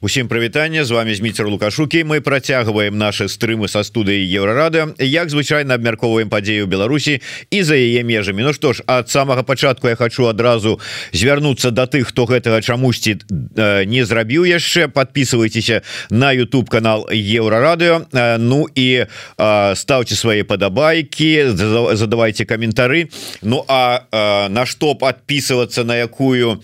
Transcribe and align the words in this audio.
Усім 0.00 0.28
прывітання 0.28 0.84
з 0.84 0.90
вами 0.90 1.14
зміцер 1.14 1.48
лукашукі 1.48 2.04
мы 2.04 2.20
працягваем 2.20 2.98
наши 2.98 3.26
стрымы 3.26 3.66
са 3.66 3.82
студыі 3.82 4.22
еўрарады 4.30 4.94
як 5.02 5.26
звычайна 5.26 5.74
абмярковаем 5.74 6.30
падзею 6.30 6.70
Беларусі 6.70 7.18
і 7.50 7.62
за 7.62 7.74
яе 7.74 8.06
межамі. 8.06 8.46
Ну 8.46 8.54
што 8.54 8.72
ж 8.72 8.86
ад 8.86 9.10
самага 9.10 9.42
пачатку 9.42 9.88
я 9.90 9.96
хочу 9.98 10.30
адразу 10.30 10.78
звярнуцца 11.10 11.74
до 11.74 11.90
тых 11.90 12.14
хто 12.14 12.30
гэтага 12.30 12.62
чамусьці 12.62 13.18
э, 13.26 13.84
не 13.90 14.06
зрабіў 14.06 14.46
яшчэ. 14.46 14.86
Подписывайтеся 14.86 15.82
на 16.10 16.30
YouTube 16.30 16.70
канал 16.70 17.10
еўрарадыо 17.10 18.06
э, 18.14 18.38
Ну 18.38 18.70
і 18.70 19.02
э, 19.02 19.74
ставце 19.74 20.14
свае 20.14 20.46
падабайкі 20.46 21.50
задавайте 21.98 22.46
каментары. 22.46 23.10
Ну 23.42 23.64
а 23.66 24.06
на 24.48 24.62
што 24.62 24.94
подписываться 24.94 25.82
на 25.82 25.98
якую 25.98 26.62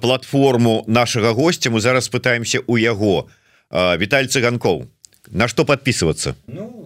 платформу 0.00 0.82
нашага 0.88 1.30
гостя 1.38 1.70
мы 1.70 1.78
зараз 1.78 2.10
пытаемся 2.10 2.63
у 2.66 2.76
яго. 2.76 3.28
Віталь 3.74 4.30
цыганкоў 4.30 4.86
на 5.30 5.48
что 5.48 5.64
подписываться 5.64 6.36
ну 6.46 6.83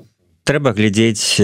трэба 0.49 0.73
глядзець 0.73 1.37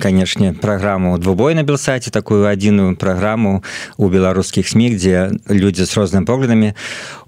канешне 0.00 0.54
праграму 0.56 1.18
двубой 1.20 1.52
на 1.52 1.62
белсаце 1.68 2.08
такую 2.08 2.48
адзіную 2.48 2.96
праграму 2.96 3.60
у 4.00 4.08
беларускіх 4.08 4.64
сМ 4.64 4.96
дзе 4.96 5.36
людзі 5.52 5.84
з 5.84 5.92
рознымі 5.92 6.24
поглядамі. 6.24 6.72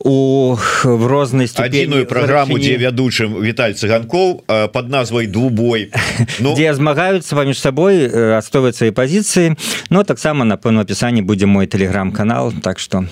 У 0.00 0.56
в 0.56 1.02
рознай 1.04 1.44
адзіную 1.44 2.08
праграму 2.08 2.56
дзе 2.56 2.80
вядучым 2.80 3.36
Віталь 3.36 3.76
цыганкоў 3.76 4.48
под 4.72 4.88
назвай 4.88 5.28
двубой 5.28 5.92
ну 6.44 6.56
дзе 6.56 6.72
змагаюцца 6.72 7.36
паміж 7.36 7.60
сабой 7.60 8.08
адстойваць 8.40 8.80
свае 8.80 8.96
пазіцыі. 8.96 9.60
Но 9.92 10.08
таксама 10.08 10.48
напэўна 10.48 10.88
опісанні 10.88 11.20
будзе 11.20 11.44
мой 11.44 11.68
телеграм-канал 11.68 12.56
так 12.64 12.80
что 12.80 13.04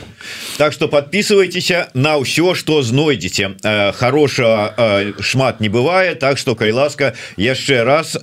так 0.57 0.73
что 0.73 0.89
подписывайтеся 0.89 1.93
на 1.93 2.17
ўсё 2.17 2.57
что 2.57 2.81
знойдзеце. 2.81 3.61
Хороша 4.01 5.13
шмат 5.21 5.61
не 5.61 5.69
бывае 5.69 6.17
так 6.17 6.39
что 6.39 6.57
кай 6.57 6.73
ласка 6.73 7.13
яшчэ 7.37 7.85
раз 7.85 7.98
раз 7.99 8.15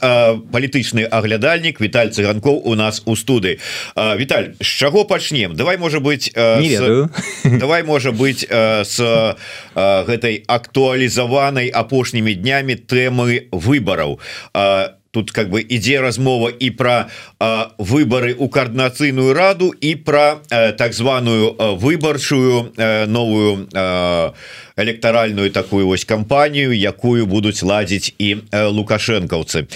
палітычны 0.51 1.03
аглядальнік 1.11 1.83
Віталь 1.83 2.15
цыганкоў 2.15 2.63
у 2.63 2.75
нас 2.79 3.03
у 3.05 3.19
студы 3.19 3.59
Віталь 3.95 4.55
з 4.59 4.67
чаго 4.67 5.03
пачнем? 5.05 5.55
Давай 5.55 5.77
можа 5.77 5.99
быть 5.99 6.31
с... 6.31 7.09
давай 7.43 7.83
можа 7.83 8.11
быть 8.11 8.47
с 8.49 8.95
гэтай 9.75 10.43
актуалізаванай 10.47 11.67
апошнімі 11.69 12.35
днямі 12.35 12.75
тэмы 12.75 13.51
выбараў. 13.51 14.19
Тут 15.11 15.31
как 15.31 15.47
бы 15.49 15.63
ідзе 15.63 16.01
размова 16.03 16.51
і 16.51 16.69
про 16.75 17.07
выборы 17.79 18.35
у 18.35 18.49
коорднацыйную 18.51 19.33
раду 19.33 19.71
і 19.71 19.95
про 19.95 20.43
так 20.49 20.93
званую 20.93 21.55
выбарчую 21.79 22.75
новую 23.07 23.67
а, 23.73 24.33
электаральную 24.77 25.51
такую 25.51 25.87
вось 25.87 26.03
кампанію 26.05 26.75
якую 26.75 27.25
будуць 27.25 27.63
ладзіць 27.63 28.11
і 28.19 28.43
лукашэнкаўцы. 28.51 29.67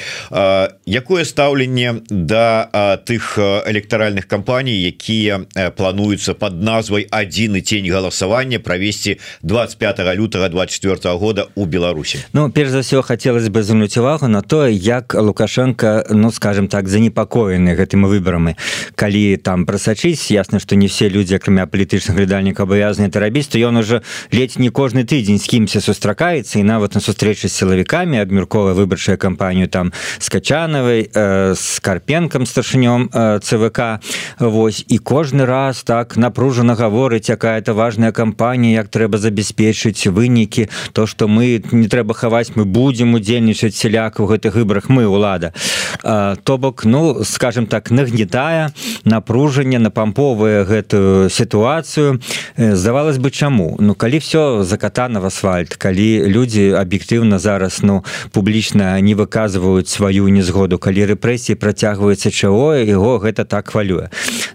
Якое 0.86 1.24
стаўленне 1.24 2.04
да 2.10 3.00
тых 3.08 3.40
электаральных 3.40 4.28
кампаній 4.28 4.76
якія 4.76 5.48
плануюцца 5.76 6.34
под 6.34 6.60
назвай 6.64 7.08
адзін 7.12 7.56
і 7.56 7.62
тень 7.62 7.88
галасавання 7.88 8.60
правесці 8.60 9.18
25 9.44 10.00
лютага 10.20 10.50
24 10.50 11.16
года 11.16 11.48
у 11.56 11.66
Беларусі? 11.66 12.20
Ну 12.34 12.52
перш 12.52 12.70
за 12.70 12.80
все 12.80 13.02
хотелось 13.02 13.48
бы 13.48 13.64
звярнуць 13.64 13.98
увагу 13.98 14.28
на 14.28 14.42
то 14.42 14.68
як 14.68 15.16
лукашенко 15.16 16.06
ну 16.10 16.32
скажем 16.32 16.68
так 16.68 16.88
занепакоены 16.88 17.72
гэтымі 17.72 18.08
выбарамі. 18.08 18.56
Калі 18.96 19.38
там 19.38 19.66
прасачыць 19.66 20.32
ясна 20.32 20.60
что 20.60 20.76
не 20.76 20.88
все 20.88 21.08
люди 21.10 21.36
акрамя 21.36 21.66
палітычных 21.66 22.20
глядальнік 22.20 22.60
абавязаны 22.60 23.08
это 23.08 23.20
рабіць 23.20 23.48
то 23.48 23.58
ён 23.58 23.78
уже 23.78 24.02
ледь 24.32 24.60
не 24.60 24.70
кожны 24.70 24.89
кожны 24.90 25.06
тыдзень 25.06 25.38
з 25.38 25.46
кімся 25.46 25.82
сустракаецца 25.86 26.58
і 26.58 26.66
нават 26.66 26.98
на 26.98 27.02
сустрэчы 27.06 27.46
з 27.46 27.54
сілавікамі 27.54 28.18
абмяркова 28.26 28.74
выбарчая 28.74 29.22
кампанію 29.22 29.70
там 29.70 29.94
с 30.18 30.30
качанавай 30.34 31.06
э, 31.14 31.54
с 31.54 31.78
карпенкам 31.80 32.50
старшынём 32.50 33.10
э, 33.14 33.38
цвк 33.38 34.02
Вось 34.40 34.86
і 34.88 34.98
кожны 34.98 35.46
раз 35.46 35.84
так 35.84 36.18
напружана 36.18 36.74
гаворыць 36.74 37.30
якая-то 37.30 37.74
важная 37.78 38.12
кампанія 38.12 38.82
як 38.82 38.90
трэба 38.90 39.22
забяспечыць 39.22 40.10
вынікі 40.10 40.70
то 40.94 41.06
что 41.06 41.28
мы 41.28 41.62
не 41.72 41.88
трэба 41.88 42.18
хаваць 42.18 42.56
мы 42.56 42.66
будзем 42.66 43.14
удзельнічаць 43.14 43.76
сяляк 43.76 44.20
у 44.20 44.26
гэтых 44.26 44.56
выборах 44.56 44.90
мы 44.90 45.06
лада 45.06 45.54
то 46.02 46.58
бок 46.58 46.86
ну 46.86 47.24
скажем 47.24 47.68
так 47.68 47.92
нагнетая 47.92 48.74
напружанне 49.06 49.78
напамповая 49.78 50.66
гэтую 50.66 51.30
сітуацыю. 51.30 52.20
Э, 52.58 52.76
здавалось 52.76 53.18
бы 53.18 53.30
чаму? 53.30 53.78
Ну 53.80 53.94
калі 53.94 54.18
все 54.18 54.64
за 54.64 54.79
закатана 54.80 55.20
в 55.20 55.26
асфальт 55.26 55.76
калі 55.76 56.24
люди 56.32 56.72
аб'ектыўна 56.72 57.40
зараз 57.40 57.84
ну 57.84 58.04
публічна 58.32 58.96
не 59.02 59.12
выказваюць 59.14 59.92
сваю 59.92 60.32
незгоду 60.32 60.80
калі 60.80 61.04
рэпрэсіі 61.12 61.60
працягваецца 61.60 62.32
чаго 62.32 62.80
его 62.80 63.20
гэта 63.20 63.44
так 63.44 63.76
хвалюе. 63.76 64.08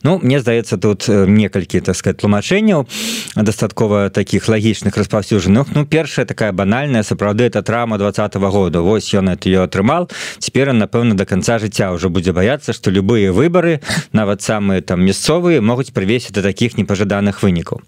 Ну 0.03 0.19
мне 0.23 0.41
здаецца 0.41 0.81
тут 0.81 1.05
э, 1.09 1.29
некалькі 1.29 1.81
так 1.81 1.97
сказать 1.97 2.25
тлумачэнняў 2.25 2.89
дастаткова 3.37 4.09
таких 4.09 4.49
лагічных 4.49 4.97
распаўсюджаных. 4.97 5.67
Ну 5.75 5.85
першая 5.85 6.25
такая 6.25 6.53
банальная 6.53 7.03
сапраўды 7.03 7.45
это 7.45 7.63
трама 7.63 7.99
двадцатого 7.99 8.51
года. 8.51 8.81
Вось 8.81 9.13
ён 9.13 9.29
это 9.29 9.49
ее 9.49 9.63
атрымал 9.63 10.09
цяпер 10.39 10.73
напэўна 10.73 11.15
до 11.17 11.27
конца 11.27 11.59
жыцця 11.59 11.93
уже 11.93 12.09
будзе 12.09 12.33
баяцца 12.33 12.73
что 12.73 12.91
любые 12.91 13.31
выборы 13.31 13.81
нават 14.13 14.41
самые 14.41 14.81
там 14.81 15.05
мясцовыя 15.05 15.61
могуць 15.61 15.93
прывесці 15.93 16.33
до 16.33 16.41
таких 16.41 16.79
непажаданых 16.79 17.43
вынікаў. 17.43 17.83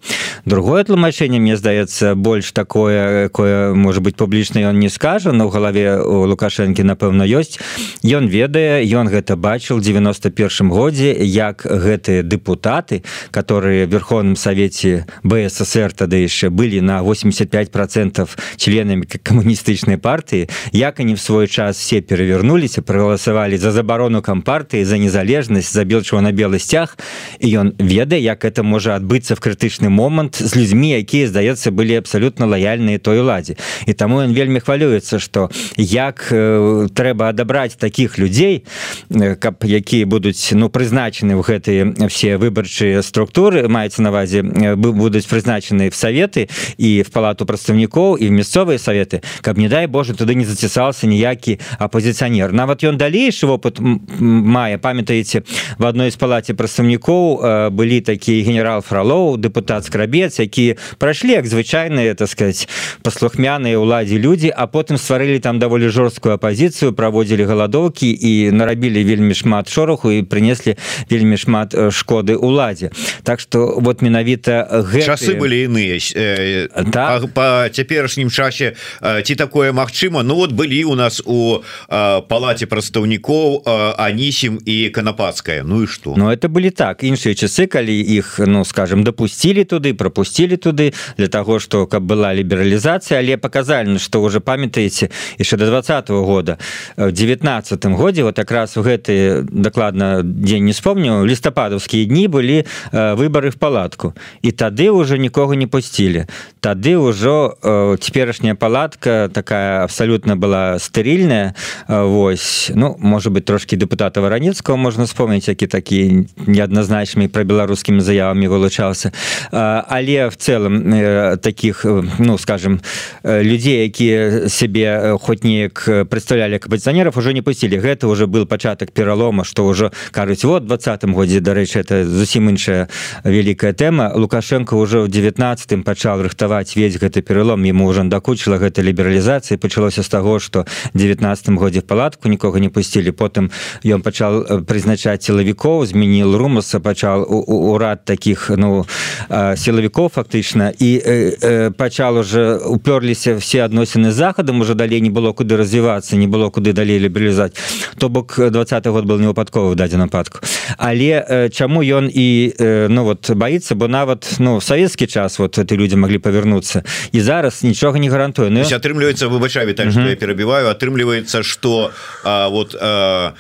Другое 0.44 0.84
тлумачэнне 0.84 1.40
мне 1.40 1.56
здаецца 1.56 2.14
больше 2.14 2.25
больш 2.26 2.50
такое 2.50 3.28
кое 3.28 3.72
может 3.72 4.02
быть 4.02 4.16
публічна 4.16 4.58
ён 4.58 4.80
не 4.82 4.88
скажа 4.90 5.30
но 5.30 5.46
ў 5.46 5.50
галаве 5.54 6.02
у 6.02 6.26
лукашэнкі 6.26 6.82
напэўна 6.82 7.22
ёсць. 7.22 7.62
Ён 8.02 8.26
ведае 8.26 8.82
ён 8.82 9.06
гэта 9.06 9.38
бачыў 9.38 9.78
91 9.78 10.34
годзе 10.66 11.14
як 11.22 11.62
гэтыя 11.62 12.26
депутаты 12.26 13.06
которые 13.30 13.86
верховным 13.86 14.34
савеце 14.34 15.06
бСр 15.22 15.94
тады 15.94 16.26
яшчэ 16.26 16.50
былі 16.50 16.82
на 16.82 16.98
85 17.06 17.70
процентов 17.70 18.34
членамі 18.58 19.06
камуністычнай 19.06 19.94
партыі 19.94 20.50
як 20.74 20.98
они 20.98 21.14
в 21.14 21.22
свой 21.22 21.46
час 21.46 21.78
все 21.78 22.02
перавернуліся 22.02 22.82
прогаласавалі 22.82 23.54
за 23.54 23.70
забарону 23.70 24.18
кампартыі 24.18 24.82
за 24.82 24.98
незалежнасць 24.98 25.70
забіл 25.70 26.02
чего 26.02 26.18
на 26.26 26.34
белы 26.34 26.58
сцяг 26.58 26.98
і 27.38 27.54
ён 27.54 27.78
ведае 27.78 28.18
як 28.18 28.42
это 28.42 28.66
можа 28.66 28.98
адбыцца 28.98 29.38
в 29.38 29.40
крытычны 29.40 29.94
момант 29.94 30.42
з 30.42 30.50
людзьмі 30.58 30.98
якія 30.98 31.30
здаецца 31.30 31.70
былі 31.70 32.02
абсолютно 32.02 32.15
абсолютно 32.16 32.46
лояльныя 32.46 32.98
той 32.98 33.20
уладзе 33.20 33.56
і 33.84 33.92
таму 33.92 34.24
ён 34.24 34.32
вельмі 34.32 34.60
хвалюецца 34.60 35.20
что 35.20 35.50
як 35.76 36.32
э, 36.32 36.88
трэба 36.88 37.28
адабраць 37.28 37.76
таких 37.76 38.16
людзей 38.16 38.64
э, 39.10 39.36
каб 39.36 39.60
якія 39.60 40.06
будуць 40.06 40.56
ну 40.56 40.70
прызначаны 40.72 41.36
в 41.36 41.44
гэтые 41.44 42.08
все 42.08 42.40
выбарчыя 42.40 43.02
структуры 43.02 43.68
маецца 43.68 44.00
навазе 44.00 44.40
э, 44.40 44.76
будуць 44.76 45.28
прызначаны 45.28 45.90
в 45.90 45.94
советы 45.94 46.48
і 46.78 47.04
в 47.04 47.12
палату 47.12 47.44
прадстаўнікоў 47.44 48.16
і 48.16 48.28
в 48.28 48.32
мясцовыя 48.32 48.78
советы 48.78 49.20
каб 49.42 49.58
не 49.58 49.68
дай 49.68 49.86
Боже 49.86 50.16
туды 50.16 50.34
не 50.34 50.48
зацісался 50.48 51.06
ніякі 51.06 51.60
апозіцыянер 51.78 52.52
нават 52.52 52.80
ён 52.80 52.96
далейшы 52.96 53.44
опыт 53.44 53.76
мае. 53.76 54.78
Памятаеце 54.78 55.44
в 55.76 55.84
одной 55.84 56.10
з 56.10 56.16
палаце 56.16 56.54
прадстаўнікоў 56.54 57.24
э, 57.44 57.70
былі 57.70 58.00
такія 58.00 58.40
генерал 58.40 58.80
фролоў 58.80 59.36
депутат 59.36 59.84
скрабец 59.84 60.40
які 60.40 60.80
прайшлі 60.96 61.36
як 61.36 61.46
звычайныя 61.46 62.05
стварэныя 62.06 62.14
так 62.14 62.28
сказать 62.28 62.68
паслухмяныя 63.02 63.78
ўладзе 63.78 64.18
людзі 64.18 64.52
а 64.54 64.66
потым 64.66 64.98
стварылі 64.98 65.40
там 65.40 65.58
даволі 65.58 65.88
жорсткую 65.88 66.34
апозіцыю 66.34 66.92
праводзілі 66.92 67.44
галадоўкі 67.44 68.06
і 68.06 68.50
нарабілі 68.52 69.02
вельмі 69.04 69.34
шмат 69.34 69.68
шороху 69.68 70.10
і 70.10 70.22
прынеслі 70.22 70.76
вельмі 71.10 71.36
шмат 71.36 71.74
э, 71.74 71.90
шкоды 71.90 72.36
уладзе 72.36 72.90
так 73.22 73.40
что 73.40 73.78
вот 73.80 74.02
менавіта 74.02 74.68
гэты... 74.92 75.06
часы 75.06 75.34
былі 75.34 75.66
іныя 75.66 75.98
э, 75.98 76.68
так? 76.90 77.32
по 77.34 77.68
цяперашнім 77.72 78.30
часе 78.30 78.76
э, 79.00 79.22
ці 79.22 79.34
такое 79.34 79.72
Мачыма 79.72 80.22
Ну 80.22 80.34
вот 80.34 80.52
былі 80.52 80.84
у 80.84 80.94
нас 80.94 81.22
у 81.24 81.62
э, 81.88 82.22
палаце 82.28 82.66
прадстаўнікоў 82.66 83.62
э, 83.64 83.94
анісім 83.98 84.60
і 84.64 84.90
канапацкая 84.90 85.62
Ну 85.64 85.82
і 85.82 85.86
что? 85.86 86.14
Ну 86.16 86.30
это 86.30 86.48
былі 86.48 86.70
так. 86.70 87.02
Іншыя 87.02 87.34
часы 87.34 87.66
калі 87.66 87.94
іх 87.94 88.40
ну 88.46 88.64
скажем 88.64 89.04
допусцілі 89.04 89.64
туды 89.64 89.94
пропусцілі 89.94 90.56
туды 90.56 90.92
для 91.16 91.28
того 91.28 91.60
что 91.60 91.85
каб 91.86 92.02
была 92.02 92.34
лібералізацыя 92.34 93.20
але 93.20 93.36
показальна 93.36 93.98
что 93.98 94.22
уже 94.22 94.40
памятаеце 94.40 95.10
яшчэ 95.38 95.56
до 95.56 95.66
двадцатого 95.66 96.24
года. 96.24 96.58
В 96.96 97.12
девятнадцатым 97.12 97.96
годзе 97.96 98.22
вот 98.22 98.38
якраз 98.38 98.76
у 98.76 98.82
гэты 98.82 99.42
дакладна 99.42 100.22
дзень 100.22 100.64
не 100.64 100.72
вспомню 100.72 101.24
лістападаўскія 101.24 102.06
дні 102.06 102.28
былі 102.28 102.64
выборы 102.92 103.50
в 103.50 103.56
палатку. 103.56 104.14
І 104.42 104.50
тады 104.52 104.90
уже 104.90 105.18
нікога 105.18 105.56
не 105.56 105.66
пусцілі. 105.66 106.26
Тады 106.60 106.98
ўжо 106.98 107.56
цяперашняя 108.00 108.54
палатка 108.54 109.30
такая 109.32 109.84
абсалютна 109.84 110.36
была 110.36 110.78
стэрільная 110.78 111.54
Вось 111.88 112.70
ну 112.74 112.96
может 112.98 113.32
быть 113.32 113.44
трошки 113.44 113.76
депутата 113.76 114.20
варанецкого 114.20 114.76
можна 114.76 115.04
вспомнить 115.04 115.48
які 115.48 115.66
такие 115.66 116.26
неадназначными 116.46 117.28
про 117.28 117.44
беларускімі 117.44 118.00
заявами 118.00 118.46
вылучался 118.48 119.12
але 119.50 120.28
в 120.28 120.36
целом 120.36 120.94
э, 120.94 121.36
таких 121.36 121.75
э, 121.84 122.02
ну 122.18 122.38
скажем 122.38 122.80
людей 123.24 123.82
якія 123.82 124.48
себе 124.48 125.16
хоть 125.20 125.44
неяк 125.44 126.06
представляли 126.08 126.58
капазіцыянеров 126.58 127.18
уже 127.18 127.32
не 127.32 127.42
пусцілі 127.42 127.78
гэта 127.78 128.06
уже 128.06 128.26
был 128.26 128.46
пачатак 128.46 128.92
пералома 128.92 129.44
что 129.44 129.66
уже 129.66 129.90
кажуць 130.10 130.44
вот 130.44 130.66
двадцатым 130.66 131.14
годзе 131.14 131.40
дарэчы 131.40 131.80
это 131.80 132.04
зусім 132.04 132.48
іншая 132.50 132.88
великкая 133.24 133.72
тэма 133.72 134.12
лукашенко 134.14 134.74
уже 134.74 135.00
в 135.00 135.08
19 135.08 135.84
пачал 135.84 136.22
рыхтаваць 136.22 136.76
весь 136.76 136.96
гэты 136.96 137.22
пералом 137.22 137.62
ему 137.62 137.86
уже 137.86 138.04
дакучыла 138.04 138.58
гэта 138.58 138.82
лібералізацыі 138.82 139.56
пачалося 139.56 140.02
з 140.02 140.08
таго 140.08 140.38
что 140.38 140.66
19 140.94 141.48
годзе 141.50 141.80
палатку 141.80 142.28
нікога 142.28 142.60
не 142.60 142.68
пусцілі 142.68 143.10
потым 143.10 143.50
ён 143.84 144.02
пачал 144.02 144.64
прызначаць 144.66 145.24
сілавікоў 145.24 145.86
змяніл 145.86 146.36
румаса 146.36 146.80
пачал 146.80 147.26
урад 147.28 148.04
таких 148.04 148.50
ну 148.56 148.86
сілавікоў 149.28 150.08
фактычна 150.08 150.72
і 150.78 151.65
пачал 151.70 152.16
уже 152.16 152.56
уперліся 152.56 153.36
все 153.36 153.64
адносіны 153.64 154.12
захадам 154.12 154.60
уже 154.60 154.74
далей 154.74 155.00
не 155.00 155.10
было 155.10 155.32
куды 155.32 155.56
развівацца 155.56 156.16
не 156.16 156.26
было 156.26 156.50
куды 156.50 156.72
далей 156.72 156.98
лібералізаць. 156.98 157.52
То 157.98 158.08
бок 158.08 158.34
двадцатый 158.38 158.92
год 158.92 159.04
был 159.04 159.18
невыпадковы 159.18 159.74
дадзе 159.74 159.96
нападку. 159.96 160.40
Але 160.78 161.50
чаму 161.52 161.82
ён 161.82 162.10
і 162.12 162.54
ну 162.88 163.04
вот 163.04 163.30
боится 163.30 163.74
бо 163.74 163.88
нават 163.88 164.36
ну 164.38 164.60
савецкі 164.60 165.06
час 165.06 165.38
вот 165.38 165.58
эти 165.58 165.74
люди 165.76 165.96
могли 165.96 166.18
павярнуцца. 166.18 166.82
І 167.12 167.20
зараз 167.20 167.64
нічога 167.64 167.98
не 167.98 168.08
гарантуе. 168.08 168.50
Ну 168.50 168.60
атрымліваецца 168.60 169.28
выбачаве 169.28 169.74
так 169.74 169.90
что 169.90 170.08
я 170.08 170.16
перабіваю 170.16 170.68
атрымліваецца 170.68 171.42
что 171.42 171.92
вот 172.24 172.76
а, 172.80 173.32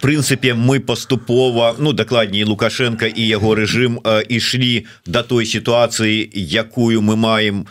прынцыпе 0.00 0.54
мы 0.54 0.80
паступова 0.80 1.76
ну 1.78 1.92
дакладней 1.92 2.44
лукашенко 2.44 3.06
і 3.06 3.22
яго 3.22 3.54
рэжым 3.54 4.00
ішлі 4.28 4.86
да 5.06 5.22
той 5.22 5.46
сітуацыі 5.46 6.30
якую 6.34 7.00
мы 7.00 7.16
маем 7.16 7.66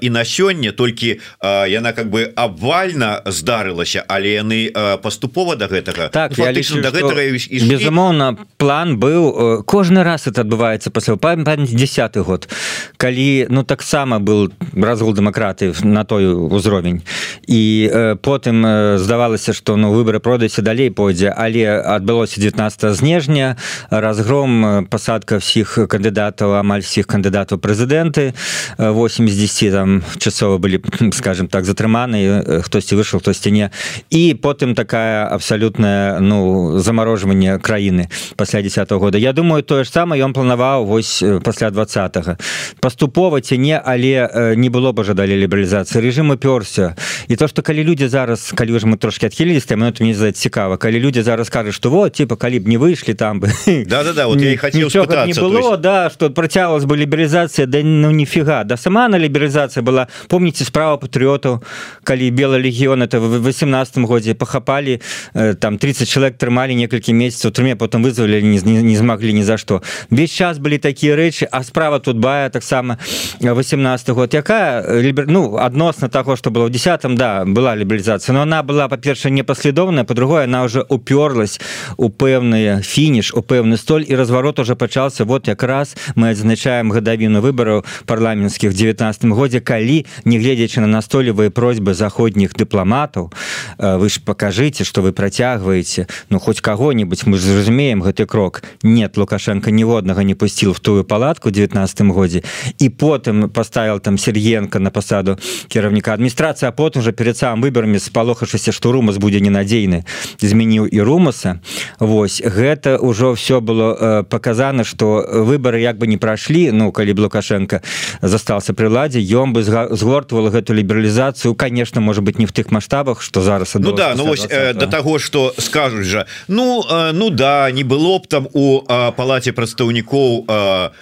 і 0.00 0.10
на 0.10 0.24
сёння. 0.24 0.72
Толькі 0.72 1.20
яна 1.42 1.92
как 1.92 2.10
бы 2.10 2.28
абвальна 2.36 3.22
здарылася 3.26 4.04
але 4.08 4.36
яны 4.36 4.70
паступова 5.02 5.56
до 5.56 5.66
гэтага. 5.66 6.08
Так 6.08 6.38
ну, 6.38 6.50
лічу, 6.52 6.80
да 6.82 6.90
гэтага 6.90 7.32
безумоўна 7.66 8.36
план 8.58 8.98
быў 8.98 9.64
кожны 9.64 10.04
раз 10.04 10.26
это 10.26 10.42
адбываецца 10.42 10.90
пасля 10.90 11.16
памяць 11.16 11.72
десят 11.72 12.16
год 12.16 12.48
калі 12.96 13.46
ну 13.48 13.64
таксама 13.64 14.20
был 14.20 14.52
разгул 14.76 15.14
дэмакраты 15.14 15.72
на 15.82 16.04
той 16.04 16.26
узровень. 16.26 17.02
І 17.48 17.90
потым 18.22 18.98
здавалася 18.98 19.52
что 19.52 19.76
ну 19.76 19.92
выборы 19.92 20.20
пройдуся 20.20 20.62
далей 20.62 20.90
пойдзе 20.90 21.32
але 21.32 21.71
адбылося 21.80 22.40
19 22.40 22.96
снежня 22.96 23.56
разгром 23.90 24.86
пасадка 24.90 25.38
всіх 25.38 25.78
кандыдатаў 25.88 26.58
амаль 26.60 26.82
всіх 26.82 27.06
кандыдатаў 27.06 27.58
прэзідэнты. 27.58 28.34
80 28.78 29.72
там 29.72 30.02
часова 30.18 30.58
былі 30.58 30.80
скажем 31.12 31.48
так 31.48 31.64
затрыманы 31.64 32.62
хтосьці 32.62 32.96
выйшаў 32.96 33.20
хтосьці 33.20 33.50
не. 33.50 33.70
І 34.10 34.34
потым 34.34 34.74
такая 34.74 35.26
абсалютная 35.26 36.20
ну 36.20 36.78
замарожванне 36.78 37.58
краіны 37.58 38.08
пасля 38.36 38.62
10 38.62 38.90
-го 38.90 38.98
года. 38.98 39.18
Я 39.18 39.32
думаю 39.32 39.62
тое 39.62 39.84
ж 39.84 39.90
самае 39.90 40.22
ён 40.22 40.32
планаваў 40.32 40.84
вось 40.86 41.24
пасля 41.44 41.70
двадцатого 41.70 42.36
паступова 42.80 43.40
ці 43.40 43.58
не 43.58 43.80
але 43.84 44.54
не 44.56 44.68
было 44.68 44.92
бы 44.92 45.04
жадалі 45.04 45.36
лібералізацыі. 45.36 46.00
Режим 46.02 46.30
упёрся 46.30 46.96
і 47.28 47.36
то 47.36 47.48
что 47.48 47.62
калі 47.62 47.84
людзі 47.84 48.08
зараз 48.08 48.52
калі 48.56 48.78
ж 48.78 48.86
мы 48.86 48.96
трошки 48.96 49.26
адхілілись 49.26 49.64
там 49.64 49.92
мне 50.00 50.14
за 50.14 50.32
цікава 50.32 50.76
калі 50.76 51.00
людзі 51.00 51.22
зараз 51.22 51.48
кажуць 51.48 51.61
что 51.70 51.90
вот 51.90 52.12
типа 52.14 52.36
калі 52.36 52.58
б 52.58 52.68
не 52.68 52.78
выйшлі 52.78 53.14
там 53.14 53.40
бы. 53.40 53.50
Да 53.86 54.04
да 54.04 54.12
да 54.12 54.26
вот 54.26 54.40
я 54.40 54.56
хотел 54.56 54.88
не 55.26 55.34
было 55.34 55.76
да 55.76 56.10
что 56.10 56.30
працялась 56.30 56.84
бы 56.84 56.96
лібералізацыя 56.96 57.66
да 57.66 57.82
ну 57.82 58.10
нифига. 58.10 58.64
Да 58.64 58.76
сама 58.76 59.08
на 59.08 59.18
лібералізацию 59.18 59.62
арганізацыя 59.62 59.82
была. 59.82 60.08
Помніце 60.28 60.64
справа 60.64 60.96
патрыотаў 60.96 61.62
калі 62.04 62.30
белый 62.30 62.62
легіён 62.62 63.02
это 63.02 63.20
в 63.20 63.38
18 63.40 63.98
годзе 63.98 64.34
пахапалі 64.34 65.00
э, 65.34 65.54
там 65.54 65.78
30 65.78 66.08
чалавек 66.08 66.38
трымалі 66.38 66.74
некалькі 66.74 67.12
месяцаў 67.12 67.52
трыме 67.52 67.76
потом 67.76 68.02
вызвалі 68.02 68.42
не, 68.42 68.58
не, 68.58 68.82
не 68.82 68.96
змаглі 68.96 69.32
ні 69.32 69.42
за 69.42 69.56
што 69.58 69.82
весь 70.10 70.30
час 70.30 70.58
былі 70.58 70.78
такія 70.78 71.16
рэчы 71.16 71.46
а 71.50 71.62
справа 71.62 71.98
тут 71.98 72.18
бая 72.18 72.50
таксама 72.50 72.98
18 73.40 74.10
год. 74.10 74.34
Якая 74.34 75.00
лібер 75.00 75.26
ну 75.28 75.56
адносна 75.56 76.08
таго 76.08 76.36
что 76.36 76.50
было. 76.50 76.66
В 76.66 76.70
десятым 76.70 77.16
да 77.16 77.44
была 77.44 77.76
лібералізацыя 77.76 78.34
но 78.34 78.42
она 78.42 78.62
была 78.62 78.88
па-перша 78.88 79.30
непаследоўная 79.30 80.04
по-другое 80.04 80.44
она 80.44 80.64
уже 80.64 80.84
уперлась 80.88 81.51
у 81.96 82.08
пэўныя 82.08 82.80
фініш 82.80 83.32
у 83.34 83.42
пэўны 83.42 83.76
столь 83.76 84.04
і 84.08 84.14
разварот 84.16 84.58
уже 84.58 84.76
пачаўся. 84.76 85.24
Вот 85.24 85.48
якраз 85.48 85.96
мы 86.14 86.30
адзначаем 86.30 86.92
гадавіну 86.92 87.40
выбараў 87.40 87.84
парламенцкіх 88.06 88.74
19 88.74 89.24
годзе 89.32 89.60
калі 89.60 90.06
негледзячы 90.24 90.80
на 90.80 90.86
настойлівыя 90.86 91.50
просьбы 91.50 91.94
заходніх 91.94 92.54
дыпламатаў 92.54 93.32
вы 93.78 94.08
ж 94.08 94.20
покажыце 94.20 94.84
что 94.84 95.02
вы 95.02 95.12
працягваеце 95.12 96.06
ну 96.30 96.38
хоть 96.38 96.60
кого-нибудь 96.60 97.26
мы 97.26 97.38
зразумеем 97.38 98.02
гэты 98.02 98.26
крок. 98.26 98.62
Нет 98.82 99.16
лукашенко 99.16 99.70
ніводнага 99.70 100.22
не 100.22 100.34
пусціл 100.34 100.72
в 100.72 100.80
тую 100.80 101.04
палатку 101.04 101.50
19 101.50 102.00
годзе 102.12 102.42
і 102.78 102.88
потым 102.88 103.48
поставил 103.48 104.00
там 104.00 104.18
сергенко 104.18 104.78
на 104.78 104.90
пасаду 104.90 105.38
кіраўніка 105.68 106.14
адміністрацыі 106.14 106.68
а 106.68 106.72
потым 106.72 107.02
уже 107.02 107.12
перед 107.12 107.36
самым 107.36 107.62
выбарамі 107.62 107.98
спалохавшыся 107.98 108.72
что 108.72 108.92
румас 108.92 109.18
будзе 109.18 109.40
ненадзейны 109.40 110.04
змяніў 110.40 110.86
і 110.86 111.00
румаса 111.42 111.60
Вось 111.98 112.42
гэта 112.42 112.98
ўжо 113.00 113.34
все 113.34 113.60
было 113.60 114.22
показано 114.22 114.84
что 114.84 115.24
выборы 115.28 115.80
як 115.80 115.98
бы 115.98 116.06
не 116.06 116.16
прайшлі 116.16 116.72
ну 116.72 116.92
калі 116.92 117.12
б 117.12 117.20
лукашенко 117.20 117.82
застался 118.22 118.74
при 118.74 118.86
ладзе 118.86 119.20
ён 119.20 119.52
бы 119.52 119.62
згортвала 119.62 120.50
гэту 120.50 120.74
лібералізацыю. 120.74 121.54
Конечно 121.54 122.00
может 122.00 122.24
быть 122.24 122.38
не 122.38 122.46
в 122.46 122.52
тых 122.52 122.70
маштабах 122.70 123.22
что 123.22 123.40
зараз 123.40 123.74
ну 123.74 123.92
да 123.92 124.14
ну 124.16 124.26
вось 124.26 124.46
э, 124.48 124.74
до 124.74 124.86
того 124.86 125.18
что 125.18 125.54
скажуць 125.58 126.06
жа. 126.06 126.26
Ну 126.48 126.84
э, 126.88 127.12
ну 127.12 127.30
да 127.30 127.70
не 127.70 127.84
было 127.84 128.18
б 128.18 128.26
там 128.26 128.48
у 128.52 128.82
э, 128.82 129.12
палаце 129.12 129.52
прадстаўнікоў 129.52 130.46
у 130.48 130.92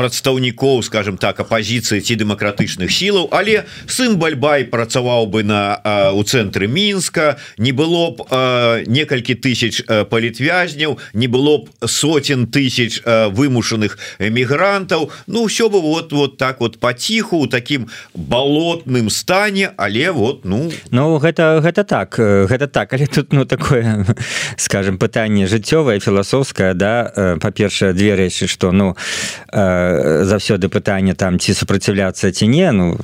прадстаўнікоў 0.00 0.80
скажем 0.88 1.20
так 1.20 1.44
апозіцыі 1.44 2.00
ці 2.00 2.16
дэмакратычных 2.24 2.88
сілаў 2.88 3.28
але 3.36 3.68
сын 3.84 4.16
бальбай 4.16 4.64
працаваў 4.64 5.28
бы 5.28 5.44
на 5.44 5.76
у 6.16 6.24
цэнтры 6.24 6.64
мінска 6.64 7.36
не 7.60 7.76
было 7.76 8.16
б 8.16 8.24
некалькі 8.88 9.36
тысяч 9.36 9.84
палітвязняў 9.84 10.96
не 11.12 11.28
было 11.28 11.68
б 11.68 11.68
сотен 11.84 12.46
тысяч 12.48 13.02
вымушаных 13.04 13.98
эмігрантаў. 14.18 15.10
Ну 15.26 15.46
все 15.46 15.68
бы 15.68 15.80
вот 15.80 16.12
вот 16.12 16.36
так 16.36 16.60
вот 16.60 16.78
паціху 16.78 17.38
у 17.38 17.46
таким 17.46 17.88
балотным 18.14 19.10
стане 19.10 19.70
але 19.76 20.10
вот 20.12 20.44
ну. 20.44 20.70
Ну 20.90 21.18
гэта 21.18 21.60
гэта 21.60 21.84
так 21.84 22.16
гэта 22.18 22.66
так. 22.66 22.92
Але 22.92 23.06
тут 23.06 23.32
ну 23.32 23.44
такое 23.44 24.06
скажем 24.56 24.98
пытанне 24.98 25.46
жыццёвае 25.46 26.00
філасофскае 26.00 26.74
да? 26.74 27.36
Па-першае 27.40 27.92
две 27.92 28.14
рэчы 28.14 28.46
что 28.46 28.72
ну 28.72 28.96
э, 29.52 29.89
заўсёды 30.24 30.68
пытанне 30.68 31.14
там 31.14 31.38
ці 31.38 31.54
супраціўляцца 31.54 32.32
ці 32.32 32.46
не 32.46 32.72
ну 32.72 32.96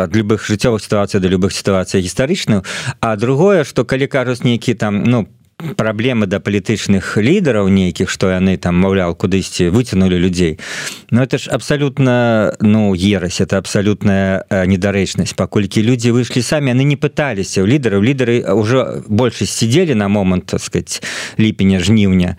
ад 0.00 0.16
любых 0.16 0.46
жыццёвых 0.46 0.82
сітуацый 0.82 1.20
да 1.20 1.28
любых 1.28 1.52
сітуацый 1.52 2.00
гістарычных 2.00 2.64
а 3.00 3.16
другое 3.16 3.64
что 3.64 3.84
калі 3.84 4.06
кажуць 4.06 4.44
нейкі 4.44 4.74
там 4.74 5.02
ну 5.04 5.26
по 5.26 5.43
праблемы 5.76 6.26
да 6.26 6.40
палітычных 6.40 7.16
лідараў 7.16 7.68
нейкіх 7.68 8.10
што 8.10 8.30
яны 8.30 8.56
там 8.56 8.74
маўляў 8.80 9.14
кудысьці 9.14 9.70
выцянули 9.70 10.16
людзей 10.16 10.58
но 11.10 11.22
это 11.22 11.38
ж 11.38 11.48
абсалютна 11.48 12.54
ну 12.60 12.94
ерась 12.94 13.40
это 13.40 13.58
абсалютная 13.58 14.44
недарэчнасць 14.50 15.34
паколькі 15.34 15.82
людзі 15.82 16.10
выйшлі 16.10 16.42
самі 16.42 16.74
яны 16.74 16.84
не 16.84 16.96
пыталіся 16.96 17.62
ў 17.62 17.70
лідараў 17.70 18.02
лідары 18.02 18.42
ўжо 18.50 19.04
большасць 19.06 19.54
сидзелі 19.54 19.94
на 19.94 20.08
момант 20.08 20.46
так 20.46 20.60
сказать 20.60 21.02
ліпеня 21.38 21.80
жніўня 21.80 22.36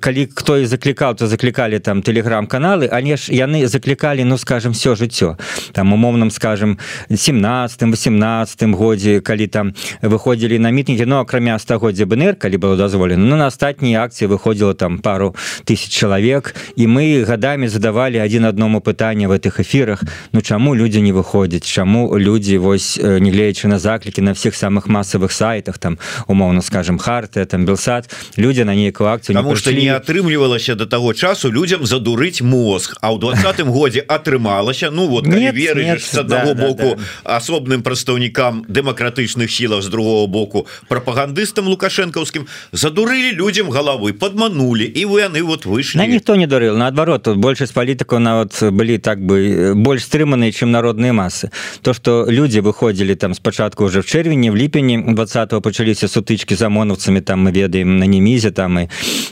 калі 0.00 0.28
хто 0.34 0.58
і 0.58 0.66
заклікаў 0.66 1.14
то 1.14 1.26
заклікалі 1.26 1.78
там 1.78 2.02
телеграм-каналы. 2.02 2.88
Але 2.92 3.16
ж 3.16 3.32
яны 3.32 3.66
заклікалі 3.66 4.24
ну 4.24 4.38
скажем 4.38 4.72
все 4.72 4.94
жыццё 4.94 5.38
там 5.72 5.92
умоўным 5.92 6.30
скажем 6.30 6.78
17 7.08 7.82
18 7.82 8.62
годзе 8.74 9.20
калі 9.20 9.46
там 9.46 9.74
выходзілі 10.02 10.58
на 10.58 10.70
мітнігі 10.70 11.06
но 11.06 11.19
акрамя 11.20 11.58
стагоддзя 11.58 12.06
БНР 12.06 12.36
калі 12.36 12.56
было 12.56 12.76
дазволена 12.76 13.36
на 13.36 13.46
астатнія 13.46 14.02
акцыі 14.04 14.26
выходзіла 14.26 14.74
там 14.74 14.98
пару 14.98 15.36
тысяч 15.64 15.92
чалавек 15.92 16.54
і 16.76 16.86
мы 16.86 17.24
гадамі 17.24 17.68
задавалі 17.68 18.18
адзін 18.18 18.48
адному 18.48 18.80
пытанне 18.80 19.28
в 19.28 19.32
этих 19.32 19.60
эфірах 19.60 20.04
Ну 20.32 20.40
чаму 20.40 20.74
людзі 20.74 21.02
не 21.02 21.12
выходзяць 21.12 21.64
чаму 21.64 22.16
людзі 22.18 22.58
вось 22.58 22.98
нягледзячы 22.98 23.68
на 23.68 23.78
заклікі 23.78 24.22
на 24.22 24.34
всех 24.34 24.54
самых 24.54 24.88
масавых 24.88 25.32
сайтах 25.32 25.78
там 25.78 25.98
умоўно 26.26 26.62
скажем 26.62 26.98
харты 26.98 27.44
там 27.44 27.64
белсад 27.64 28.08
людзі 28.36 28.64
на 28.64 28.74
нейкую 28.74 29.10
акцыю 29.10 29.34
Таму 29.36 29.56
што 29.56 29.72
не 29.72 29.88
атрымлівалася 29.88 30.74
до 30.74 30.86
таго 30.86 31.14
часу 31.14 31.50
людзям 31.50 31.86
задурыць 31.86 32.42
мозг 32.42 32.96
а 33.00 33.12
ў 33.12 33.20
двадцатым 33.20 33.70
годзе 33.76 34.00
атрымалася 34.00 34.90
Ну 34.90 35.08
вот 35.08 35.26
верыш 35.26 36.04
с 36.04 36.14
аднаго 36.14 36.54
да, 36.54 36.66
боку 36.66 36.88
да, 36.96 36.96
да. 36.96 37.36
асобным 37.36 37.82
прадстаўнікам 37.82 38.64
дэмакратычных 38.68 39.50
сілах 39.50 39.82
з 39.82 39.88
другого 39.88 40.26
боку 40.26 40.66
прапагандыстам 41.10 41.66
лукашэнкаўскім 41.68 42.46
задурылі 42.72 43.32
людзям 43.34 43.70
галавы 43.70 44.12
подманули 44.12 44.84
і 44.84 45.04
вы 45.06 45.26
яны 45.26 45.42
вот 45.42 45.66
выйшлі 45.66 46.06
ніхто 46.06 46.36
не 46.36 46.46
дурыл 46.46 46.76
наадварот 46.76 47.22
тут 47.26 47.38
большасць 47.38 47.74
палітыкаў 47.74 48.18
нават 48.18 48.54
былі 48.70 48.98
так 48.98 49.18
бы 49.18 49.74
больш 49.74 50.06
стрыманыя 50.06 50.52
чым 50.52 50.70
народныя 50.70 51.12
масы 51.12 51.50
то 51.82 51.92
что 51.94 52.26
людзі 52.30 52.60
выходзілі 52.60 53.14
там 53.14 53.34
спачатку 53.34 53.84
уже 53.84 54.00
в 54.00 54.06
чэрвені 54.06 54.50
в 54.50 54.56
ліпені 54.56 55.14
20 55.14 55.62
пачаліся 55.62 56.06
сутычки 56.06 56.54
з 56.54 56.62
амонаўцамі 56.62 57.20
там 57.20 57.48
мы 57.48 57.52
ведаем 57.52 57.98
на 57.98 58.06
немізе 58.06 58.50
там 58.50 58.78
і 58.78 58.88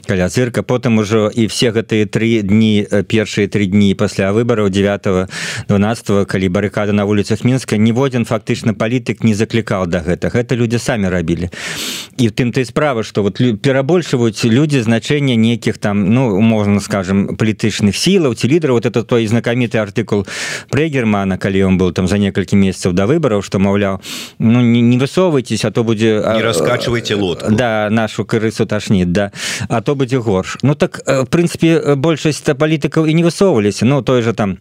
каля 0.06 0.28
цырка 0.28 0.62
потым 0.62 0.99
ужо 0.99 1.30
і 1.35 1.47
все 1.47 1.70
гэтыя 1.70 2.06
три 2.06 2.42
дні 2.42 2.87
першыя 3.06 3.49
три 3.49 3.66
дні 3.66 3.94
пасля 3.94 4.32
выбораў 4.32 4.70
9 4.70 5.30
12 5.68 6.26
калі 6.26 6.49
барыкады 6.49 6.92
на 6.92 7.04
вуліцах 7.04 7.44
мінска 7.44 7.76
ніводзін 7.76 8.25
фактычна 8.25 8.75
палітык 8.75 9.23
не 9.23 9.35
заклікаў 9.35 9.87
до 9.87 9.99
да 9.99 10.11
гэтага 10.11 10.42
это 10.42 10.56
люди 10.56 10.78
самі 10.78 11.08
рабілі 11.08 11.50
і 12.18 12.28
в 12.28 12.32
тым 12.32 12.52
ты 12.52 12.64
справа 12.64 13.02
что 13.02 13.22
вот 13.22 13.38
перабольшваюць 13.38 14.44
люди 14.44 14.82
значэння 14.82 15.37
нейкіх 15.37 15.78
там 15.78 16.10
ну 16.10 16.40
можна 16.40 16.80
скажем 16.80 17.37
палітычных 17.37 17.96
сілаў 17.96 18.34
ці 18.34 18.48
лідараў 18.48 18.76
вот 18.76 18.87
это 18.87 19.02
той 19.02 19.26
знакаміты 19.26 19.78
артыкул 19.78 20.26
прэ 20.70 20.88
германа 20.88 21.38
калі 21.38 21.62
он 21.64 21.78
был 21.78 21.92
там 21.92 22.08
за 22.08 22.18
некалькі 22.18 22.56
месяцаў 22.56 22.92
до 22.92 23.06
выбораў 23.06 23.42
что 23.42 23.58
маўляў 23.58 24.00
ну 24.38 24.60
не, 24.60 24.80
не 24.80 24.98
высоўвайтесь 24.98 25.64
а 25.64 25.70
то 25.70 25.84
будзе 25.84 26.20
раскачивайте 26.20 27.14
лот 27.14 27.44
да 27.48 27.88
нашу 27.90 28.25
крысу 28.25 28.66
ташнит 28.66 29.12
да 29.12 29.32
а 29.68 29.80
то 29.80 29.94
будзе 29.94 30.18
горш. 30.18 30.58
Ну 30.62 30.75
так 30.75 31.02
в 31.06 31.26
прынцыпе 31.26 31.94
большасць 31.94 32.42
палітыкаў 32.42 33.06
і 33.06 33.14
не 33.14 33.25
высоўваліся 33.25 33.84
ну 33.84 34.02
той 34.02 34.22
же 34.22 34.32
там 34.32 34.58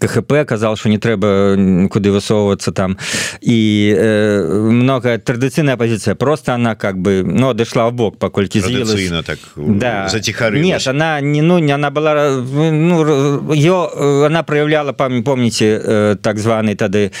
КХП 0.00 0.44
казал 0.46 0.76
что 0.76 0.88
не 0.88 0.98
трэба 0.98 1.56
куды 1.90 2.10
высоўвацца 2.10 2.72
там. 2.72 2.98
І 3.40 3.94
э, 3.96 4.42
много 4.70 5.18
традыцыйная 5.18 5.76
позиция 5.76 6.14
просто 6.14 6.54
она 6.54 6.74
как 6.74 6.98
бы 6.98 7.22
но 7.24 7.48
ну, 7.48 7.54
дошла 7.54 7.88
в 7.88 7.92
бок 7.92 8.18
паколькі 8.18 8.60
з'на 8.60 9.22
так 9.22 9.38
да. 9.56 10.08
затихары 10.08 10.60
нет 10.60 10.86
она 10.86 11.20
не 11.20 11.42
ну 11.42 11.58
не 11.58 11.72
она 11.72 11.90
была 11.90 12.30
ну, 12.40 13.52
ее 13.52 13.88
она 14.26 14.42
проявляла 14.42 14.92
память 14.92 15.24
помните 15.24 16.16
так 16.22 16.38
званый 16.38 16.74
тады 16.74 17.12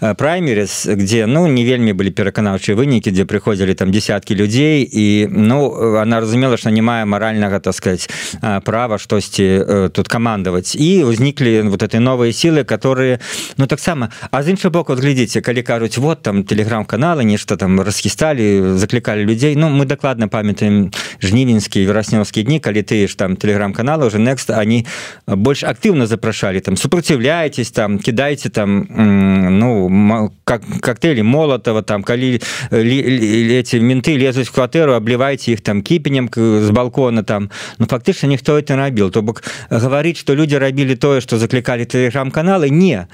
праймерис 0.00 0.86
где 0.86 1.26
ну 1.26 1.46
не 1.46 1.64
вельмі 1.64 1.92
были 1.92 2.10
пераканаўчыя 2.10 2.76
вынікі 2.76 3.10
где 3.10 3.24
приходили 3.24 3.74
там 3.74 3.90
десятки 3.90 4.34
людзей 4.34 4.88
і 4.90 5.28
ну 5.30 5.96
она 6.00 6.20
разумела 6.20 6.56
что 6.56 6.70
не 6.70 6.82
мае 6.82 7.04
моральнага 7.04 7.60
так 7.60 7.74
сказать 7.74 8.08
права 8.64 8.98
штосьці 8.98 9.90
тут 9.92 10.08
камандаваць 10.08 10.76
і 10.76 11.04
узніклі 11.04 11.62
вот 11.62 11.82
этой 11.82 12.00
новой 12.00 12.13
новые 12.14 12.32
силы 12.32 12.64
которые 12.64 13.18
ну 13.56 13.66
таксама 13.66 14.10
а 14.30 14.42
з 14.42 14.48
іншого 14.48 14.72
боку 14.72 14.94
глядзіце 14.94 15.40
калі 15.40 15.62
кажуць 15.62 15.98
вот 15.98 16.22
там 16.22 16.44
телеграм-каналы 16.44 17.24
нешта 17.24 17.56
там 17.56 17.80
расхісталі 17.80 18.78
заклікалі 18.78 19.24
людзей 19.24 19.56
Ну 19.56 19.68
мы 19.68 19.84
дакладна 19.84 20.28
памятаем 20.28 20.90
жнівеньскі 21.22 21.86
вераснёўскі 21.86 22.42
дні 22.42 22.60
калі 22.60 22.82
ты 22.82 23.08
ж 23.08 23.16
там 23.16 23.36
телеграм-каналы 23.36 24.06
уже 24.06 24.18
next 24.18 24.50
они 24.50 24.86
больш 25.26 25.64
актыўна 25.64 26.06
запрашалі 26.06 26.60
там 26.60 26.76
супраціўляетесь 26.76 27.70
там 27.70 27.98
кидайте 27.98 28.48
там 28.50 28.86
ну 29.58 30.30
как 30.44 30.62
коктейли 30.80 31.22
молотова 31.22 31.82
там 31.82 32.02
калі 32.02 32.40
эти 32.70 33.76
менты 33.80 34.16
лезуць 34.16 34.48
в 34.48 34.54
кватэру 34.54 34.94
аблівайце 34.94 35.52
их 35.52 35.60
там 35.60 35.82
кіпенем 35.82 36.30
з 36.36 36.70
балкона 36.70 37.22
там. 37.22 37.50
Ну 37.78 37.86
фактычна 37.86 38.28
ніхто 38.28 38.58
это 38.58 38.76
рабіл 38.76 39.10
то 39.10 39.22
бок 39.22 39.42
гаварыць 39.70 40.18
что 40.18 40.34
люди 40.34 40.58
рабілі 40.58 40.96
тое 40.96 41.20
что 41.20 41.38
заклікалі 41.38 41.84
ты 41.84 42.03
телеграм-каналы. 42.04 42.70
Не. 42.70 43.06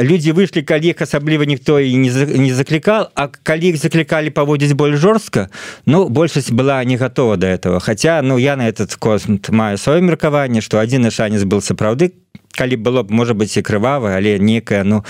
Люди 0.00 0.32
выйшлі 0.32 0.62
калі 0.62 0.88
іх 0.88 1.02
асабліва 1.02 1.44
ніхто 1.44 1.80
і 1.80 1.96
не 1.96 2.54
заклікал 2.54 3.08
а 3.14 3.28
калі 3.28 3.68
іх 3.68 3.76
заклікалі 3.76 4.30
паводзіць 4.30 4.72
больш 4.72 4.96
жорстка 4.96 5.48
ну 5.86 6.08
большасць 6.08 6.50
была 6.50 6.84
не 6.84 6.96
готова 6.96 7.36
до 7.36 7.46
этого. 7.46 7.80
Хотя 7.80 8.22
ну 8.22 8.38
я 8.38 8.56
на 8.56 8.68
этот 8.68 8.96
космт 8.96 9.50
маю 9.50 9.76
сваё 9.76 10.00
меркаванне 10.00 10.60
что 10.60 10.78
адзіны 10.80 11.10
шанец 11.10 11.44
был 11.44 11.60
сапраўды 11.60 12.12
калі 12.56 12.76
было 12.76 13.02
б 13.02 13.12
можа 13.12 13.34
быть 13.34 13.56
і 13.56 13.62
крывава 13.62 14.16
але 14.16 14.38
некая 14.38 14.84
ну 14.84 15.04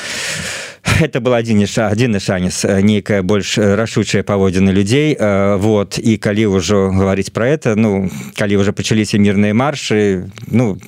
это 1.01 1.21
был 1.21 1.35
один 1.35 1.67
один 1.77 2.21
шанец 2.21 2.65
нейкая 2.65 3.23
больш 3.23 3.59
рашучая 3.59 4.23
паводзіны 4.23 4.71
людзей 4.71 5.17
вот 5.19 5.99
і 5.99 6.17
калі 6.17 6.47
ўжо 6.47 6.91
говорить 6.91 7.33
про 7.33 7.49
это. 7.49 7.75
Ну 7.77 8.11
калі 8.37 8.57
уже 8.57 8.73
пачаліся 8.73 9.19
мирные 9.19 9.53
маршы 9.53 10.31
ну 10.51 10.79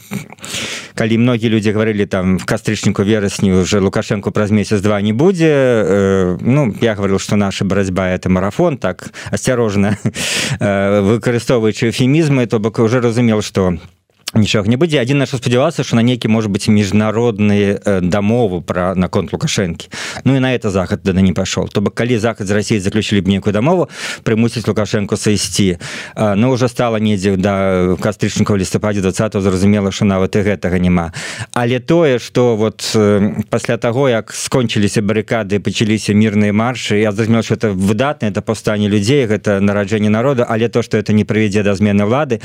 калі 0.95 1.19
многія 1.19 1.51
люди 1.51 1.73
говорили 1.73 2.07
там 2.07 2.39
в 2.39 2.45
кастрычніку 2.45 3.05
верасні 3.05 3.53
уже 3.53 3.81
лукашенко 3.81 4.31
праз 4.31 4.51
месяц 4.51 4.81
два 4.81 5.01
не 5.01 5.13
будзе 5.13 6.37
ну 6.41 6.75
я 6.81 6.95
говорил 6.95 7.19
что 7.19 7.37
наша 7.37 7.65
барацьба 7.65 8.09
это 8.09 8.29
марафон 8.29 8.79
так 8.79 9.13
асцярожна 9.31 9.97
выкарыстоўваючы 10.61 11.91
эфемізмы 11.91 12.47
то 12.47 12.59
бок 12.59 12.79
уже 12.79 13.01
разумел 13.01 13.43
что 13.43 13.69
у 13.69 14.00
нічога 14.35 14.69
не 14.71 14.77
будзе 14.77 15.01
адзін 15.03 15.19
наш 15.19 15.35
спадзявацца 15.35 15.83
что 15.83 15.97
на 15.97 16.03
нейкі 16.03 16.29
может 16.29 16.51
быть 16.51 16.69
міжнародныя 16.69 17.81
э, 17.83 18.01
дамовы 18.01 18.63
про 18.63 18.95
наконт 18.95 19.33
лукашэнкі 19.33 19.91
Ну 20.25 20.37
і 20.37 20.41
на 20.41 20.55
это 20.55 20.71
захад 20.71 21.01
да 21.03 21.13
не 21.13 21.33
пашол 21.33 21.69
то 21.69 21.81
бок 21.81 21.95
калі 21.95 22.19
захад 22.19 22.47
з 22.47 22.51
Росіі 22.51 22.81
заключілі 22.81 23.21
б 23.21 23.29
некую 23.29 23.53
дамову 23.53 23.89
прымусіць 24.23 24.67
лукашенко 24.69 25.17
сысці 25.17 25.79
Ну 26.17 26.51
уже 26.51 26.69
стала 26.69 27.01
недзе 27.01 27.37
да 27.37 27.97
кастрычніка 28.01 28.57
лістападзе 28.57 29.01
20 29.01 29.35
зразумела 29.43 29.91
что 29.91 30.05
нават 30.05 30.37
і 30.37 30.39
гэтага 30.39 30.79
няма 30.79 31.13
але 31.53 31.81
тое 31.81 32.19
что 32.19 32.57
вот 32.57 32.87
э, 32.95 33.35
пасля 33.51 33.77
того 33.77 34.09
як 34.09 34.33
скончыліся 34.33 35.03
барыкады 35.03 35.59
пачаліся 35.59 36.15
мірныя 36.15 36.53
маршы 36.53 37.03
я 37.03 37.13
зразумел 37.13 37.43
что 37.43 37.55
это 37.55 37.71
выдатна 37.71 38.27
это 38.27 38.43
паўстанне 38.43 38.89
людзей 38.89 39.27
гэта 39.27 39.61
нараджэнне 39.61 40.09
народа 40.09 40.47
але 40.49 40.69
то 40.69 40.83
что 40.83 40.99
это 40.99 41.13
не 41.13 41.25
прывядзе 41.25 41.63
да 41.63 41.75
змены 41.75 42.05
лады 42.05 42.41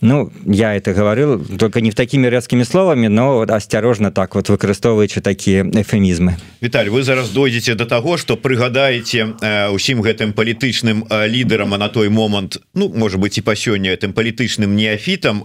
Ну 0.00 0.30
я 0.44 0.76
это 0.76 0.92
говорил 1.36 1.58
только 1.58 1.80
не 1.80 1.90
в 1.90 1.94
такими 1.94 2.26
резкими 2.26 2.62
словами 2.62 3.06
но 3.08 3.40
асцярожна 3.42 4.10
так 4.10 4.34
вот 4.34 4.48
выкарыстоўваючы 4.48 5.20
такія 5.20 5.62
эфемізмы 5.64 6.36
Віталь 6.62 6.88
вы 6.88 7.02
зараз 7.02 7.30
дойдзеце 7.30 7.74
до 7.74 7.86
того 7.86 8.16
что 8.16 8.36
прыгадаеце 8.36 9.70
усім 9.72 10.02
гэтым 10.02 10.32
палітычным 10.32 11.06
лідарам 11.26 11.74
а 11.74 11.78
на 11.78 11.88
той 11.88 12.08
момант 12.08 12.60
ну 12.74 12.88
может 12.88 13.20
быть 13.20 13.38
і 13.38 13.40
па 13.40 13.54
сёння 13.54 13.92
этим 13.92 14.12
палітычным 14.12 14.74
неафітам 14.76 15.44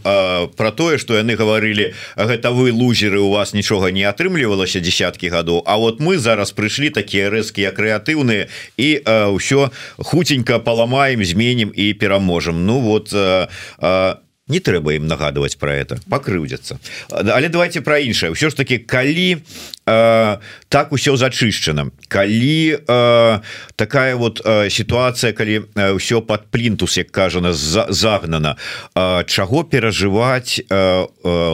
про 0.56 0.72
тое 0.72 0.98
что 0.98 1.18
яны 1.18 1.36
гаварылі 1.36 1.94
гэта 2.16 2.52
вы 2.52 2.72
лузеры 2.72 3.20
у 3.20 3.30
вас 3.30 3.54
нічога 3.54 3.92
не 3.92 4.04
атрымлівалася 4.04 4.80
десяткі 4.80 5.30
гадоў 5.30 5.64
А 5.66 5.78
вот 5.78 6.00
мы 6.00 6.18
зараз 6.18 6.52
прыйшлі 6.52 6.90
такія 6.90 7.30
рэзкія 7.30 7.72
крэатыўныя 7.72 8.48
і 8.78 8.90
ўсё 9.06 9.72
хуценька 9.98 10.60
паламаем 10.60 11.24
зменім 11.24 11.72
і 11.76 11.94
пераможам 11.94 12.66
Ну 12.66 12.80
вот 12.80 13.14
а 13.14 14.18
не 14.48 14.60
трэба 14.62 14.94
ім 14.94 15.08
нагадваць 15.10 15.58
про 15.58 15.74
это 15.74 15.98
пакрыўдзяцца. 16.06 16.78
Але 17.10 17.50
давайте 17.50 17.82
про 17.82 17.98
іншае. 17.98 18.30
Ўсё 18.30 18.54
ж 18.54 18.56
таки 18.56 18.78
калі 18.78 19.42
э, 19.42 20.38
так 20.70 20.92
усё 20.94 21.18
зачышчана 21.18 21.90
калі 22.08 22.78
э, 22.78 23.40
такая 23.76 24.16
вот 24.16 24.46
э, 24.46 24.70
сітуацыя 24.70 25.34
калі 25.34 25.66
ўсё 25.74 26.22
под 26.22 26.46
плінтус 26.54 26.98
як 26.98 27.10
кажана 27.10 27.54
загнана 27.54 28.58
э, 28.94 29.26
чаго 29.26 29.66
перажываць 29.66 30.62
э, 30.62 30.66
э, 30.70 31.08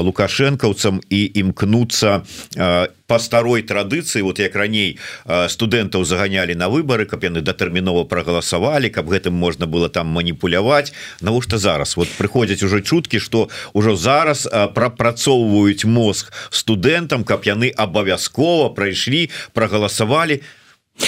лукашэнкаўцам 0.03 0.99
і 1.07 1.19
імкнуцца 1.39 2.27
і 2.55 2.59
э, 2.59 2.87
по 3.11 3.19
старой 3.19 3.59
традыцыі 3.61 4.23
вот 4.23 4.39
як 4.39 4.55
раней 4.55 4.95
студэнтаў 5.27 6.07
заганялі 6.07 6.55
на 6.55 6.71
выборы 6.71 7.03
каб 7.03 7.27
яны 7.27 7.43
датэрмінова 7.43 8.07
прагаласавалі 8.07 8.87
каб 8.87 9.11
гэтым 9.11 9.35
можна 9.35 9.67
было 9.67 9.91
там 9.91 10.07
маніпуляваць. 10.07 10.95
Навошта 11.19 11.59
зараз? 11.59 11.99
Вот 11.99 12.07
прыходзяць 12.15 12.63
уже 12.63 12.79
чуткі 12.79 13.19
что 13.19 13.51
ўжо 13.75 13.99
зараз 13.99 14.47
прапрацоўваюць 14.47 15.83
мозг 15.83 16.31
студэнтам 16.55 17.27
каб 17.27 17.43
яны 17.43 17.67
абавязкова 17.75 18.71
прайшлі 18.71 19.27
прагаласавалі. 19.51 20.39
то 20.39 20.60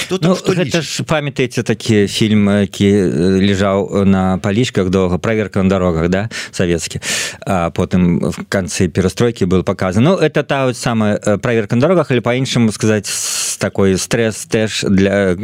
Ну, 0.09 0.33
гэта 0.35 0.81
ж 0.81 1.03
памятаеце 1.03 1.63
такі 1.63 2.07
фільм 2.07 2.49
які 2.49 2.89
лежаў 3.43 4.05
на 4.05 4.37
палічках 4.37 4.89
доўга 4.89 5.17
проверка 5.17 5.63
на 5.63 5.69
дорогах 5.69 6.09
да 6.09 6.29
савецкі. 6.51 7.01
А 7.45 7.69
потым 7.69 8.19
в 8.31 8.45
канцы 8.49 8.87
перастройки 8.87 9.45
был 9.45 9.63
показан 9.63 10.03
Ну 10.03 10.15
это 10.15 10.43
та 10.43 10.65
вот 10.65 10.77
самая 10.77 11.17
проверка 11.17 11.75
на 11.75 11.81
дорогах 11.81 12.11
или 12.11 12.19
по-іншаму 12.19 12.71
сказать 12.71 13.09
такой 13.59 13.97
стресс 13.97 14.45
теж 14.45 14.83
для 14.83 15.35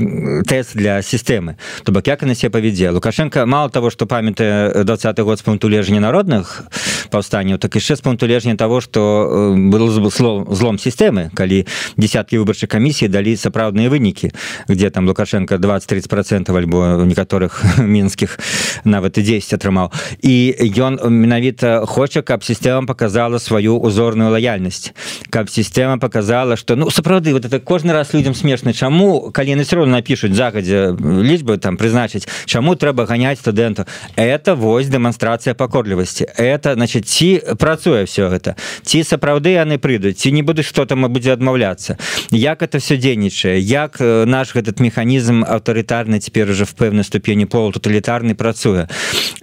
тест 0.48 0.76
для 0.76 1.02
сістэмы. 1.02 1.56
То 1.84 1.92
бок 1.92 2.08
як 2.08 2.22
на 2.24 2.36
себе 2.36 2.50
павядзе 2.50 2.90
лукашенко 2.90 3.46
мало 3.46 3.70
того 3.70 3.90
что 3.90 4.06
памятае 4.06 4.84
двадцатый 4.84 5.26
год 5.26 5.40
с 5.40 5.42
пункту 5.42 5.68
лежня 5.70 6.00
народных 6.00 6.64
паўстанняў 7.10 7.58
так 7.58 7.76
яшчэ 7.76 7.96
з 7.96 8.02
пункту 8.02 8.28
лежня 8.28 8.56
того 8.56 8.82
что 8.82 9.56
был 9.58 9.90
злом 10.10 10.48
злом 10.54 10.78
сістэмы 10.78 11.30
калі 11.34 11.66
десяткі 11.98 12.40
выбарчай 12.40 12.70
камісіі 12.70 13.10
далі 13.10 13.36
сапраўдныя 13.36 13.90
вынікі 13.90 14.32
где 14.68 14.90
там 14.90 15.08
лукашенко 15.08 15.56
20-30 15.56 16.10
процентов 16.10 16.56
альбо 16.56 17.04
некаторых 17.06 17.64
мінскіх 17.80 18.40
нават 18.86 19.18
і 19.18 19.22
10 19.22 19.54
атрымаў 19.54 19.92
і 20.22 20.56
ён 20.78 21.00
менавіта 21.10 21.86
хоча 21.86 22.22
каб 22.22 22.44
сістэма 22.44 22.86
показала 22.86 23.40
сваю 23.40 23.80
узорную 23.80 24.32
лаяльнасць 24.32 24.94
каб 25.30 25.50
сістэма 25.50 25.98
показала 25.98 26.56
что 26.56 26.76
ну 26.76 26.90
сапраўды 26.90 27.34
вот 27.34 27.46
это 27.46 27.60
кожны 27.60 27.94
раз 27.94 28.14
людям 28.14 28.36
смешны 28.36 28.74
чаму 28.74 29.32
калі 29.32 29.56
яны 29.58 29.64
все 29.64 29.76
равно 29.76 29.98
напишутць 29.98 30.36
загадзя 30.36 30.96
лічбы 31.00 31.58
там 31.58 31.78
прызначыць 31.78 32.28
чаму 32.46 32.76
трэба 32.76 33.06
ганяць 33.06 33.40
студэнту 33.40 33.86
это 34.16 34.56
вось 34.56 34.88
дэманстрацыя 34.88 35.54
пакорлівасці 35.54 36.28
это 36.38 36.74
значит 36.74 36.99
ці 37.02 37.42
працуе 37.58 38.04
все 38.06 38.30
гэта. 38.30 38.56
Ці 38.84 39.04
сапраўды 39.04 39.56
яны 39.56 39.78
прыйдуць 39.78 40.18
ці 40.20 40.32
не 40.32 40.44
буду 40.44 40.64
что 40.64 40.86
там 40.86 41.08
будзе 41.12 41.34
адмаўляцца. 41.34 41.98
Як 42.32 42.62
это 42.62 42.80
все 42.80 42.98
дзейнічае? 42.98 43.60
Як 43.60 44.00
наш 44.00 44.56
этот 44.56 44.80
механізм 44.80 45.44
аўтарытарны 45.44 46.20
цяпер 46.20 46.50
уже 46.50 46.66
в 46.66 46.74
пэўнай 46.76 47.04
ступені 47.04 47.46
пол 47.46 47.72
тоталітарны 47.72 48.36
працуе? 48.36 48.88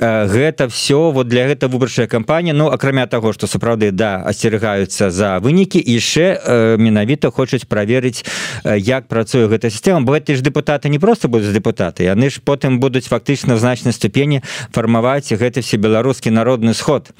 Гэта 0.00 0.68
все 0.68 1.10
вот 1.10 1.28
для 1.28 1.46
гэта 1.46 1.68
выбарчая 1.68 2.06
кампанія. 2.06 2.54
Ну 2.54 2.68
акрамя 2.68 3.06
того 3.06 3.32
что 3.32 3.46
сапраўды 3.46 3.90
да 3.90 4.22
асцерагаюцца 4.26 5.10
за 5.10 5.38
вынікі 5.38 5.80
яшчэ 5.80 6.76
менавіта 6.78 7.30
хочуць 7.30 7.64
праверыць 7.64 8.24
як 8.64 9.08
працуе 9.08 9.48
гэта 9.48 9.70
сістэма. 9.70 10.00
Бо 10.00 10.20
ты 10.20 10.36
ж 10.36 10.42
депутаты 10.42 10.88
не 10.88 10.98
просто 10.98 11.28
будуць 11.28 11.52
депутаты 11.52 12.04
яны 12.04 12.30
ж 12.30 12.40
потым 12.44 12.80
будуць 12.80 13.08
фактычна 13.08 13.56
значнай 13.56 13.92
ступені 13.92 14.42
фармаваць 14.72 15.32
гэты 15.32 15.60
все 15.60 15.76
беларускі 15.76 16.30
народны 16.30 16.74
сход 16.74 17.10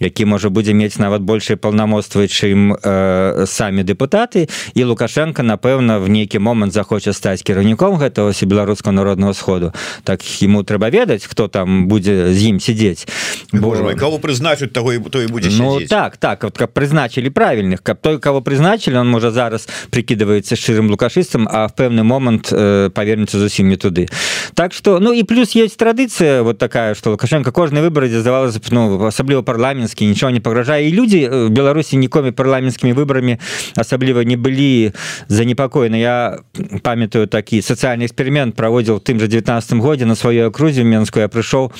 які 0.00 0.24
можа 0.24 0.48
будзе 0.48 0.74
мець 0.74 0.98
нават 0.98 1.22
большай 1.22 1.56
паўнамоцтвы 1.56 2.28
чым 2.28 2.74
э, 2.74 3.46
самі 3.46 3.82
депутаты 3.82 4.48
і 4.74 4.84
лукашенко 4.84 5.42
напэўна 5.42 5.98
в 5.98 6.08
нейкі 6.08 6.38
момант 6.38 6.72
захоча 6.72 7.12
стаць 7.12 7.42
кіраўніком 7.42 7.96
гэтага 7.98 8.32
все 8.32 8.46
беларускаго 8.46 8.92
народного 8.92 9.32
сходу. 9.32 9.72
Так 10.04 10.20
ему 10.42 10.62
трэба 10.62 10.90
ведаць 10.90 11.24
хто 11.24 11.48
там 11.48 11.86
будзе 11.88 12.32
з 12.32 12.54
ім 12.54 12.60
сидзець 12.60 13.06
бо 13.52 13.94
кого 13.98 14.18
прызначыць 14.18 14.72
того 14.72 14.92
і 14.92 14.98
той 14.98 15.26
будзе 15.26 15.50
ну, 15.52 15.80
так 15.86 16.16
так 16.16 16.44
вот, 16.44 16.58
каб 16.58 16.72
прызначылі 16.72 17.30
правільных. 17.30 17.82
Каб 17.82 18.00
той 18.00 18.18
кого 18.18 18.42
прызначылі 18.42 18.98
он 18.98 19.08
можа 19.10 19.30
зараз 19.30 19.68
прикидывается 19.90 20.56
шчырым 20.56 20.90
лукашыстам 20.90 21.48
а 21.50 21.68
в 21.68 21.74
пэўны 21.74 22.02
момант 22.02 22.48
э, 22.52 22.90
павернецца 22.90 23.38
зусім 23.38 23.68
не 23.68 23.76
туды. 23.76 24.08
Так 24.54 24.72
что 24.72 24.98
ну 25.00 25.12
і 25.12 25.22
плюс 25.22 25.54
есть 25.54 25.76
традыцыя 25.76 26.42
вот 26.42 26.58
такая 26.58 26.94
что 26.94 27.10
лукашенко 27.10 27.52
кожнай 27.52 27.82
выбарадзе 27.82 28.20
здавалася 28.20 28.60
ну 28.70 29.06
асабліва 29.06 29.42
парламенскі 29.74 30.06
нічого 30.06 30.32
не 30.32 30.40
пагражае 30.40 30.88
і 30.88 30.92
людзі 30.94 31.18
э, 31.26 31.48
беларусі 31.48 31.96
нікомі 31.96 32.30
парламенцкімі 32.30 32.92
выбарамі 32.94 33.38
асабліва 33.76 34.22
не 34.22 34.36
былі 34.36 34.94
занепакоены 35.26 35.98
я 35.98 36.38
памятаю 36.82 37.26
такі 37.26 37.58
сацыяльны 37.58 38.06
эксперимент 38.06 38.54
праводзіў 38.54 39.02
тым 39.02 39.18
же 39.18 39.26
19 39.26 39.82
годзе 39.82 40.06
на 40.06 40.14
сваёй 40.14 40.46
акрузе 40.46 40.84
менскую 40.84 41.26
я 41.26 41.28
прыйшоў 41.28 41.72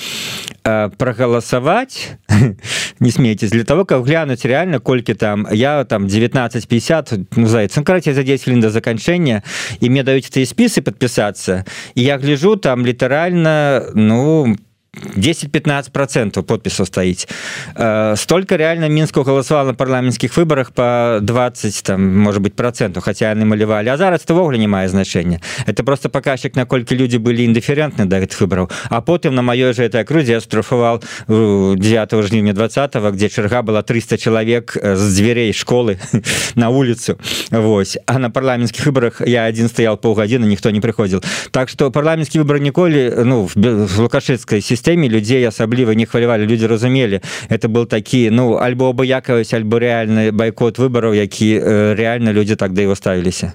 э, 0.63 0.89
прагаласаваць 0.97 2.19
не 2.99 3.11
смейтесь. 3.11 3.51
Для 3.51 3.63
того 3.63 3.85
как 3.85 4.03
глянуть 4.03 4.45
реально 4.45 4.79
колькі 4.79 5.13
там. 5.13 5.47
Я 5.51 5.83
там 5.83 6.05
1950 6.05 7.13
ну, 7.37 7.47
за 7.47 7.67
цэнкраце 7.67 8.13
за 8.13 8.23
10 8.23 8.43
хвілін 8.43 8.59
до 8.59 8.69
заканчэння 8.69 9.41
і 9.79 9.89
мне 9.89 10.03
даюць 10.03 10.27
эти 10.27 10.43
спісы 10.43 10.81
подпісацца 10.81 11.63
я 11.95 12.17
гляжу 12.17 12.55
там 12.55 12.85
літаральна 12.85 13.87
ну 13.95 14.55
по 14.55 14.74
10-15 15.15 15.91
процентов 15.91 16.45
подписов 16.45 16.87
стоить 16.87 17.27
э, 17.75 18.15
столько 18.17 18.55
реально 18.55 18.89
минску 18.89 19.23
голосовал 19.23 19.65
на 19.65 19.73
парламентских 19.73 20.35
выборах 20.37 20.73
по 20.73 21.19
20 21.21 21.83
там 21.83 22.17
может 22.19 22.41
быть 22.41 22.55
процентов 22.55 23.03
хотя 23.03 23.31
они 23.31 23.45
малевали. 23.45 23.89
А 23.89 23.97
зараз 23.97 24.21
ввогуле 24.27 24.57
не 24.57 24.67
мае 24.67 24.89
значения. 24.89 25.41
Это 25.65 25.83
просто 25.83 26.09
показчик 26.09 26.55
наколькі 26.55 26.95
люди 26.95 27.17
были 27.17 27.45
индифферентны 27.45 28.05
до 28.05 28.17
этих 28.17 28.41
выборов. 28.41 28.69
А 28.89 29.01
потым 29.01 29.35
на 29.35 29.41
маёй 29.41 29.73
же 29.73 29.83
этой 29.83 30.01
окрузе 30.01 30.33
я 30.33 30.39
штрафовал 30.39 31.03
9 31.27 32.27
жніўня 32.27 32.53
20 32.53 32.95
где 33.13 33.29
чарга 33.29 33.61
была 33.61 33.81
300 33.81 34.17
человек 34.17 34.77
с 34.77 35.15
дверей 35.15 35.53
школы 35.53 35.99
на 36.55 36.69
улицу. 36.69 37.17
Вось 37.51 37.97
а 38.05 38.19
на 38.19 38.29
парламентских 38.29 38.85
выборах 38.85 39.21
я 39.27 39.45
один 39.45 39.67
стоял 39.67 39.97
полгодина 39.97 40.45
никто 40.45 40.71
не 40.71 40.81
приходил. 40.81 41.23
Так 41.51 41.69
что 41.69 41.91
парламентский 41.91 42.39
выбор 42.39 42.59
ніколі 42.59 43.13
ну 43.25 43.49
в 43.55 43.99
лукашецкой 43.99 44.61
системе 44.61 44.84
сістэме 44.85 45.09
людзей 45.09 45.43
асабліва 45.45 45.95
не 45.95 46.05
хвалявалі 46.05 46.45
люди 46.45 46.67
разумелі 46.67 47.19
это 47.49 47.67
был 47.67 47.85
такі 47.87 48.29
ну 48.29 48.57
альбо 48.61 48.93
абыякаваць 48.93 49.49
альбо 49.57 49.81
рэальны 49.81 50.31
байкот 50.31 50.77
выбараў 50.77 51.17
які 51.17 51.57
э, 51.57 51.95
реально 51.95 52.31
люди 52.31 52.55
так 52.55 52.73
да 52.73 52.81
его 52.81 52.95
ставіліся 52.95 53.53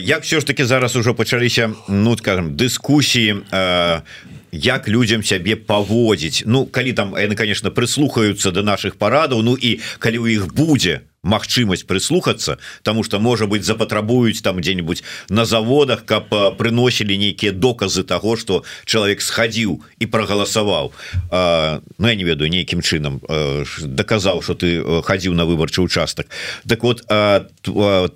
як 0.00 0.22
все 0.22 0.40
ж 0.40 0.46
таки 0.46 0.64
зараз 0.64 0.96
ужо 0.96 1.14
пачаліся 1.14 1.70
ну 1.88 2.16
скажем 2.16 2.56
дыскусіі 2.56 3.36
як 4.52 4.88
людям 4.88 5.22
сябе 5.22 5.56
паводзіць? 5.56 6.44
Ну 6.46 6.66
калі 6.66 6.92
там 6.92 7.14
яны 7.18 7.36
конечно 7.36 7.70
прыслухаюцца 7.70 8.50
до 8.50 8.62
наших 8.62 8.96
парадаў 8.96 9.42
Ну 9.42 9.56
і 9.60 9.80
калі 9.98 10.18
у 10.18 10.26
іх 10.26 10.54
будзе 10.54 11.00
то 11.00 11.13
магчымасць 11.24 11.84
прыслухацца 11.88 12.58
тому 12.82 13.02
что 13.02 13.18
можа 13.18 13.46
быть 13.46 13.64
запатрабуюць 13.64 14.42
там 14.42 14.60
где-нибудь 14.60 15.02
на 15.28 15.44
заводах 15.44 16.04
каб 16.04 16.28
прыносілі 16.58 17.16
нейкія 17.18 17.52
доказы 17.52 18.04
того 18.04 18.36
что 18.36 18.64
чалавек 18.84 19.20
схадзіў 19.20 19.80
і 19.98 20.06
прагаласаваў. 20.06 20.92
Ну 21.98 22.08
я 22.08 22.14
не 22.14 22.24
ведаю 22.24 22.50
нейкім 22.50 22.80
чынам 22.80 23.20
даказаў 23.82 24.42
что 24.42 24.54
ты 24.54 24.84
хадзіў 25.02 25.34
на 25.34 25.44
выбарчы 25.44 25.80
участак 25.80 26.26
так 26.68 26.82
вот 26.84 27.04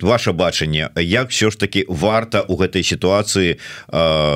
ваше 0.01 0.31
бачанне 0.33 0.89
як 0.95 1.29
все 1.29 1.51
ж 1.51 1.57
таки 1.57 1.85
варта 1.87 2.45
у 2.47 2.55
гэтай 2.55 2.83
сітуацыі 2.83 3.57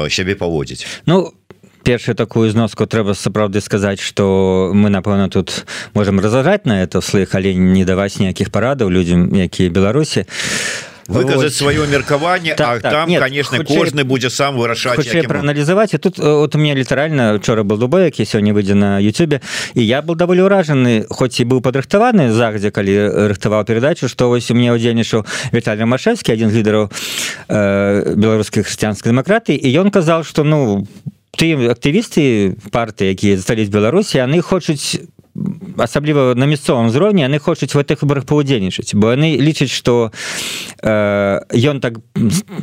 сябе 0.10 0.36
паводзіць? 0.36 0.86
Ну 1.06 1.34
у 1.43 1.43
першую 1.84 2.16
такую 2.16 2.50
зноску 2.52 2.88
трэба 2.88 3.14
сапраўды 3.14 3.62
сказаць 3.62 4.00
что 4.00 4.72
мы 4.74 4.90
напэўна 4.90 5.30
тут 5.30 5.66
можем 5.94 6.20
разажаць 6.20 6.66
на 6.66 6.82
это 6.84 7.02
слых 7.02 7.36
але 7.36 7.54
не 7.54 7.86
даваць 7.86 8.20
ніякіх 8.20 8.50
парадаў 8.50 8.90
людям 8.90 9.30
якія 9.36 9.70
беларусі. 9.70 10.26
Выказаць 11.08 11.52
вот. 11.52 11.54
сваё 11.54 11.86
меркаванне 11.88 12.56
так, 12.56 12.82
так, 12.82 12.92
там 12.92 13.10
нет, 13.10 13.22
конечно 13.22 13.58
хутчэй, 13.58 13.78
кожны 13.78 14.04
будзе 14.04 14.30
сам 14.30 14.56
вырашаць 14.56 15.04
прааналізаваць 15.28 16.00
тут 16.00 16.18
вот 16.18 16.56
у 16.56 16.58
меня 16.58 16.76
літаральна 16.76 17.34
учора 17.34 17.64
был 17.64 17.78
дубой 17.78 18.06
які 18.06 18.24
сёння 18.24 18.54
выйдзе 18.54 18.74
на 18.74 19.00
Ютубе 19.00 19.42
і 19.76 19.84
я 19.84 20.02
был 20.02 20.16
даволі 20.16 20.48
ўражаны 20.48 21.06
хоць 21.10 21.40
і 21.40 21.44
быў 21.44 21.60
падрыхтаваны 21.60 22.32
загадзе 22.32 22.72
калі 22.72 23.28
рыхтаваў 23.36 23.66
перадачу 23.66 24.08
што 24.08 24.30
вось 24.30 24.50
у 24.52 24.56
мне 24.56 24.72
удзельнічаў 24.72 25.26
Віталій 25.52 25.86
машевскі 25.86 26.32
один 26.32 26.50
з 26.50 26.64
лідараў 26.64 26.88
э, 27.52 28.16
беларускай 28.16 28.64
хрысціянскай 28.64 29.12
дэмакратыі 29.12 29.60
і 29.60 29.68
ён 29.84 29.92
казаў 29.92 30.24
что 30.24 30.48
ну 30.48 30.88
ты 31.38 31.54
актывісты 31.70 32.56
партыі 32.72 33.14
якія 33.14 33.38
застались 33.38 33.74
беларусі 33.74 34.22
яны 34.22 34.42
хочуць 34.42 35.02
асабліва 35.78 36.36
на 36.36 36.46
мясцовым 36.46 36.88
узроўні 36.88 37.26
яны 37.26 37.40
хочуць 37.40 37.74
в 37.74 37.78
гэтых 37.78 38.02
выборах 38.04 38.26
паўдзельнічаць 38.26 38.94
бо 38.96 39.14
яны 39.14 39.38
лічаць 39.38 39.72
что 39.72 40.12
ён 40.84 41.78
э, 41.78 41.80
так 41.82 41.94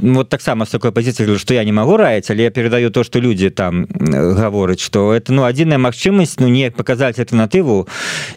вот 0.00 0.28
таксама 0.28 0.66
с 0.66 0.70
такой 0.70 0.92
позиции 0.92 1.36
что 1.36 1.54
я 1.54 1.64
не 1.64 1.72
могу 1.72 1.96
раіць 1.96 2.30
але 2.30 2.44
я 2.44 2.50
передаю 2.50 2.90
то 2.90 3.04
что 3.04 3.18
люди 3.18 3.50
там 3.50 3.86
гавораць 3.90 4.80
что 4.80 5.14
это 5.14 5.32
ну 5.32 5.44
адзіная 5.44 5.78
магчымасць 5.78 6.38
ну 6.38 6.48
не 6.48 6.70
показать 6.70 7.18
альтэрнатыву 7.18 7.88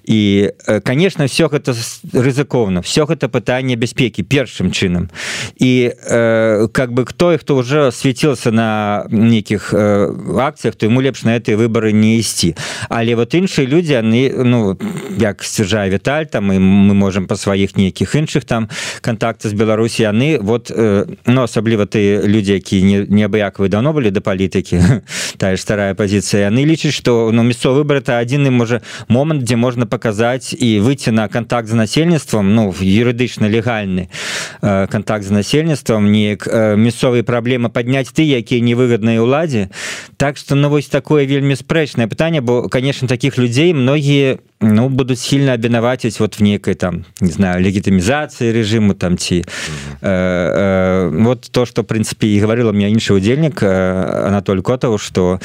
і 0.04 0.52
конечно 0.84 1.28
все 1.28 1.48
гэта 1.48 1.76
рызыкоўна 2.13 2.82
все 2.82 3.06
гэта 3.06 3.30
пытанне 3.30 3.76
бяспекі 3.76 4.24
першым 4.24 4.72
чынам. 4.72 5.10
І 5.60 5.91
э, 5.93 6.67
как 6.72 6.93
бы 6.93 7.06
кто 7.06 7.38
хто 7.38 7.56
уже 7.56 7.91
свяцілся 7.91 8.52
на 8.52 9.06
нейкіх 9.10 9.74
э, 9.74 10.39
акцыях 10.39 10.76
то 10.76 10.86
ему 10.86 11.02
лепш 11.02 11.24
на 11.24 11.36
этой 11.36 11.56
выборы 11.56 11.91
не 11.91 12.17
ісці. 12.17 12.56
Але 12.89 13.15
вот 13.15 13.34
іншыя 13.34 13.67
люди 13.67 13.93
яны 13.93 14.22
ну 14.31 14.77
як 15.17 15.43
сцяжае 15.43 15.89
Віталь 15.89 16.25
там 16.25 16.51
і 16.53 16.57
мы 16.59 16.93
можем 16.93 17.27
па 17.27 17.36
сваіх 17.36 17.75
нейкіх 17.75 18.15
іншых 18.15 18.45
там 18.45 18.69
контакты 19.01 19.49
з 19.49 19.53
Беларусі 19.53 20.03
яны 20.03 20.39
вот 20.39 20.71
э, 20.71 21.05
ну 21.25 21.41
асабліва 21.43 21.86
ты 21.86 22.21
людзі 22.27 22.53
які 22.53 22.83
не 22.83 22.97
неабыякавы 23.07 23.69
давно 23.69 23.93
былі 23.93 24.12
да 24.12 24.21
палітыкі 24.21 25.01
тая 25.38 25.55
ж 25.55 25.62
старая 25.62 25.93
пазіцыя 25.95 26.49
яны 26.49 26.65
лічаць 26.65 26.93
што 26.93 27.31
ну 27.33 27.43
мясцовы 27.43 27.83
выбор 27.83 27.97
это 27.97 28.19
адзіны 28.19 28.51
можа 28.51 28.81
момант 29.07 29.43
дзе 29.43 29.55
можна 29.55 29.86
паказаць 29.86 30.53
і 30.53 30.79
выйти 30.79 31.12
на 31.12 31.27
контакт 31.27 31.67
з 31.67 31.73
насельніцтвам 31.73 32.53
ну 32.55 32.73
юрыдычна 32.79 33.49
легальны 33.49 34.09
э, 34.62 34.88
контакт 34.88 35.25
з 35.25 35.31
насельніцтвам 35.31 36.12
неяк 36.12 36.47
э, 36.47 36.75
мясцовыя 36.75 37.23
праблемы 37.23 37.69
падняць 37.69 38.13
ты 38.13 38.23
якія 38.23 38.62
невыгодныя 38.62 39.21
ўладзе 39.21 39.69
так 40.17 40.38
что 40.38 40.55
ну 40.55 40.69
вось 40.69 40.88
такое 40.88 41.25
вельмі 41.25 41.55
спрэчнае 41.55 42.07
пытанне 42.07 42.41
бо 42.41 42.69
конечно 42.69 43.07
таких 43.07 43.38
людзей 43.38 43.73
многие 43.73 44.12
многие 44.13 44.39
ну 44.60 44.89
будут 44.89 45.19
сильно 45.19 45.54
обвинаватить 45.54 46.19
вот 46.19 46.36
в 46.36 46.39
некой 46.41 46.76
там 46.76 47.06
не 47.19 47.32
знаю 47.32 47.62
легитимизации 47.62 48.52
режиму 48.52 48.93
там 48.93 49.17
ці 49.17 49.43
э, 50.02 50.08
э, 50.10 51.10
вот 51.23 51.49
то 51.52 51.65
что 51.65 51.84
прынцыпе 51.84 52.28
і 52.28 52.39
говорила 52.39 52.71
мне 52.71 52.89
іншы 52.89 53.13
удзельнік 53.13 53.63
Анатоль 53.63 54.62
котаў 54.62 54.97
что 54.97 55.39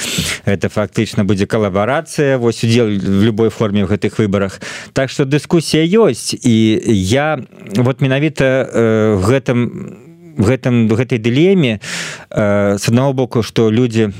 это 0.44 0.68
фактычна 0.68 1.24
будзе 1.24 1.46
калабарацыя 1.46 2.38
вось 2.38 2.62
удзел 2.62 2.87
в 2.87 3.24
любой 3.24 3.50
форме 3.50 3.85
в 3.85 3.90
гэтых 3.90 4.18
выборах. 4.18 4.61
Так 4.92 5.11
что 5.11 5.24
дыскусія 5.24 5.83
ёсць 5.85 6.35
і 6.35 6.81
я 6.87 7.40
вот 7.76 8.00
менавіта 8.00 8.68
в 9.18 9.24
гэтым 9.26 10.37
гэтым 10.38 10.87
гэтай 10.87 11.18
дылеме 11.18 11.81
с 12.31 12.88
аднаго 12.88 13.12
боку 13.12 13.42
что 13.42 13.70
люди 13.70 14.12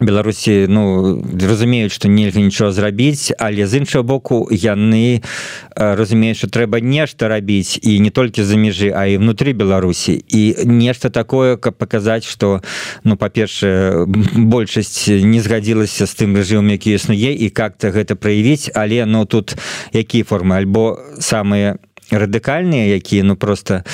беларусі 0.00 0.66
ну 0.68 1.22
разумеюць 1.40 1.92
что 1.92 2.08
нельга 2.08 2.40
нічого 2.40 2.72
зрабіць 2.72 3.32
але 3.38 3.66
з 3.66 3.82
іншого 3.82 4.04
боку 4.04 4.48
яны 4.50 5.22
разумеюць 5.76 6.38
что 6.38 6.48
трэба 6.48 6.80
нешта 6.80 7.28
рабіць 7.28 7.78
і 7.82 8.00
не 8.00 8.10
толькі 8.10 8.42
за 8.42 8.56
межы 8.56 8.92
а 8.94 9.06
і 9.06 9.18
внутри 9.18 9.52
беларусі. 9.52 10.24
І 10.28 10.56
нешта 10.64 11.10
такое 11.10 11.56
каб 11.56 11.76
показаць 11.76 12.24
что 12.24 12.62
ну 13.04 13.16
па-першае 13.16 14.06
большасць 14.34 15.08
не 15.08 15.40
згадзілася 15.40 16.06
з 16.06 16.12
тым 16.14 16.36
рэжымом 16.36 16.72
які 16.72 16.96
існуе 16.96 17.32
і 17.32 17.50
как-то 17.50 17.90
гэта 17.90 18.14
праявіць. 18.14 18.70
Але 18.74 19.06
но 19.06 19.18
ну, 19.18 19.24
тут 19.24 19.56
якія 19.92 20.24
формы? 20.24 20.56
Альбо 20.56 20.98
самыя 21.18 21.78
не 21.78 21.91
радыкальныя 22.12 22.94
якія 22.96 23.24
ну 23.24 23.36
просто 23.36 23.84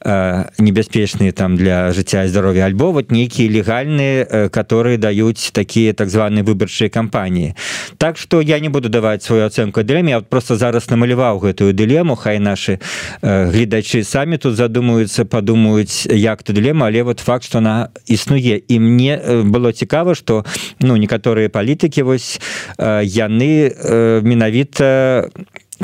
э, 0.00 0.44
небяспечныя 0.58 1.32
там 1.32 1.56
для 1.56 1.92
жыцця 1.92 2.24
і 2.24 2.28
здароўя 2.28 2.66
альбо 2.66 2.92
вот 2.92 3.10
нейкія 3.10 3.50
легальныя 3.50 4.24
э, 4.24 4.48
которые 4.48 4.96
даюць 4.96 5.50
такія 5.52 5.92
так 5.92 6.08
званыя 6.08 6.44
выбарчыя 6.44 6.88
кампаніі. 6.88 7.54
Так 7.98 8.16
что 8.16 8.40
я 8.40 8.60
не 8.60 8.68
буду 8.68 8.88
даваць 8.88 9.22
свою 9.22 9.44
ацэнку 9.46 9.82
дылеме 9.82 10.16
вот 10.16 10.28
просто 10.28 10.56
зараз 10.56 10.90
намаляваў 10.90 11.38
гэтую 11.38 11.74
дылему 11.74 12.14
хай 12.14 12.38
наши 12.38 12.78
э, 13.22 13.50
гледачы 13.50 14.04
самі 14.04 14.38
тут 14.38 14.54
задумаюцца 14.54 15.24
падумаюць 15.24 16.06
як 16.06 16.42
ты 16.42 16.52
дылема 16.52 16.86
але 16.86 17.02
вот 17.02 17.20
факт 17.20 17.44
что 17.44 17.58
она 17.58 17.88
існуе. 18.06 18.62
І 18.68 18.78
мне 18.78 19.18
э, 19.18 19.42
было 19.42 19.72
цікава 19.72 20.14
что 20.14 20.44
ну 20.80 20.96
некаторыя 20.96 21.48
палітыкі 21.48 22.02
вось 22.02 22.40
э, 22.78 23.02
яны 23.04 23.68
э, 23.68 24.20
менавіта 24.22 25.28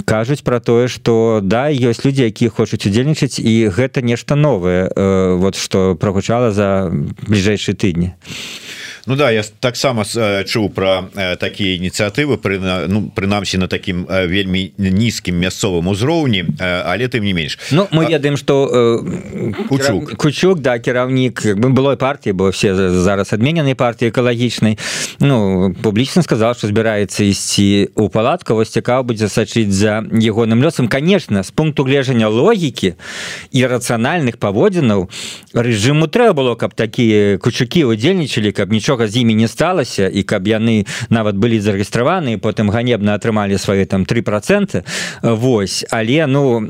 кажуць 0.04 0.42
про 0.42 0.60
тое 0.60 0.88
что 0.88 1.40
да 1.42 1.68
ёсць 1.70 2.04
людзі 2.04 2.28
якія 2.28 2.50
хочуць 2.50 2.86
удзельнічаць 2.86 3.38
і 3.38 3.68
гэта 3.68 4.02
нешта 4.02 4.34
новое 4.34 4.90
вот 5.36 5.56
что 5.56 5.94
прогучала 5.94 6.52
за 6.52 6.90
бліжэйшыя 7.28 7.74
тыдні 7.74 8.14
Ну 9.06 9.16
да 9.16 9.30
я 9.30 9.42
таксама 9.60 10.04
э, 10.16 10.44
чуў 10.44 10.70
про 10.70 11.08
э, 11.14 11.36
такія 11.36 11.76
ініцыятывы 11.76 12.36
пры 12.36 12.58
ну, 12.88 13.08
прынамсі 13.14 13.58
на 13.58 13.66
такім 13.66 14.04
э, 14.04 14.26
вельмі 14.26 14.72
нізкім 14.78 15.38
мясцовым 15.38 15.88
узроўні 15.88 16.44
але 16.60 17.08
тым 17.08 17.24
не 17.24 17.32
менш. 17.32 17.58
Ну 17.70 17.88
мы 17.92 18.06
ведаем 18.06 18.36
что 18.36 19.04
кучук. 19.68 20.16
кучук 20.16 20.60
да 20.60 20.78
кіраўнік 20.78 21.56
бы 21.56 21.68
былой 21.70 21.96
партии 21.96 22.32
бо 22.32 22.50
все 22.50 22.74
зараз 22.74 23.32
адмененай 23.32 23.74
партии 23.74 24.10
экалагічнай. 24.10 24.78
Ну 25.20 25.74
публічна 25.82 26.22
сказал 26.22 26.54
что 26.54 26.66
збіраецца 26.66 27.24
ісці 27.24 27.88
у 27.94 28.08
палатка 28.08 28.54
вось 28.54 28.70
цікаў 28.70 29.04
будзе 29.04 29.28
сачыць 29.28 29.70
за 29.70 30.02
ягоным 30.12 30.62
лёсам. 30.62 30.88
Конечно 30.88 31.42
з 31.42 31.50
пункту 31.50 31.84
гледжання 31.84 32.28
логікі 32.28 32.94
і 33.52 33.66
рацыянальных 33.66 34.36
паводзінаў 34.36 35.08
рэжыму 35.54 36.06
трэба 36.06 36.40
было 36.40 36.56
каб 36.56 36.74
такія 36.74 37.38
кучукі 37.38 37.84
удзельнічалі 37.84 38.52
каб 38.52 38.72
нічого 38.72 38.89
нічога 38.90 39.06
з 39.08 39.16
імі 39.22 39.34
не 39.34 39.48
сталася 39.48 40.10
і 40.10 40.22
каб 40.26 40.50
яны 40.50 40.82
нават 41.14 41.38
былі 41.38 41.62
зарэгістраваны 41.62 42.42
потым 42.42 42.74
ганебна 42.74 43.14
атрымалі 43.14 43.54
свае 43.54 43.86
там 43.86 44.02
три 44.02 44.18
проценты 44.18 44.82
Вось 45.22 45.86
але 45.94 46.26
ну 46.26 46.66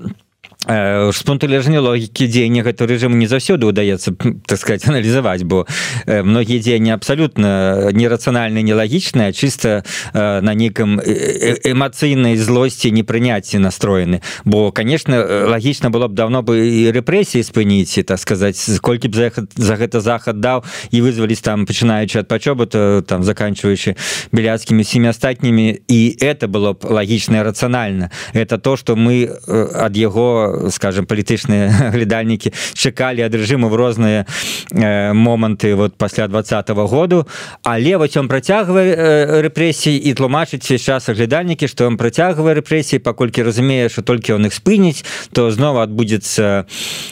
з 0.69 1.23
пункту 1.23 1.49
лежання 1.49 1.81
логікі 1.81 2.29
дзеяння 2.29 2.61
гэта 2.61 2.85
рэжыму 2.85 3.17
не 3.17 3.25
заўсёды 3.25 3.65
удаецца 3.65 4.13
так 4.45 4.59
сказать 4.61 4.85
аналізаваць 4.93 5.43
бо 5.43 5.65
многія 6.05 6.61
дзеянні 6.61 6.93
абсалютна 6.93 7.89
нерацыянальна 7.97 8.61
нелагічная 8.61 9.33
чыста 9.33 9.89
на 10.13 10.53
нейкам 10.53 11.01
эмацыйнай 11.01 12.37
злосці 12.37 12.93
непрыняцці 12.93 13.57
настроены. 13.57 14.21
Бо 14.45 14.71
конечно 14.71 15.17
лагічна 15.49 15.89
было 15.89 16.09
б 16.09 16.15
давно 16.15 16.45
бы 16.45 16.61
і 16.61 16.93
рэпрэсіі 16.93 17.41
спыніць 17.41 18.05
так 18.05 18.21
сказаць 18.21 18.61
колькі 18.85 19.09
б 19.09 19.17
захад 19.17 19.49
за 19.57 19.81
гэта 19.81 20.05
захад 20.05 20.45
даў 20.45 20.65
і 20.93 21.01
вызвались 21.01 21.41
там 21.41 21.65
пачынаючы 21.65 22.21
ад 22.21 22.29
пачобыта 22.29 23.01
там 23.01 23.25
заканчиваючы 23.25 23.97
беляцкімі 24.29 24.85
семі 24.85 25.09
астатнімі 25.09 25.81
і 25.89 26.01
это 26.21 26.53
было 26.53 26.77
б 26.77 26.85
лагічна 26.85 27.41
рацыянальна 27.49 28.13
это 28.37 28.59
то 28.59 28.77
что 28.77 28.93
мы 28.93 29.25
ад 29.49 29.97
яго 29.97 30.50
скажем 30.71 31.07
палітычныя 31.07 31.91
глядальнікі 31.95 32.53
чакалі 32.75 33.23
ад 33.23 33.35
рэжыму 33.35 33.69
в 33.69 33.75
розныя 33.75 34.27
э, 34.73 35.13
моманты 35.13 35.75
вот 35.75 35.97
пасля 35.97 36.29
двадцатого 36.29 36.87
году. 36.87 37.27
Але 37.63 37.97
вось 37.97 38.17
он 38.17 38.29
працягвае 38.29 38.95
э, 38.95 39.41
рэпрэсій 39.43 39.97
і 39.97 40.15
тлумачыць 40.15 40.67
час 40.79 41.09
глядальнікі 41.09 41.69
што 41.69 41.87
он 41.87 41.97
працягвае 41.97 42.55
рэпрэсіі 42.61 42.99
паколькі 42.99 43.43
разумее 43.43 43.89
что 43.89 44.03
толькі 44.03 44.39
он 44.39 44.47
іх 44.47 44.55
спыніць 44.55 45.05
то 45.33 45.51
зноў 45.51 45.81
адбудзецца 45.83 46.67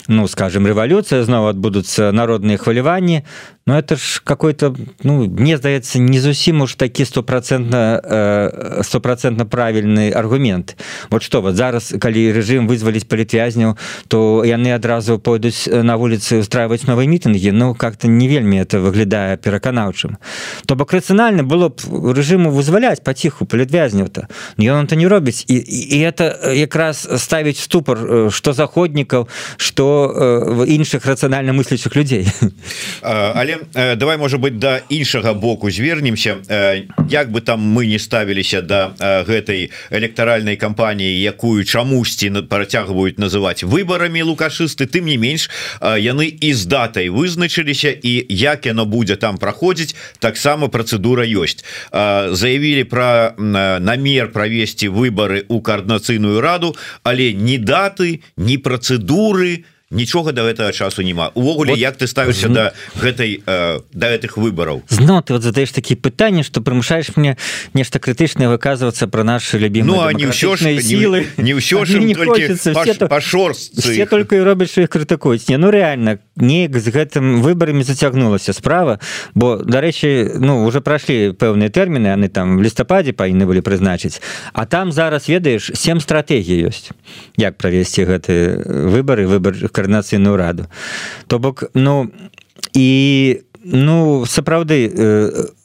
ну 0.09 0.29
скажем 0.29 0.67
рэвалюцыя 0.67 1.25
зноў 1.25 1.49
адбудуцца 1.53 2.13
народныя 2.13 2.59
хваляванні 2.59 3.25
но 3.69 3.79
это 3.79 3.97
ж 3.97 4.23
какой-то 4.25 4.75
ну 5.03 5.29
мне 5.29 5.59
здаецца 5.59 5.99
не 5.99 6.21
зусім 6.21 6.61
уж 6.61 6.75
такі 6.75 7.05
стопроцентно 7.05 8.01
э, 8.03 8.83
стопроцентно 8.83 9.45
правільны 9.45 10.11
аргумент 10.11 10.77
вот 11.11 11.23
что 11.23 11.43
вот 11.43 11.57
зараз 11.57 11.95
калі 12.01 12.33
режим 12.33 12.67
вызвались 12.67 13.05
палітвязняў 13.05 13.77
то 14.09 14.43
яны 14.45 14.73
адразу 14.73 15.19
пойдуць 15.19 15.69
на 15.69 15.97
вуліцы 15.97 16.41
устраивать 16.41 16.89
новые 16.89 17.07
мітынги 17.07 17.53
Ну 17.53 17.75
как-то 17.75 18.09
не 18.09 18.29
вельмі 18.29 18.57
это 18.61 18.81
выглядае 18.81 19.37
пераканаўчым. 19.37 20.17
То 20.67 20.75
бок 20.75 20.93
рацыянальна 20.93 21.43
было 21.43 21.69
б 21.69 22.15
режиму 22.17 22.51
вызваляць 22.51 23.05
паціху 23.05 23.45
палітвязняў-то 23.45 24.29
ён 24.57 24.87
то 24.87 24.97
не 24.97 25.09
робіць. 25.09 25.45
І, 25.49 25.55
і 25.55 26.01
это 26.09 26.55
якраз 26.55 27.09
ставіць 27.17 27.61
ступор 27.61 28.33
что 28.33 28.53
заходнікаў 28.53 29.29
что 29.57 30.09
в 30.57 30.65
іншых 30.65 31.05
рацыянальна 31.05 31.53
мыслящих 31.53 31.97
людзей 31.97 32.33
але 33.03 33.58
Э, 33.75 33.97
давай 33.97 34.17
может 34.17 34.41
быть 34.41 34.59
да 34.59 34.81
іншага 34.89 35.35
боку 35.35 35.71
звернемся. 35.71 36.37
Э, 36.49 36.83
як 37.09 37.31
бы 37.31 37.41
там 37.41 37.61
мы 37.61 37.87
не 37.87 37.99
ставіліся 37.99 38.63
да, 38.63 38.93
э, 38.99 39.25
гэтай 39.25 39.71
электаральнай 39.91 40.57
кампаніі 40.57 41.21
якую 41.21 41.65
чамусьці 41.65 42.31
працягваюць 42.49 43.19
называть 43.19 43.63
выборами 43.63 44.21
лукашысты 44.21 44.87
тым 44.87 45.07
не 45.07 45.17
менш 45.17 45.51
яны 45.81 46.27
і 46.41 46.53
з 46.55 46.67
датай 46.67 47.09
вызначыліся 47.09 47.91
і 48.03 48.27
як 48.29 48.67
яно 48.67 48.85
будзе 48.87 49.17
там 49.17 49.39
праходзіць 49.39 49.95
таксама 50.19 50.69
процедура 50.69 51.25
ёсць. 51.25 51.65
Заявілі 51.93 52.85
про 52.85 53.35
намер 53.39 54.33
правесці 54.33 54.89
выборы 54.89 55.45
у 55.49 55.61
коорднацыйную 55.61 56.41
раду 56.41 56.77
але 57.03 57.33
не 57.33 57.59
даты 57.59 58.21
не 58.37 58.59
процедуры 58.59 59.49
не 59.49 59.78
нічога 59.91 60.33
до 60.33 60.43
гэтага 60.45 60.73
часу 60.73 61.03
няма. 61.03 61.31
Увогуле 61.35 61.71
вот, 61.71 61.79
як 61.79 61.97
ты 61.97 62.07
ставишься 62.07 62.49
до 62.49 62.73
гэтай 63.01 63.41
э, 63.47 63.81
до 63.93 64.07
гэтых 64.07 64.37
выбораў 64.37 64.83
зно 64.89 65.23
ты 65.23 65.33
вот 65.33 65.43
задаешь 65.43 65.73
такие 65.73 65.97
пытанні 65.97 66.43
что 66.43 66.61
прымушаешь 66.61 67.17
мне 67.17 67.37
нешта 67.73 67.99
крытычнае 67.99 68.49
выказываться 68.49 69.09
про 69.09 69.25
наши 69.25 69.59
любимые 69.59 70.13
ну, 70.13 70.19
не 70.19 70.27
ўсё 70.27 70.57
силы. 70.57 71.27
не 71.39 71.55
ўсё 71.55 73.09
пашор 73.09 73.55
все 73.55 74.07
только 74.07 74.37
і 74.37 74.41
робяць 74.43 74.77
их 74.77 74.91
крытыкуюць 74.91 75.49
не 75.49 75.57
ну 75.57 75.71
реально 75.71 76.19
неяк 76.37 76.77
з 76.77 76.89
гэтым 76.89 77.41
выборами 77.41 77.83
зацягнулася 77.83 78.53
справа 78.53 79.01
бо 79.35 79.57
дарэчы 79.57 80.37
ну 80.39 80.67
уже 80.67 80.81
пройшлі 80.81 81.33
пэўныя 81.33 81.71
тэрміны 81.71 82.13
яны 82.13 82.29
там 82.29 82.59
в 82.59 82.63
лістападзе 82.63 83.13
павінны 83.13 83.47
былі 83.47 83.65
прызначыць 83.65 84.21
а 84.53 84.67
там 84.67 84.93
зараз 84.93 85.29
ведаеш 85.29 85.73
семь 85.75 86.01
стратегій 86.01 86.69
ёсць 86.69 86.93
як 87.37 87.57
правесці 87.57 88.05
гэты 88.05 88.61
выборы 88.93 89.27
выбор 89.27 89.57
коорднацыйную 89.79 90.35
раду. 90.35 90.67
То 91.31 91.39
бок 91.39 91.71
ну 91.75 92.11
і 92.75 93.43
ну 93.63 94.27
сапраўды 94.27 94.91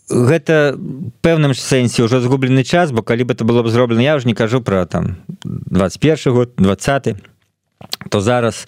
гэта 0.10 0.78
пэўным 1.26 1.54
сэнсе 1.58 2.04
ўжо 2.06 2.22
згублены 2.22 2.64
час 2.64 2.92
бо 2.92 3.02
калі 3.02 3.24
бы 3.24 3.34
это 3.34 3.46
было 3.46 3.64
б 3.64 3.70
зроблена 3.70 4.04
я 4.04 4.16
ўж 4.16 4.26
не 4.26 4.34
кажу 4.38 4.62
про 4.62 4.86
там 4.86 5.18
21 5.44 6.34
год 6.34 6.54
20 6.58 7.16
то 8.10 8.22
зараз 8.22 8.68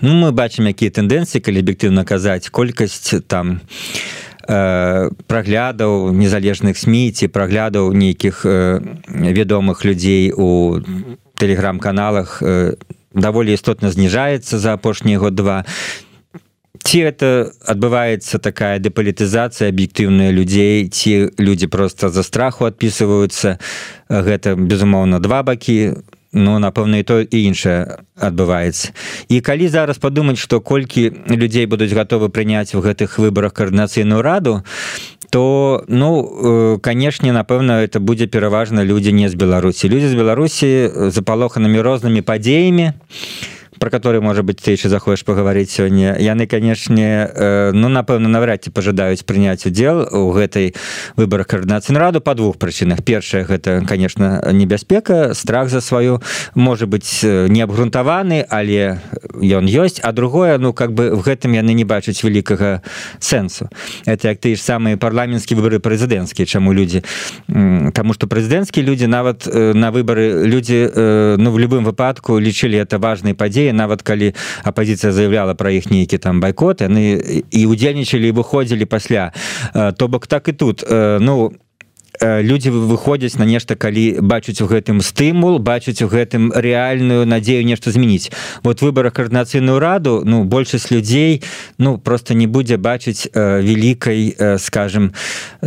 ну 0.00 0.14
мы 0.18 0.32
бачым 0.32 0.66
якія 0.66 0.90
тэндэнцыі 0.90 1.44
калі 1.44 1.62
аб'ектыўна 1.62 2.04
казаць 2.04 2.50
колькасць 2.50 3.22
там 3.28 3.60
праглядаў 4.46 6.10
незалежных 6.10 6.74
сМ 6.74 7.12
ці 7.14 7.28
праглядаў 7.28 7.92
нейкіх 7.92 8.42
вядомых 8.44 9.84
людзей 9.84 10.32
у 10.34 10.80
тэлеграм-каналах 11.38 12.42
на 12.42 12.99
даволі 13.14 13.52
істотна 13.52 13.90
зніжаецца 13.90 14.58
за 14.58 14.74
апошнія 14.74 15.18
год 15.18 15.34
два. 15.34 15.64
Ці 16.80 16.98
это 17.04 17.52
адбываецца 17.66 18.38
такая 18.40 18.78
дэпалітызацыя 18.80 19.68
аб'ектыўная 19.68 20.32
людзей 20.32 20.88
ці 20.88 21.34
людзі 21.36 21.66
просто 21.66 22.08
за 22.08 22.22
страху 22.22 22.64
адпісываюцца 22.64 23.58
гэта 24.08 24.56
безумоўна 24.56 25.20
два 25.20 25.42
бакі 25.42 26.00
ну 26.32 26.58
напэўна 26.58 27.02
і 27.02 27.04
то 27.04 27.20
і 27.20 27.38
іншае 27.50 28.06
адбываецца. 28.16 28.94
І 29.28 29.40
калі 29.40 29.68
зараз 29.68 29.98
падумаць 29.98 30.38
что 30.38 30.60
колькі 30.60 31.10
людзей 31.26 31.66
будуць 31.66 31.92
готовы 31.92 32.30
прыняць 32.30 32.74
у 32.74 32.80
гэтых 32.80 33.18
выборах 33.18 33.52
каардынацыйную 33.52 34.22
раду 34.22 34.62
то 35.30 35.84
ну 35.88 36.78
канешне 36.82 37.32
напэўна 37.32 37.82
это 37.82 38.00
будзе 38.00 38.26
пераважна 38.26 38.84
людзі 38.84 39.12
не 39.12 39.28
з 39.28 39.34
беларусі. 39.34 39.88
Людзі 39.88 40.08
з 40.08 40.14
беларусі 40.14 40.68
запалоханымі 41.10 41.80
рознымі 41.80 42.20
падзеямі 42.22 42.92
і 42.92 43.59
про 43.80 43.90
который 43.90 44.20
может 44.20 44.44
быть 44.44 44.60
ты 44.60 44.72
еще 44.72 44.88
захочешь 44.88 45.24
поговорить 45.24 45.70
сегодня. 45.70 46.14
Яны 46.18 46.46
канешне 46.46 47.30
э, 47.32 47.72
ну 47.72 47.88
напэўна 47.88 48.28
навряд 48.28 48.62
ці 48.64 48.70
пожадаюць 48.70 49.24
прыняць 49.24 49.64
удзел 49.64 50.04
у 50.04 50.30
гэтай 50.36 50.76
выборах 51.16 51.48
координацыі 51.48 51.96
раду 51.96 52.20
по 52.20 52.34
двух 52.34 52.58
прычынах. 52.58 53.02
Першая 53.02 53.44
гэта 53.44 53.82
конечно 53.88 54.44
небяспека 54.52 55.32
страх 55.32 55.70
за 55.70 55.80
сваю 55.80 56.20
может 56.54 56.88
быть 56.88 57.20
э, 57.24 57.48
не 57.48 57.62
абгрунтаваны 57.62 58.44
але 58.50 59.00
ён 59.40 59.64
ёсць. 59.64 59.98
А 60.04 60.12
другое 60.12 60.58
ну 60.58 60.74
как 60.74 60.92
бы 60.92 61.16
в 61.16 61.24
гэтым 61.24 61.56
яны 61.56 61.72
не 61.72 61.84
бачаць 61.84 62.22
великкага 62.22 62.82
сэнсу. 63.18 63.70
Это 64.04 64.28
як 64.28 64.40
ты 64.40 64.56
ж 64.56 64.60
самые 64.60 64.98
парламенцкія 64.98 65.56
выборы 65.58 65.80
прэзідэнцкія 65.80 66.44
чаму 66.44 66.72
люди 66.72 67.02
тому 67.48 68.12
что 68.12 68.26
прэзідэнцкія 68.26 68.84
люди 68.84 69.06
нават 69.06 69.48
э, 69.48 69.72
на 69.72 69.90
выборы 69.90 70.44
люди 70.44 70.84
ну 71.40 71.50
в 71.50 71.58
любым 71.58 71.84
выпадку 71.84 72.38
лічылі 72.38 72.76
это 72.76 72.98
важные 72.98 73.32
падзеі 73.32 73.69
нават 73.72 74.02
калі 74.02 74.34
апозіцыя 74.64 75.12
заявляла 75.12 75.54
про 75.54 75.70
іх 75.70 75.90
нейкі 75.90 76.18
там 76.18 76.40
байкот 76.40 76.80
яны 76.80 77.18
і 77.50 77.66
удзельнічалі 77.66 78.32
выходзілі 78.32 78.84
пасля 78.84 79.32
то 79.72 80.08
бок 80.08 80.26
так 80.26 80.48
і 80.48 80.52
тут. 80.52 80.84
Ну 80.90 81.52
люди 82.20 82.68
выходзяць 82.68 83.38
на 83.38 83.44
нешта 83.44 83.76
калі 83.76 84.20
бачуць 84.20 84.60
у 84.60 84.66
гэтым 84.66 85.00
стымул 85.00 85.58
бачыць 85.58 86.02
у 86.02 86.08
гэтым 86.08 86.52
рэальную 86.52 87.26
надзею 87.26 87.64
нешта 87.64 87.90
змяніць. 87.90 88.30
Вот 88.62 88.82
выбора 88.82 89.10
коорднацыйную 89.10 89.78
раду 89.78 90.22
ну 90.24 90.44
большасць 90.44 90.90
людзей 90.90 91.42
ну 91.78 91.98
просто 91.98 92.34
не 92.34 92.46
будзе 92.46 92.76
бачыць 92.76 93.28
великкай 93.34 94.36
скажем 94.58 95.12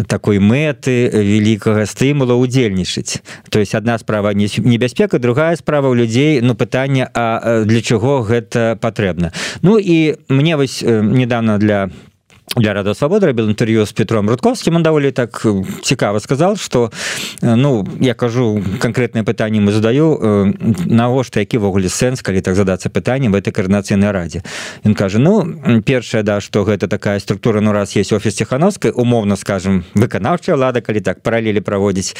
такой 0.07 0.39
мэты 0.39 1.09
великкага 1.13 1.85
стымула 1.85 2.33
удзельнічаць 2.33 3.23
то 3.49 3.59
есть 3.59 3.75
одна 3.75 3.97
справа 3.97 4.33
не 4.33 4.49
небяспека 4.57 5.19
другая 5.19 5.55
справа 5.55 5.87
у 5.87 5.93
людзей 5.93 6.41
ну 6.41 6.55
пытанне 6.55 7.09
А 7.13 7.63
для 7.65 7.81
чаго 7.81 8.21
гэта 8.21 8.77
патрэбна. 8.81 9.31
Ну 9.61 9.77
і 9.77 10.17
мне 10.29 10.57
вось 10.57 10.81
недавно 10.81 11.57
для 11.57 11.89
для 12.55 12.73
рада 12.73 12.93
свободы 12.93 13.25
рабіў 13.25 13.49
інтэрв'ю 13.49 13.85
з 13.85 13.91
Петром 13.97 14.29
рудковскім 14.29 14.75
он 14.75 14.83
даволі 14.83 15.11
так 15.11 15.45
цікава 15.81 16.19
сказал 16.19 16.57
что 16.57 16.91
ну 17.41 17.87
я 17.99 18.13
кажу 18.13 18.61
конкретное 18.79 19.23
пытанне 19.23 19.59
мы 19.59 19.71
задаю 19.71 20.53
навошта 20.85 21.39
які 21.39 21.57
ввогуле 21.57 21.89
сэнс 21.89 22.21
калі 22.21 22.41
так 22.41 22.55
задацца 22.55 22.89
пытаннем 22.89 23.31
в 23.31 23.35
этой 23.35 23.51
коорднацыйнай 23.51 24.11
раде? 24.11 24.43
Ён 24.85 24.93
кажа 24.93 25.17
ну 25.17 25.81
першая 25.81 26.21
да 26.23 26.41
что 26.41 26.63
гэта 26.63 26.87
такая 26.87 27.19
структура 27.19 27.59
ну 27.59 27.71
раз 27.71 27.95
есть 27.95 28.13
офіс 28.13 28.35
ціхановскай 28.35 28.91
умоўно 28.91 29.35
скажем 29.35 29.83
выканаўчая 29.95 30.55
лада 30.55 30.81
калі 30.81 31.01
так 31.01 31.21
паралелі 31.21 31.61
праводзіць 31.61 32.15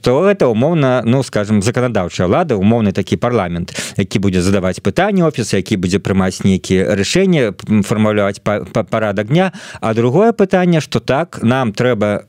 то 0.00 0.30
это 0.30 0.46
умоўна 0.46 1.02
ну 1.04 1.22
скажем 1.24 1.62
заканадаўчая 1.62 2.28
лада 2.28 2.54
умоўны 2.54 2.92
такі 2.92 3.16
парламент 3.16 3.74
які 3.96 4.18
будзе 4.18 4.42
задаваць 4.42 4.78
пытанне 4.78 5.26
офіса 5.26 5.56
які 5.56 5.76
будзе 5.76 5.98
прымаць 5.98 6.44
нейкіе 6.44 6.94
рашэнне 6.94 7.52
фармуляваць 7.82 8.38
парадак 8.38 9.26
дня 9.26 9.52
а 9.80 9.94
другое 9.94 10.32
пытанне 10.32 10.80
что 10.80 11.00
так 11.00 11.42
нам 11.42 11.72
трэба 11.72 12.26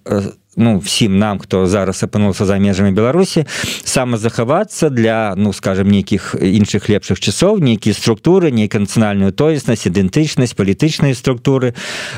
ну 0.56 0.80
всім 0.80 1.19
нам 1.19 1.39
хто 1.39 1.65
зараз 1.65 2.04
апынулся 2.04 2.46
за 2.46 2.58
межамі 2.58 2.91
беларусі 2.91 3.46
самазахавацца 3.84 4.89
для 4.89 5.34
ну 5.38 5.54
скажем 5.54 5.89
нейкіх 5.89 6.36
іншых 6.39 6.89
лепшых 6.89 7.19
часоў 7.19 7.60
нейкія 7.60 7.93
структуры 7.93 8.52
нейкая 8.52 8.86
нацыянальную 8.86 9.34
тоеснасць 9.34 9.88
ідэнтычнасць 9.89 10.54
палітычнай 10.54 11.15
структуры 11.15 11.74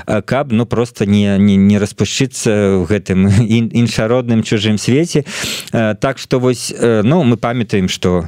каб 0.06 0.51
ну 0.51 0.65
просто 0.65 1.06
не 1.06 1.38
не, 1.39 1.56
не 1.56 1.78
распушчыцца 1.80 2.84
в 2.84 2.86
гэтым 2.86 3.28
іншародным 3.71 4.43
чужым 4.43 4.78
свеце. 4.78 5.25
Так 5.71 6.17
что 6.19 6.39
вось 6.39 6.73
ну 6.80 7.23
мы 7.23 7.38
памятаем 7.38 7.88
что 7.88 8.28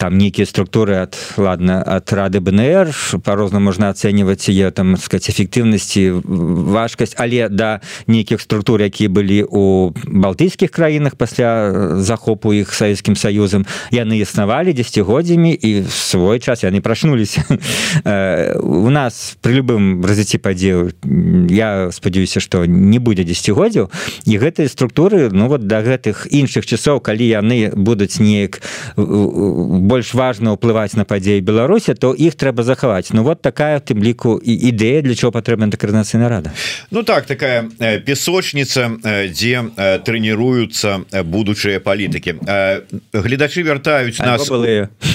там 0.00 0.16
нейкія 0.16 0.46
структуры 0.46 0.96
от 0.96 1.14
ладно 1.36 1.84
от 1.86 2.10
рады 2.12 2.40
бнр 2.40 2.88
по-розна 3.22 3.60
можна 3.60 3.92
ацэньваць 3.92 4.48
ее 4.48 4.70
там 4.70 4.96
сказать 4.96 5.28
эфектыўнасці 5.28 6.24
важкасць 6.24 7.12
але 7.20 7.52
да 7.52 7.84
нейкіх 8.06 8.40
структур 8.40 8.80
якія 8.80 9.12
былі 9.12 9.44
у 9.44 9.92
балтыйскіх 10.08 10.72
краінах 10.72 11.20
пасля 11.20 12.00
захопу 12.00 12.56
іх 12.56 12.72
савецкім 12.72 13.12
саюзам 13.12 13.68
яны 13.92 14.24
існавалі 14.24 14.72
дзегоддзямі 14.72 15.52
і 15.52 15.84
свой 15.84 16.40
час 16.40 16.64
яны 16.64 16.80
прачнуліся 16.80 17.44
у 18.56 18.88
нас 18.88 19.36
при 19.44 19.60
любым 19.60 20.00
развіцці 20.00 20.40
падзею 20.40 20.96
я 21.52 21.92
спадзяюся 21.92 22.40
что 22.40 22.64
не 22.64 22.96
будзе 22.96 23.28
дзегоддзяў 23.28 23.92
і 24.24 24.38
гэтыя 24.40 24.72
структуры 24.72 25.28
ну 25.28 25.52
вот 25.52 25.68
да 25.68 25.84
гэтых 25.84 26.24
іншых 26.32 26.64
часоў 26.64 27.04
калі 27.04 27.28
яны 27.28 27.68
будуць 27.76 28.16
неяк 28.16 28.64
у 28.96 29.89
больш 29.90 30.14
важна 30.14 30.54
ўплываць 30.54 30.94
на 30.94 31.02
падзеі 31.02 31.42
беларусі 31.42 31.98
то 31.98 32.14
іх 32.14 32.38
трэба 32.38 32.62
захаваць. 32.62 33.10
Ну 33.10 33.26
вот 33.26 33.42
такая 33.42 33.82
тым 33.82 33.98
ліку 34.06 34.38
і 34.38 34.54
ідэя 34.70 35.02
для 35.02 35.18
чого 35.18 35.34
патрэбна 35.34 35.66
дэкарнацыйна 35.66 36.30
рада. 36.30 36.54
Ну 36.94 37.02
так 37.02 37.26
такая 37.26 37.66
песочница 38.06 38.86
дзе 39.34 39.66
трэніруюцца 40.06 41.10
будучыя 41.26 41.82
палітыкі. 41.82 42.38
Гледачы 43.12 43.66
вяртаюць 43.66 44.22
нас 44.22 44.46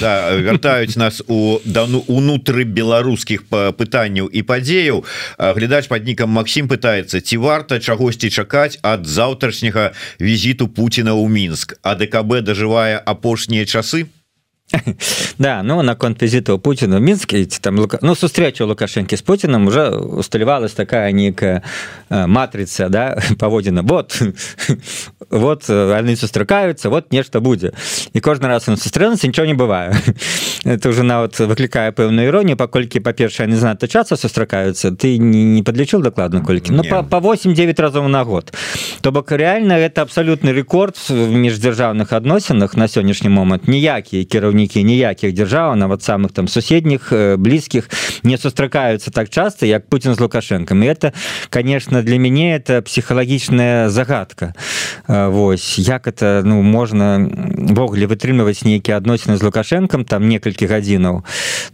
да, 0.00 0.36
вяртаюць 0.36 0.96
нас 1.00 1.22
у 1.24 1.56
дану 1.64 2.04
унутры 2.06 2.68
беларускіх 2.68 3.48
пытанняў 3.48 4.28
і 4.28 4.44
падзеяў. 4.44 5.04
Глядач 5.38 5.88
под 5.88 6.04
нікам 6.04 6.36
Макссім 6.36 6.68
пытаецца 6.68 7.24
ці 7.24 7.36
варта 7.40 7.80
чагосьці 7.80 8.28
чакаць 8.28 8.76
ад 8.84 9.08
заўтрашняга 9.08 9.96
візіту 10.20 10.68
Пуціна 10.68 11.16
ў 11.16 11.32
мінск? 11.32 11.80
А 11.80 11.96
ДКБ 11.96 12.44
дажывае 12.44 13.00
апошнія 13.00 13.64
часы 13.64 14.12
да 15.38 15.62
ну 15.62 15.82
наконт 15.82 16.22
візіту 16.22 16.58
Путіну 16.58 17.00
мінскі 17.00 17.46
там 17.60 17.86
ну 18.02 18.14
сустрэча 18.14 18.64
лукашэнкі 18.64 19.16
з 19.16 19.22
Путіным 19.22 19.66
уже 19.66 19.90
усталявалась 19.90 20.72
такая 20.72 21.12
нейкая 21.12 21.62
матрыца 22.10 22.88
да 22.88 23.18
паводзіна 23.38 23.82
вот 23.82 24.22
вот 25.30 25.68
яны 25.68 26.16
сустракаюцца 26.16 26.88
вот 26.88 27.12
нешта 27.12 27.40
будзе 27.40 27.72
і 28.12 28.20
кожны 28.20 28.48
раз 28.48 28.68
он 28.68 28.76
сустрэнуцца 28.76 29.26
нічого 29.26 29.46
не 29.46 29.54
бывае 29.54 29.94
это 30.64 30.88
уже 30.88 31.02
нават 31.02 31.38
выклікае 31.38 31.92
пэўную 31.92 32.26
іронію 32.26 32.56
паколькі 32.56 33.00
па-першае 33.00 33.46
не 33.46 33.56
знато 33.56 33.86
часа 33.86 34.16
сустракаюцца 34.16 34.90
ты 34.90 35.18
не, 35.18 35.44
не 35.44 35.62
подлічыў 35.62 36.02
дакладна 36.02 36.40
колькі 36.40 36.72
ну 36.72 36.82
по, 36.82 37.02
по 37.02 37.16
8-9 37.16 37.80
разоў 37.80 38.08
на 38.08 38.24
год. 38.24 38.52
То 39.00 39.12
бок 39.12 39.32
реально 39.32 39.78
это 39.78 40.02
абсалютны 40.02 40.52
рэкорд 40.52 40.96
в 41.08 41.30
міждзяржаўных 41.30 42.12
адносінах 42.12 42.76
на 42.76 42.88
сённяшні 42.88 43.28
момант 43.28 43.68
ніякія 43.68 44.24
кіраўнікі 44.24 44.55
кіраўнікі 44.56 44.84
ніякіх 44.84 45.34
дзяржаў 45.36 45.76
нават 45.76 46.00
самых 46.02 46.32
там 46.32 46.48
суседніх 46.48 47.12
э, 47.12 47.36
блізкіх 47.36 47.88
не 48.22 48.38
сустракаюцца 48.38 49.10
так 49.10 49.28
часто 49.28 49.66
як 49.66 49.88
Путін 49.88 50.14
з 50.14 50.20
лукашэнкам 50.20 50.82
это 50.82 51.12
конечно 51.50 52.02
для 52.02 52.16
мяне 52.16 52.56
это 52.56 52.80
псіхалагічная 52.80 53.88
загадка. 53.90 54.54
Вось 55.08 55.78
як 55.78 56.06
это 56.06 56.42
ну 56.44 56.62
можнавогуле 56.62 58.06
вытрымліваць 58.06 58.64
нейкія 58.64 58.96
адносіны 58.96 59.36
з 59.36 59.42
лукашэнкам 59.42 60.04
там 60.04 60.28
некалькі 60.28 60.66
гадзінаў 60.66 61.24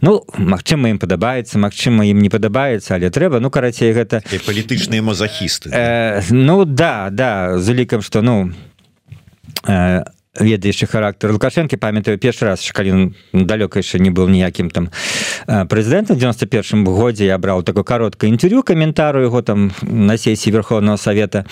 Ну 0.01 0.23
Мачыма 0.37 0.89
ім 0.89 0.99
падабаецца 0.99 1.59
Мачыма 1.59 2.03
ім 2.03 2.19
не 2.19 2.29
падабаецца 2.29 2.95
але 2.95 3.09
трэба 3.09 3.39
ну 3.39 3.49
карацей 3.49 3.93
гэта 3.93 4.21
палітычныя 4.45 5.01
мазахісты 5.01 5.71
э, 5.71 6.21
Ну 6.31 6.65
да 6.65 7.09
да 7.11 7.57
з 7.59 7.69
улікам 7.69 8.01
что 8.01 8.21
ну 8.21 8.51
э, 9.67 10.03
ведаючы 10.39 10.87
характар 10.87 11.31
лукашэнкі 11.31 11.77
памятаю 11.77 12.17
першы 12.17 12.45
раз 12.45 12.65
калі 12.73 13.13
далёка 13.33 13.79
яшчэ 13.79 13.99
не 13.99 14.09
был 14.09 14.29
ніякім 14.29 14.69
там 14.73 14.89
прэзідэнтам 15.45 16.17
91 16.17 16.83
годзе 16.85 17.25
я 17.25 17.37
браў 17.37 17.63
такое 17.63 17.83
кароткае 17.83 18.29
інтерв'ю 18.29 18.63
каментару 18.63 19.21
яго 19.21 19.41
там 19.41 19.71
на 19.81 20.17
сесіі 20.17 20.53
верховного 20.53 20.97
совета. 20.97 21.45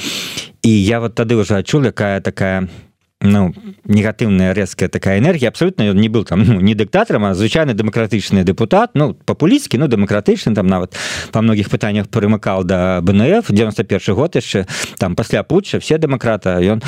І 0.63 0.70
я 0.84 1.00
вот 1.00 1.15
тады 1.15 1.36
уже 1.36 1.58
адчул 1.58 1.84
якая 1.86 2.22
такая 2.22 2.67
ну 3.22 3.54
негатыўная 3.86 4.54
рэзкая 4.54 4.90
такая 4.90 5.20
энергія 5.20 5.50
абсолютно 5.50 5.84
ён 5.84 5.98
не 5.98 6.10
был 6.10 6.26
там 6.26 6.44
ну, 6.48 6.60
не 6.60 6.74
дыктатарам 6.74 7.26
а 7.26 7.34
звычайны 7.34 7.74
дэмакратычны 7.74 8.44
депутат 8.44 8.92
ну 8.94 9.14
папулісткі 9.14 9.78
ну 9.78 9.88
дэмакратычны 9.88 10.56
там 10.56 10.68
нават 10.68 10.96
по 11.32 11.42
многіх 11.42 11.70
пытаннях 11.70 12.10
прымыкал 12.10 12.64
да 12.64 13.02
бнф 13.02 13.46
91 13.50 14.16
год 14.16 14.36
яшчэ 14.36 14.66
там 14.98 15.16
пасля 15.16 15.44
путча 15.44 15.80
все 15.80 15.98
дэмакрата 15.98 16.58
ён 16.62 16.82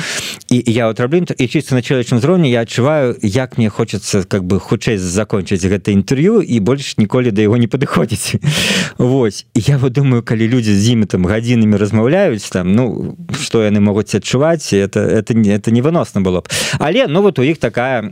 і 0.50 0.62
я 0.66 0.86
вот 0.86 1.00
раблю 1.00 1.24
і 1.38 1.48
чисто 1.48 1.74
на 1.74 1.82
чалавечым 1.82 2.18
зроўні 2.18 2.50
я 2.50 2.62
адчуваю 2.62 3.16
як 3.22 3.58
мне 3.58 3.68
хочется 3.68 4.24
как 4.24 4.44
бы 4.44 4.58
хутчэй 4.58 4.98
закончыць 4.98 5.62
гэта 5.62 5.92
інтэрв'ю 5.92 6.42
і 6.42 6.60
больш 6.60 6.98
ніколі 6.98 7.30
да 7.30 7.42
яго 7.42 7.56
не 7.56 7.68
падыходзіць 7.68 8.34
Вось 8.98 9.46
я 9.54 9.78
вот 9.78 9.92
думаю 9.92 10.22
калі 10.22 10.48
людзі 10.48 10.74
з 10.74 10.90
імі 10.90 11.06
там 11.06 11.26
гадзінамі 11.26 11.76
размаўляюць 11.76 12.50
там 12.50 12.72
ну 12.72 13.16
что 13.38 13.62
яны 13.62 13.80
могуць 13.80 14.14
адчуваць 14.14 14.72
это 14.72 15.00
это 15.00 15.34
не 15.34 15.50
это 15.54 15.70
невыносна 15.70 16.23
было 16.24 16.40
б. 16.40 16.48
Але 16.78 17.06
ну 17.06 17.22
вот 17.22 17.38
у 17.38 17.42
іх 17.42 17.58
такая 17.58 18.02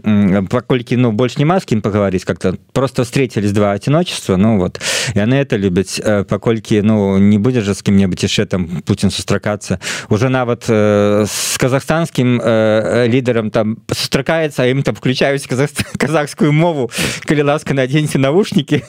паколькі 0.51 0.97
ну 0.97 1.13
больш 1.13 1.39
не 1.39 1.45
маскім 1.45 1.81
паговорить 1.81 2.25
как-то. 2.25 2.57
Просто 2.73 3.03
встретились 3.03 3.53
два 3.53 3.73
одиночества 3.73 4.37
ну 4.37 4.59
вот. 4.59 4.81
Яны 5.15 5.35
это 5.41 5.57
любяць 5.57 6.01
паколькі 6.29 6.83
ну 6.83 7.19
не 7.19 7.39
будзе 7.39 7.61
же 7.61 7.75
с 7.75 7.83
кім-небудзь 7.83 8.23
яшчэ 8.23 8.47
там 8.47 8.83
Путин 8.85 9.11
сустракацца 9.11 9.81
уже 10.09 10.29
нават 10.29 10.67
э, 10.69 11.25
с 11.27 11.59
казахстанскім 11.59 12.41
э, 12.41 13.09
лідарам 13.09 13.51
там 13.51 13.79
сустракаецца 13.91 14.67
ім 14.71 14.83
там 14.83 14.95
включаюць 14.95 15.47
казах 15.47 15.71
казахскую 15.97 16.53
мову. 16.53 16.91
Калі 17.27 17.43
ласка 17.43 17.75
наденьте 17.75 18.19
навушники 18.19 18.83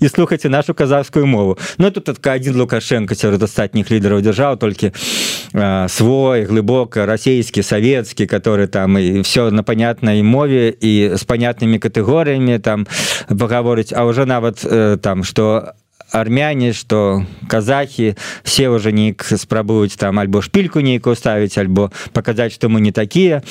і 0.00 0.08
слухайте 0.14 0.48
нашу 0.48 0.74
казахскую 0.74 1.26
мову. 1.26 1.58
Ну 1.78 1.90
тут 1.90 2.04
только 2.04 2.32
один 2.32 2.56
лукашенко 2.56 3.14
сярод 3.14 3.42
астатніх 3.42 3.90
лідараў 3.90 4.20
дзяржаў 4.22 4.56
толькі 4.56 4.92
э, 5.52 5.88
свой 5.88 6.44
глыбока 6.44 7.06
расійскі 7.06 7.62
савецкі 7.62 8.26
который 8.46 8.68
там 8.68 8.98
і 8.98 9.20
все 9.20 9.50
на 9.50 9.62
понятной 9.62 10.22
мове 10.22 10.68
і 10.80 11.10
с 11.18 11.26
понятными 11.26 11.78
катэгорыямі 11.78 12.58
там 12.58 12.86
паговорыць 13.28 13.92
а 13.92 14.04
уже 14.04 14.24
нават 14.24 14.64
э, 14.64 14.98
там 15.02 15.24
что 15.24 15.74
армяне 16.12 16.72
что 16.72 17.26
казахи 17.48 18.16
все 18.44 18.68
уже 18.68 18.92
нейк 18.92 19.26
спрабуюць 19.36 19.96
там 19.96 20.18
альбо 20.18 20.42
шпільку 20.42 20.80
нейкую 20.80 21.16
ставіць 21.16 21.58
альбо 21.58 21.90
показать 22.12 22.52
что 22.52 22.68
мы 22.68 22.80
не 22.80 22.92
такие 22.92 23.42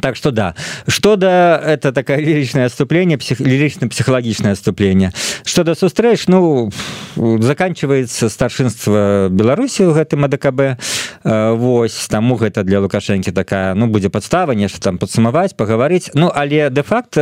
так 0.00 0.16
что 0.16 0.30
да. 0.30 0.54
Что 0.86 1.16
да 1.16 1.60
это 1.64 1.92
такая 1.92 2.18
лиричное 2.18 2.66
отступление 2.66 3.18
псих 3.18 3.40
лирично 3.40 3.88
психологичное 3.88 4.52
отступление 4.52 5.12
что 5.44 5.64
да 5.64 5.74
сустрэч 5.74 6.26
ну 6.28 6.70
заканчивается 7.16 8.28
старшинство 8.28 9.28
беларуси 9.30 9.82
у 9.82 9.92
гэтым 9.92 10.24
адКб 10.24 10.78
Вось 11.24 12.08
таму 12.12 12.36
гэта 12.36 12.62
для 12.62 12.80
лукашэнкі 12.84 13.32
такая 13.32 13.72
ну 13.74 13.88
будзе 13.88 14.10
подстава 14.12 14.52
нешта 14.52 14.80
там 14.80 14.98
падсумаваць 15.00 15.56
паговорыць 15.56 16.12
ну 16.12 16.28
але 16.28 16.68
де-факт 16.68 17.16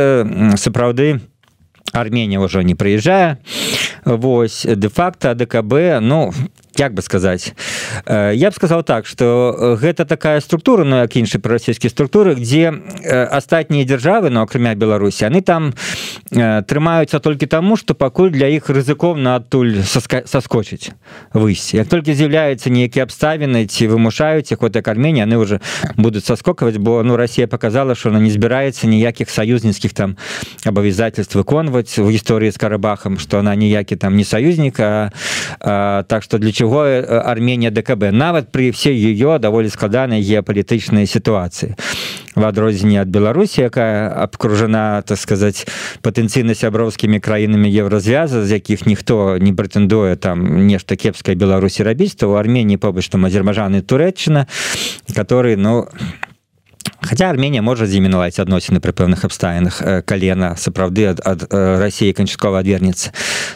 сапраўды 0.59 1.21
армения 1.93 2.39
уже 2.39 2.63
не 2.63 2.75
прыязджае. 2.75 3.37
Вось 4.05 4.65
де-факто 4.67 5.35
ДКБ 5.35 5.99
ну 6.01 6.33
як 6.77 6.93
бы 6.93 7.01
сказать 7.01 7.53
э, 8.05 8.31
я 8.35 8.49
б 8.49 8.55
сказал 8.55 8.83
так 8.83 9.05
что 9.05 9.77
гэта 9.79 10.05
такая 10.05 10.41
структура 10.41 10.83
но 10.83 11.01
як 11.01 11.15
іншай 11.15 11.41
расійскія 11.43 11.89
структуры 11.89 12.35
где 12.35 12.73
астатнія 13.31 13.85
дзяржавы 13.85 14.29
но 14.29 14.41
акрамя 14.41 14.75
Беларусі 14.75 15.25
они 15.25 15.41
там 15.41 15.73
э, 16.31 16.63
трымаюцца 16.63 17.19
толькі 17.19 17.45
таму 17.45 17.77
что 17.77 17.93
пакуль 17.93 18.31
для 18.31 18.47
іх 18.47 18.69
рызыкоўна 18.69 19.35
адтуль 19.35 19.83
соскочыць 19.83 20.91
выйсці. 21.33 21.77
Як 21.77 21.87
только 21.87 22.13
з'яўляются 22.13 22.69
нейкія 22.69 23.05
абставіны 23.05 23.65
ці 23.65 23.87
вымушаюць 23.87 24.51
их 24.51 24.61
вот 24.61 24.75
армения 24.87 25.23
они 25.23 25.35
уже 25.35 25.61
будут 25.95 26.25
соскокаваць 26.25 26.77
бо 26.77 27.03
ну 27.03 27.15
Россия 27.15 27.47
показала 27.47 27.95
что 27.95 28.09
она 28.09 28.19
не 28.19 28.31
збіраецца 28.31 28.87
ніякіх 28.87 29.29
саюзніцкіх 29.29 29.93
там 29.93 30.17
абавязательств 30.65 31.35
выконваць 31.35 31.97
в 31.97 32.09
гісторыі 32.09 32.51
с 32.51 32.57
карабахам 32.57 33.19
что 33.19 33.39
она 33.39 33.55
ніякі 33.55 33.95
там 33.95 34.15
не 34.15 34.23
союзнік 34.23 34.79
а, 34.79 35.11
а, 35.59 36.03
так 36.03 36.23
что 36.23 36.37
для 36.37 36.51
чего 36.51 36.62
чего 36.63 36.85
э, 36.85 37.01
Армения 37.01 37.71
ДКБ. 37.71 38.11
Нават 38.11 38.51
при 38.51 38.71
всей 38.71 38.95
ее 38.95 39.37
даволі 39.39 39.69
складанай 39.69 40.21
геапалітычнай 40.23 41.07
сітуацыі 41.07 41.75
в 42.35 42.45
адрозненне 42.45 43.01
ад 43.01 43.09
Беларусі 43.11 43.67
якая 43.67 44.07
абкружана 44.09 45.03
так 45.05 45.19
сказать 45.19 45.67
патэнцыйна 46.01 46.55
сяброўскімі 46.55 47.19
краінамі 47.19 47.67
еўразвяза 47.67 48.47
з 48.47 48.57
якіх 48.57 48.87
ніхто 48.87 49.37
не 49.37 49.51
прэтэндуе 49.51 50.15
там 50.15 50.65
нешта 50.65 50.95
кепскай 50.95 51.35
Беларусі 51.35 51.83
рабіць 51.83 52.15
то 52.15 52.31
у 52.31 52.39
Армении 52.39 52.77
побач 52.77 53.09
там 53.09 53.25
азербайджаны 53.25 53.83
Турэчына 53.83 54.47
который 55.13 55.57
ну 55.57 55.85
не 55.91 56.33
Хаця 57.03 57.25
Армія 57.25 57.61
можа 57.61 57.85
з 57.85 57.99
імі 57.99 58.07
наладзіць 58.15 58.47
адносіны 58.47 58.79
пры 58.79 58.95
пэўных 58.95 59.27
абставінах 59.27 60.05
калена 60.07 60.55
сапраўды 60.55 61.11
ад, 61.11 61.19
ад 61.27 61.43
рассіі 61.51 62.15
канчаткова 62.15 62.63
адвернецца 62.63 63.11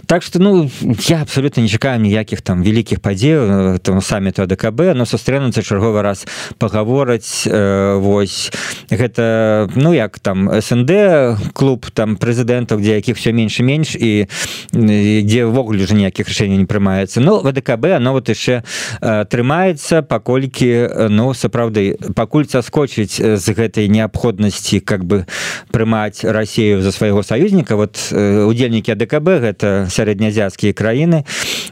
Так 0.08 0.24
што 0.24 0.40
ну 0.40 0.70
я 1.08 1.22
абсолютно 1.22 1.64
не 1.64 1.70
чакаю 1.70 2.00
ніякіх 2.00 2.42
там 2.42 2.64
вялікіх 2.64 3.00
падзеяў 3.04 3.80
там 3.80 4.02
саміту 4.02 4.44
АДКБ 4.44 4.96
но 4.96 5.06
сустрэнуцца 5.06 5.64
чарговы 5.64 6.02
раз 6.02 6.24
пагавораць 6.60 7.44
э, 7.44 7.96
вось. 8.00 8.52
Гэта 8.90 9.68
ну 9.76 9.92
як 9.92 10.20
там 10.20 10.48
СНД 10.62 11.52
клуб 11.52 11.92
там 11.92 12.16
прэзідэнтаў 12.16 12.80
дзе 12.80 12.96
якіх 13.04 13.18
все 13.20 13.36
менш 13.36 13.60
і 13.60 13.64
менш 13.64 13.96
і 14.00 14.28
дзе 14.72 15.44
ўвогуле 15.44 15.84
уже 15.84 15.96
ніякіх 15.96 16.28
рашэнняў 16.28 16.64
не 16.64 16.68
прымаецца 16.68 17.20
Ну 17.20 17.44
ВДКБ 17.44 18.00
оно 18.00 18.16
вот 18.16 18.30
яшчэ 18.30 18.64
э, 18.64 19.26
трымаецца 19.28 20.08
паколькі 20.08 21.10
ну 21.12 21.34
сапраўды 21.36 22.00
пакуль 22.16 22.48
саскочыць 22.48 23.37
з 23.38 23.54
гэтай 23.54 23.88
неабходнасці 23.88 24.80
как 24.82 25.06
бы 25.06 25.26
прымаць 25.72 26.26
Россию 26.26 26.82
за 26.82 26.92
свайго 26.92 27.24
саюзніка 27.24 27.76
вот 27.78 27.98
удзельнікі 28.12 28.98
АДКБ 28.98 29.28
гэта 29.46 29.68
сярэднязяцкія 29.90 30.74
краіны 30.74 31.24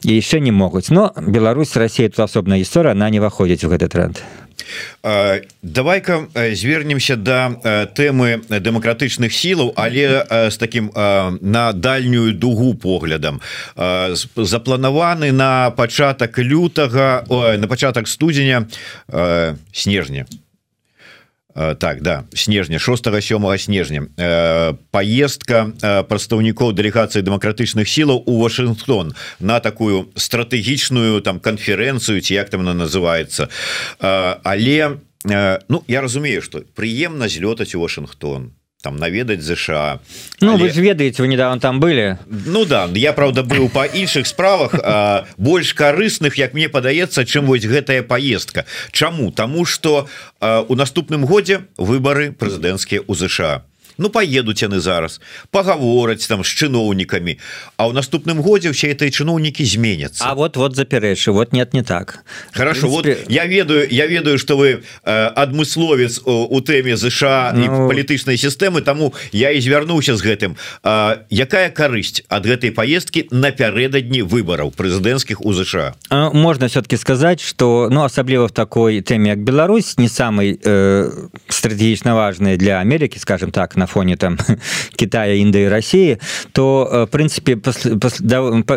і 0.04 0.12
яшчэ 0.15 0.39
не 0.39 0.51
могуць 0.51 0.89
но 0.89 1.12
Беларусь 1.17 1.75
Россия 1.75 2.10
тут 2.10 2.19
асобная 2.19 2.60
гісторыя 2.60 2.93
она 2.93 3.10
не 3.10 3.19
выходзіць 3.19 3.65
у 3.65 3.69
гэты 3.69 3.88
тренд. 3.88 4.21
Давай-ка 5.62 6.28
звернемся 6.54 7.15
до 7.15 7.60
тэмы 7.93 8.41
дэмакратычных 8.49 9.34
сілаў 9.34 9.73
але 9.75 10.25
з 10.49 10.58
таким 10.58 10.89
на 10.95 11.73
дальнюю 11.73 12.34
дугу 12.34 12.73
поглядам. 12.73 13.41
Запланаваны 13.75 15.32
на 15.32 15.71
пачатак 15.71 16.39
лютага 16.39 17.25
на 17.30 17.67
пачатак 17.67 18.08
студзеня 18.08 18.67
снежня. 19.71 20.25
Э, 20.30 20.44
так 21.56 22.02
да 22.02 22.26
снежня 22.34 22.80
6 22.80 23.22
7 23.22 23.58
снежня. 23.58 24.08
Э, 24.18 24.74
поездка 24.91 25.72
э, 25.82 26.04
прадстаўнікоў 26.04 26.74
дэлегацыі 26.76 27.24
дэмакратычных 27.24 27.88
сілаў 27.88 28.24
у 28.26 28.44
Вашингтон 28.44 29.15
на 29.39 29.60
такую 29.60 30.12
стратэгічную 30.15 31.22
там 31.22 31.39
канферэнцыю 31.39 32.20
ці 32.20 32.34
як 32.34 32.50
там 32.50 32.68
она 32.68 32.74
называется. 32.74 33.48
Але 34.00 35.00
ну 35.24 35.84
я 35.88 36.02
разумею 36.02 36.41
что 36.41 36.62
прыемна 36.76 37.28
злётаць 37.28 37.74
у 37.76 37.80
Вашингтон 37.80 38.52
там 38.86 39.02
наведаць 39.02 39.41
ЗША 39.41 40.00
Ну 40.41 40.54
але... 40.54 40.63
вы 40.63 40.69
ж 40.69 40.78
ведаеце 40.78 41.26
вы 41.26 41.28
недавно 41.28 41.60
там 41.60 41.80
были. 41.80 42.19
Ну 42.30 42.65
да 42.65 42.88
я 42.93 43.13
правда 43.13 43.41
быў 43.41 43.69
по 43.69 43.86
іншых 43.86 44.28
справах 44.28 44.76
а, 44.78 45.26
больш 45.38 45.74
карысных 45.74 46.38
як 46.38 46.54
мне 46.54 46.69
падаецца 46.69 47.26
чым 47.26 47.50
вось 47.50 47.65
гэтая 47.65 48.04
поездка 48.04 48.65
Чаму? 48.91 49.32
Тому 49.32 49.65
что 49.65 50.08
у 50.39 50.76
наступным 50.76 51.26
годзе 51.26 51.65
выборы 51.78 52.32
прэзідэнцкія 52.32 53.02
у 53.08 53.15
ЗША 53.15 53.65
Ну 53.98 54.10
поедуць 54.10 54.62
яны 54.63 54.80
зараз 54.80 55.21
пагавораць 55.52 56.28
там 56.28 56.43
з 56.43 56.52
чыноўнікамі 56.52 57.38
А 57.78 57.88
ў 57.88 57.93
наступным 57.93 58.41
годзе 58.41 58.71
все 58.71 58.91
этой 58.91 59.12
чыноўнікі 59.12 59.63
зменятся 59.65 60.24
А 60.26 60.36
вот 60.36 60.58
вот 60.58 60.76
запярэчы 60.76 61.32
вот 61.32 61.54
нет 61.54 61.74
не 61.74 61.84
так. 61.84 62.24
Хорошо 62.52 62.88
принципе... 62.88 63.15
вот 63.21 63.32
я 63.32 63.45
ведаю 63.45 63.88
я 63.89 64.08
ведаю 64.08 64.38
что 64.38 64.58
вы 64.58 64.84
э, 65.04 65.26
адмысловец 65.36 66.21
у 66.26 66.60
тэме 66.62 66.98
ЗША 66.98 67.54
ну... 67.56 67.88
палітычнай 67.88 68.38
сістэмы 68.38 68.82
тому 68.82 69.13
я 69.32 69.52
і 69.52 69.62
звярнуўся 69.62 70.15
з 70.15 70.21
гэтым. 70.21 70.58
Э, 70.84 71.24
якая 71.30 71.69
карысць 71.69 72.24
ад 72.30 72.45
гэтай 72.45 72.71
поездки 72.71 73.28
напярэдадні 73.32 74.24
выбораў 74.24 74.71
прэзідэнцкіх 74.71 75.41
у 75.41 75.54
ЗША 75.54 75.95
можно 76.12 76.67
все-таки 76.67 76.98
сказать 76.98 77.41
что 77.41 77.89
ну 77.91 78.04
асабліва 78.04 78.48
в 78.48 78.52
такой 78.52 79.02
тэме 79.02 79.30
як 79.30 79.39
Беларусь 79.39 79.98
не 79.98 80.08
самый 80.08 80.60
э, 80.62 81.12
стратегічна 81.48 82.15
важный 82.15 82.58
для 82.58 82.80
Америки 82.80 83.17
скажем 83.17 83.52
так 83.52 83.74
на 83.77 83.85
на 83.85 83.88
фоне 83.88 84.17
там 84.17 84.38
Китая 84.95 85.35
Індыі 85.35 85.69
России 85.69 86.17
то 86.53 86.89
э, 86.91 87.03
в 87.05 87.07
принципе 87.07 87.57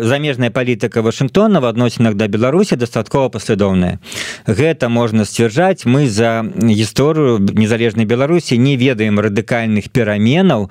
замежная 0.01 0.51
палітыка 0.51 1.01
Вашингтона 1.01 1.59
в 1.59 1.65
адносінах 1.65 2.13
да 2.13 2.27
Беларусі 2.27 2.75
дастаткова 2.75 3.29
паслядоўная 3.29 3.99
гэта 4.45 4.89
можна 4.89 5.25
сцвярджаць 5.25 5.85
мы 5.85 6.07
за 6.07 6.45
гісторыю 6.55 7.39
незалежнай 7.39 8.05
Беларусі 8.05 8.57
не 8.57 8.77
ведаем 8.77 9.19
радыкальных 9.19 9.89
пераменаў 9.89 10.69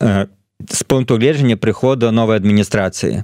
на 0.00 0.24
э, 0.24 0.37
з 0.66 0.82
пункту 0.82 1.16
гледжання 1.16 1.56
прыходу 1.56 2.10
новой 2.10 2.36
адміністрацыі. 2.36 3.22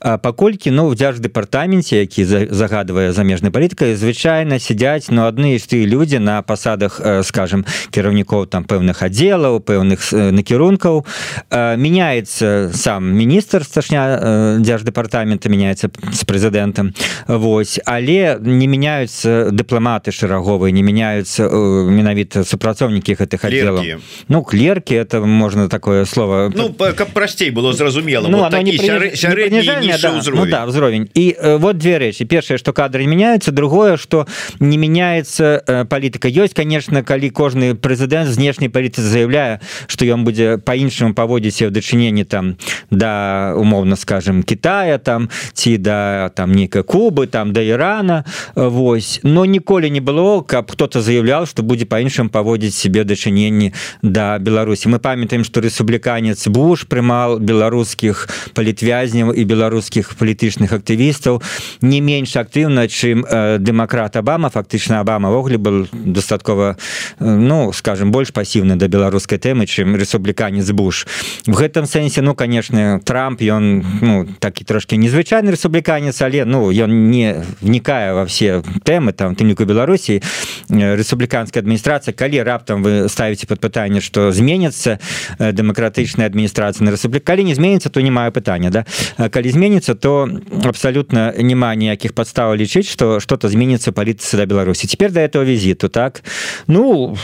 Паколькі 0.00 0.72
ну 0.72 0.88
дзяж 0.96 1.20
дэпартаменце 1.20 2.00
які 2.00 2.24
загадвае 2.24 3.12
замежнай 3.12 3.52
палітыкай 3.52 3.92
звычайна 4.00 4.56
сядзяць 4.56 5.12
но 5.12 5.20
ну, 5.20 5.28
адны 5.28 5.60
ж 5.60 5.68
ты 5.68 5.84
людзі 5.84 6.24
на 6.24 6.40
пасадах 6.40 6.96
скажем 7.28 7.68
кіраўнікоў 7.92 8.48
там 8.48 8.64
пэўных 8.64 9.04
аддзелаў 9.04 9.60
пэўных 9.60 10.00
накірункаў. 10.32 11.04
Меняется 11.52 12.72
сам 12.72 13.12
міністр 13.12 13.60
сташня 13.68 14.56
дзяж 14.56 14.80
дэпартамента 14.80 15.52
меняется 15.52 15.92
з 15.92 16.24
прэзідэнтам. 16.24 16.96
Вось. 17.28 17.76
Але 17.84 18.40
не 18.40 18.64
меняются 18.64 19.52
дыпламаты 19.52 20.16
шараговыя 20.16 20.72
не 20.72 20.80
меняются 20.80 21.44
менавіта 21.44 22.40
супрацоўнікі 22.40 23.20
гэтых 23.20 23.44
аддзелаў. 23.44 24.00
Ну 24.32 24.42
клерки 24.42 24.96
это 24.96 25.20
можна 25.20 25.68
такое 25.68 26.08
слово 26.08 26.48
ну 26.56 26.69
ну 26.78 26.94
каб 26.94 27.12
прасцей 27.12 27.50
было 27.50 27.72
зразумела. 27.72 28.28
Ну, 28.28 28.38
вот 28.38 28.52
не 28.52 28.76
сярэдні 28.76 29.62
да, 29.62 30.20
ну, 30.32 30.46
да, 30.46 30.66
ўзровень 30.66 31.08
і 31.14 31.36
э, 31.38 31.56
вот 31.56 31.78
две 31.78 31.98
рэчы 31.98 32.24
першае 32.24 32.58
что 32.58 32.72
кадры 32.72 33.04
не 33.04 33.08
меняются. 33.08 33.52
Другое 33.52 33.96
что 33.96 34.26
не 34.60 34.76
меняется 34.76 35.62
э, 35.66 35.84
палітыка 35.84 36.28
ёсць 36.28 36.54
конечно 36.54 37.02
калі 37.02 37.30
кожны 37.30 37.74
прэзідэнт 37.74 38.28
знешняй 38.28 38.70
паліцы 38.70 39.02
заявляе 39.02 39.60
что 39.86 40.04
ён 40.04 40.24
будзе 40.24 40.58
по-іншаму 40.58 41.14
паводзіць 41.14 41.62
в 41.62 41.70
дачыненні 41.70 42.24
там 42.24 42.56
да 42.90 43.54
умоўно 43.56 43.96
скажем 43.96 44.42
Китая 44.42 44.98
там 44.98 45.28
ці 45.52 45.76
да 45.78 46.30
там 46.34 46.52
нейкай 46.52 46.82
кубы 46.82 47.26
там 47.26 47.52
да 47.52 47.62
Ірана 47.62 48.24
Вось. 48.54 49.20
Но 49.22 49.44
ніколі 49.44 49.90
не 49.90 50.00
было 50.00 50.42
каб 50.42 50.70
кто-то 50.70 51.00
заявлял 51.00 51.46
что 51.46 51.62
будзе 51.62 51.86
по-іншым 51.86 52.28
паводзіць 52.28 52.74
себе 52.74 53.04
дачыненні 53.04 53.72
да 54.02 54.38
Беларусі 54.38 54.88
мы 54.88 54.98
памятаем 54.98 55.44
что 55.44 55.60
рэспубліканец 55.60 56.48
буш 56.60 56.84
прымал 56.84 57.40
беларускіх 57.40 58.28
палітвязняў 58.52 59.32
і 59.32 59.42
беларускіх 59.48 60.12
палітычных 60.20 60.76
актывістаў. 60.76 61.40
Не 61.80 62.00
менш 62.04 62.36
актыўна 62.36 62.84
чым 62.84 63.24
дэмакрат 63.24 64.20
Абама. 64.20 64.50
Фактычна 64.52 65.00
Абама 65.00 65.30
вогуле 65.30 65.56
был 65.56 65.88
дастаткова 65.92 66.76
ну 67.18 67.72
скажем 67.72 68.12
больш 68.12 68.32
пасіўны 68.36 68.76
да 68.76 68.88
беларускай 68.92 69.40
тэмы 69.40 69.64
чым 69.64 69.96
рэспубліканец 69.96 70.68
буш. 70.76 71.06
В 71.46 71.56
гэтым 71.56 71.88
сэнсе 71.88 72.20
ну 72.20 72.34
конечно 72.34 73.00
Трамп 73.00 73.40
ён 73.40 73.84
ну 74.02 74.28
такі 74.38 74.64
трошки 74.64 75.00
незвычайны 75.00 75.56
рэспубліканец 75.56 76.20
але 76.20 76.44
ну 76.44 76.68
ён 76.68 77.10
не 77.10 77.40
вникае 77.60 78.12
во 78.12 78.26
все 78.26 78.60
тэмы 78.84 79.12
там 79.12 79.34
тымніку 79.34 79.64
Беларусі. 79.64 80.20
Рэспубліканская 80.68 81.64
адміністрацыя 81.64 82.12
калі 82.12 82.44
раптам 82.44 82.82
вы 82.82 83.08
ставіце 83.08 83.46
под 83.46 83.60
пытанне 83.60 84.00
что 84.00 84.30
зменится 84.32 85.00
дэмакратычная 85.38 86.26
адміністрацыя 86.26 86.49
на 86.80 86.90
рэспублік 86.90 87.24
калі 87.24 87.44
не 87.44 87.54
зменится 87.54 87.88
то 87.88 88.00
не 88.00 88.10
маю 88.10 88.32
пытання 88.32 88.70
да. 88.70 88.84
Калі 89.28 89.50
зменится 89.50 89.94
то 89.94 90.28
абсолютно 90.64 91.32
няма 91.38 91.74
ніякіх 91.74 92.12
подстав 92.12 92.56
лічыць 92.56 92.88
что 92.88 93.20
что-то 93.20 93.48
зменится 93.48 93.92
паліцы 93.92 94.36
да 94.36 94.46
Беларусі 94.46 94.86
теперь 94.86 95.12
до 95.12 95.20
этого 95.20 95.44
визиту 95.44 95.88
так? 95.88 96.22
Ну 96.66 97.16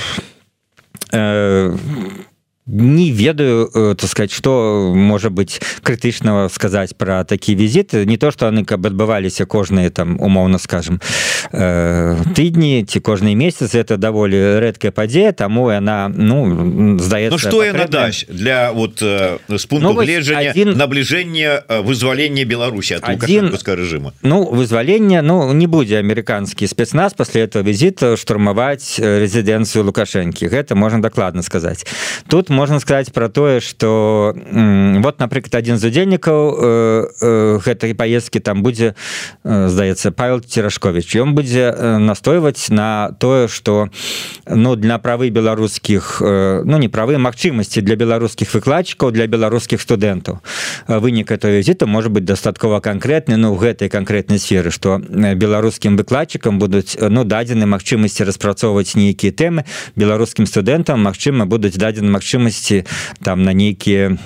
э, 1.12 1.76
не 2.66 3.12
ведаю 3.12 3.70
э, 3.72 3.94
так 3.94 4.10
сказать 4.10 4.32
что 4.32 4.92
можа 4.94 5.30
быть 5.30 5.60
крытычного 5.82 6.48
сказать 6.48 6.96
про 6.96 7.24
такие 7.24 7.56
визиты. 7.56 8.04
Не 8.06 8.16
то 8.16 8.30
что 8.32 8.48
они 8.48 8.64
каб 8.64 8.86
адбываліся 8.86 9.46
кожныя 9.46 9.90
там 9.90 10.20
умоўно 10.20 10.58
скажем 10.58 11.00
э, 11.52 12.16
тыдні 12.34 12.84
ці 12.84 13.00
кожны 13.00 13.34
месяц 13.34 13.74
это 13.74 13.96
даволі 13.96 14.58
рэдкая 14.58 14.90
падзея 14.90 15.32
тому 15.32 15.68
она 15.68 16.08
ну 16.08 16.98
здаецца 16.98 17.30
ну, 17.30 17.38
что 17.38 17.62
я 17.62 17.72
даць 17.86 18.26
для 18.28 18.72
вот 18.72 19.00
э, 19.00 19.38
с 19.48 19.66
пункту 19.66 19.92
ну, 19.92 20.00
гледжання 20.00 20.50
один... 20.50 20.72
набліжэння 20.76 21.62
вызвалення 21.84 22.44
Беларусі 22.44 22.94
от 22.96 23.08
один... 23.08 23.54
режима. 23.66 24.12
Ну 24.22 24.44
вызвалення 24.44 25.22
ну 25.22 25.52
не 25.52 25.66
будзе 25.66 26.00
американскі 26.00 26.66
спецназ 26.66 27.14
после 27.14 27.46
этого 27.46 27.62
визита 27.62 28.16
штурмаваць 28.16 28.98
резиденцию 28.98 29.84
лукашэнкі 29.84 30.48
гэта 30.48 30.74
можно 30.74 31.00
дакладна 31.00 31.42
сказать. 31.42 31.86
Тут 32.26 32.50
мы 32.56 32.66
можно 32.66 32.80
сказать 32.80 33.12
про 33.12 33.28
тое 33.28 33.60
что 33.60 34.34
вот 34.34 35.20
напрыклад 35.20 35.54
один 35.54 35.78
з 35.78 35.86
удзельнікаў 35.86 36.40
э, 36.58 37.06
э, 37.20 37.58
гэтай 37.62 37.94
поездки 37.94 38.40
там 38.40 38.62
будзе 38.62 38.96
э, 39.44 39.68
здаецца 39.68 40.10
павел 40.10 40.40
церашкович 40.40 41.14
ён 41.14 41.34
будзе 41.34 41.70
настойваць 42.00 42.70
на 42.70 43.12
тое 43.20 43.46
что 43.46 43.88
ну 44.48 44.74
для 44.74 44.98
правы 44.98 45.30
беларускіх 45.30 46.18
ну 46.20 46.78
не 46.78 46.88
правы 46.88 47.18
магчымасці 47.18 47.82
для 47.82 47.94
беларускіх 47.94 48.50
выкладчыкаў 48.50 49.12
для 49.12 49.26
беларускіх 49.26 49.80
студэнтаў 49.80 50.40
вынік 50.88 51.30
этого 51.30 51.52
візіта 51.52 51.86
может 51.86 52.10
быть 52.10 52.24
дастаткова 52.24 52.80
конкретны 52.80 53.36
ну 53.36 53.54
гэтай 53.54 53.88
конкретнай 53.88 54.40
сферы 54.40 54.72
что 54.72 54.98
беларускім 54.98 55.96
выкладчыкам 55.96 56.58
будуць 56.58 56.96
ну 56.98 57.22
дадзены 57.22 57.66
магчымасці 57.66 58.24
распрацоўваць 58.24 58.96
нейкія 58.96 59.30
тэмы 59.30 59.64
беларускім 59.94 60.46
студэнтам 60.46 61.04
Мачыма 61.04 61.46
будуць 61.46 61.76
дадзены 61.76 62.10
магчымасці 62.10 62.45
магчымасці 62.46 62.84
там 63.22 63.42
на 63.42 63.52
нейкія 63.52 64.16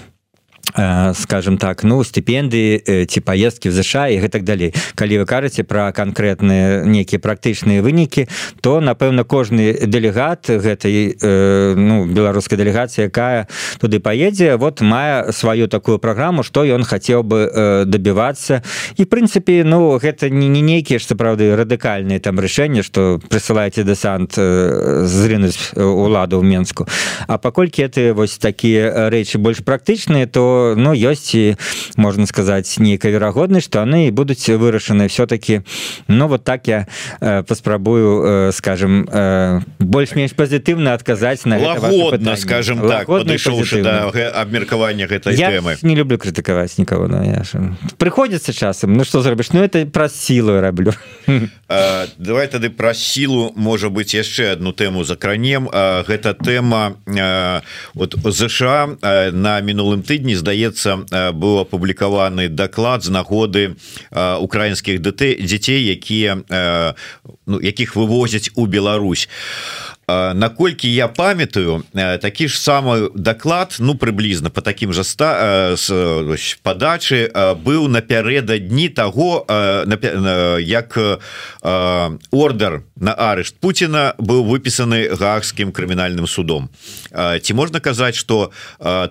скажем 1.15 1.59
так 1.59 1.83
ну 1.85 2.03
стыпендыі 2.05 2.83
э, 2.87 3.07
ці 3.07 3.21
поездки 3.21 3.69
в 3.69 3.73
ЗША 3.73 4.09
і 4.09 4.21
гэтак 4.21 4.45
далей 4.45 4.75
калі 4.95 5.19
вы 5.19 5.27
кажаце 5.27 5.65
про 5.65 5.93
конкретныя 5.93 6.85
нейкія 6.85 7.19
практычныя 7.19 7.83
вынікі 7.83 8.29
то 8.61 8.81
напэўна 8.81 9.25
кожны 9.25 9.75
дэлегат 9.87 10.47
гэтай 10.47 11.17
э, 11.17 11.75
ну 11.77 12.07
беларускай 12.07 12.59
дэлегацыі 12.59 13.11
якая 13.11 13.49
туды 13.81 14.01
поедзе 14.01 14.57
вот 14.57 14.81
мае 14.81 15.33
сваю 15.33 15.69
такую 15.69 15.99
праграму 15.99 16.43
что 16.43 16.65
ён 16.65 16.85
хацеў 16.85 17.23
бы 17.23 17.85
добівацца 17.87 18.63
і 18.97 19.05
прынцыпе 19.05 19.65
ну 19.65 19.99
гэта 19.99 20.31
не 20.31 20.49
не 20.49 20.61
нейкія 20.61 20.99
ж 20.99 21.07
сапраўды 21.07 21.57
радыкальныя 21.57 22.21
там 22.21 22.39
рашэнне 22.39 22.83
что 22.83 23.21
прысылаеце 23.29 23.83
десант 23.85 24.37
зрынуць 24.37 25.73
уладу 25.77 26.41
ў 26.41 26.45
менску. 26.45 26.87
А 27.27 27.39
паколькі 27.39 27.83
это 27.83 28.15
вось 28.15 28.39
такія 28.39 29.11
рэчы 29.11 29.39
больш 29.39 29.65
практычныя 29.65 30.27
то 30.27 30.60
ну 30.77 30.95
ёсць 30.95 31.35
і 31.35 31.57
можна 31.97 32.27
сказаць 32.27 32.79
нейкая 32.79 33.13
верагоднасць 33.13 33.67
что 33.67 33.81
яны 33.83 34.11
будуць 34.13 34.47
вырашаны 34.49 35.09
все-таки 35.09 35.63
Ну 36.09 36.29
вот 36.29 36.45
так 36.45 36.69
я 36.69 36.87
э, 37.21 37.43
паспрабую 37.43 38.49
э, 38.49 38.53
скажем 38.53 39.09
э, 39.11 39.61
больш-менш 39.79 40.33
пазітыўна 40.33 40.95
адказаць 40.95 41.47
на 41.47 41.59
лагодна 41.59 42.37
скажем 42.37 42.81
так 42.87 43.09
абмеркавання 44.35 45.07
гэтай 45.07 45.37
тэмы. 45.37 45.79
не 45.83 45.95
люблю 45.97 46.19
крытыкаваць 46.19 46.79
нікого 46.79 47.09
но 47.09 47.25
я 47.25 47.43
прыходзіцца 47.99 48.53
часам 48.53 49.01
Ну 49.01 49.05
что 49.05 49.23
зробіш? 49.23 49.53
Ну 49.53 49.63
это 49.63 49.87
праз 49.87 50.15
сілу 50.15 50.61
раблю. 50.61 50.93
Давай 52.19 52.47
тады 52.47 52.71
пра 52.71 52.95
сілу 52.95 53.53
можа 53.57 53.89
быть 53.89 54.15
яшчэ 54.15 54.53
одну 54.53 54.73
тэму 54.73 55.05
закранем. 55.05 55.69
Гэта 55.71 56.35
тэма 56.35 56.97
вот 57.95 58.15
ЗША 58.25 58.99
на 59.33 59.61
мінулым 59.61 60.03
тыдні 60.03 60.35
зда 60.35 60.50
здаецца 60.51 61.07
э, 61.11 61.33
быў 61.33 61.63
апублікаваны 61.63 62.49
даклад 62.49 63.05
з 63.07 63.11
нагоды 63.15 63.63
э, 63.71 64.37
украінскіх 64.43 64.99
дзяцей 64.99 65.81
якія 65.87 66.43
э, 66.51 66.95
ну, 67.47 67.61
якіх 67.63 67.95
вывозяць 67.95 68.51
у 68.55 68.67
Беларусь 68.67 69.29
наколькі 70.35 70.89
я 70.89 71.09
памятаю 71.09 71.85
такі 71.95 72.49
ж 72.49 72.59
самы 72.59 73.11
даклад 73.15 73.77
ну 73.79 73.95
прыблізна 73.95 74.51
по 74.51 74.61
таким 74.61 74.93
же 74.93 75.05
ста 75.05 75.77
подачы 76.63 77.31
быў 77.65 77.89
напярэдадні 77.89 78.89
того 78.89 79.47
як 80.61 80.99
ордер 82.31 82.83
на 82.97 83.13
арышт 83.15 83.57
Путина 83.61 84.15
быў 84.19 84.45
выпісаны 84.45 85.17
гаагскім 85.17 85.73
крымінальным 85.73 86.27
судом. 86.27 86.71
Ці 87.13 87.53
можна 87.55 87.81
казаць 87.81 88.15
что 88.15 88.53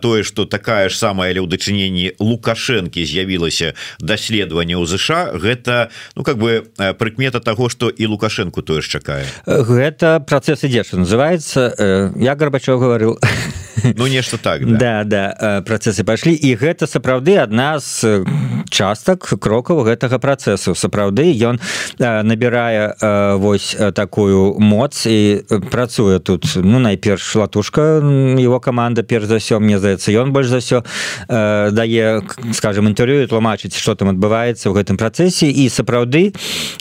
тое 0.01 0.23
что 0.23 0.45
такая 0.45 0.89
ж 0.89 0.97
самая 0.97 1.33
ля 1.33 1.41
ў 1.41 1.47
дачыненні 1.49 2.15
лукашэнкі 2.19 3.05
з'явілася 3.05 3.73
даследаванне 3.99 4.77
ў 4.77 4.85
ЗША 4.85 5.37
гэта 5.37 5.89
ну 6.15 6.23
как 6.23 6.37
бы 6.37 6.69
прыкмета 6.97 7.39
того 7.39 7.69
что 7.69 7.89
і 7.89 8.05
лукашэнку 8.05 8.61
тое 8.61 8.81
ж 8.81 8.99
чакае. 8.99 9.25
Гэта 9.45 10.19
працэс 10.21 10.63
ідзе 10.65 10.83
называется. 10.97 11.73
Э, 11.77 12.11
я 12.15 12.35
горбачев 12.35 12.79
говорил 12.79 13.19
ну 13.95 14.07
нешта 14.07 14.37
так 14.37 14.65
да. 14.65 15.03
Да, 15.03 15.03
да 15.03 15.61
працесы 15.65 16.03
пайшлі. 16.03 16.33
І 16.33 16.55
гэта 16.55 16.87
сапраўды 16.87 17.37
адна 17.37 17.79
з 17.79 18.03
э, 18.03 18.25
частак 18.69 19.25
крокаў 19.39 19.83
гэтага 19.85 20.19
працэсу. 20.19 20.75
Сапраўды 20.75 21.29
ён 21.45 21.59
э, 21.99 22.23
набірае 22.23 22.95
э, 22.95 23.35
вось 23.37 23.75
такую 23.95 24.59
моц 24.59 25.05
і 25.05 25.45
працуе 25.71 26.19
тут 26.19 26.45
ну 26.55 26.79
найперш 26.79 27.35
латушка 27.35 28.01
его 28.39 28.59
команда 28.59 29.03
перш 29.03 29.25
за 29.25 29.37
ўсё 29.37 29.59
мне 29.59 29.79
здаецца 29.79 30.11
ён 30.11 30.31
больш 30.33 30.47
за 30.49 30.59
ўсё 30.59 30.83
дае 31.29 32.21
скажем 32.53 32.87
інтэрв'ю 32.87 33.27
тлумачыць 33.27 33.77
что 33.77 33.95
там 33.95 34.09
адбываецца 34.09 34.69
ў 34.69 34.73
гэтым 34.73 34.97
працэсе. 34.97 35.47
І 35.51 35.69
сапраўды 35.69 36.33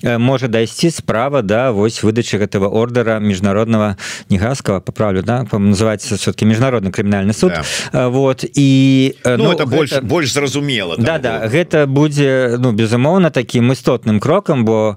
можа 0.02 0.48
дайсці 0.48 0.90
справа 0.90 1.42
да 1.42 1.72
вось 1.72 2.02
выдачы 2.02 2.38
гэтага 2.38 2.66
ордера 2.66 3.18
міжнародного 3.18 3.96
негаскага 4.30 4.80
поправлю 4.80 5.22
да 5.22 5.44
называется 5.52 6.16
все-таки 6.16 6.44
міжнародны 6.44 6.77
міжнародны 6.78 6.90
крымінальны 6.90 7.32
суд 7.32 7.52
да. 7.92 8.08
вот 8.08 8.44
і 8.44 9.14
ну, 9.24 9.36
ну, 9.36 9.52
это 9.52 9.66
больш 9.66 9.92
гэта... 9.92 10.06
больш 10.06 10.32
зразумела 10.32 10.96
да 10.96 11.18
да 11.18 11.40
было. 11.40 11.48
гэта 11.48 11.86
будзе 11.86 12.56
ну 12.58 12.72
безумоўна 12.72 13.30
таким 13.30 13.72
істотным 13.72 14.20
крокам 14.20 14.64
бо 14.64 14.96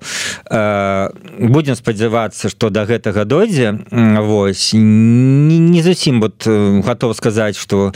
э, 0.49 1.09
будем 1.39 1.75
спадзявацца 1.75 2.49
что 2.49 2.69
до 2.69 2.85
да 2.85 2.85
гэтага 2.85 3.25
дойдзе 3.25 3.79
Вось 3.91 4.73
не, 4.73 5.59
не 5.59 5.81
зусім 5.81 6.21
вот 6.21 6.45
готов 6.47 7.15
сказаць 7.15 7.57
что 7.57 7.93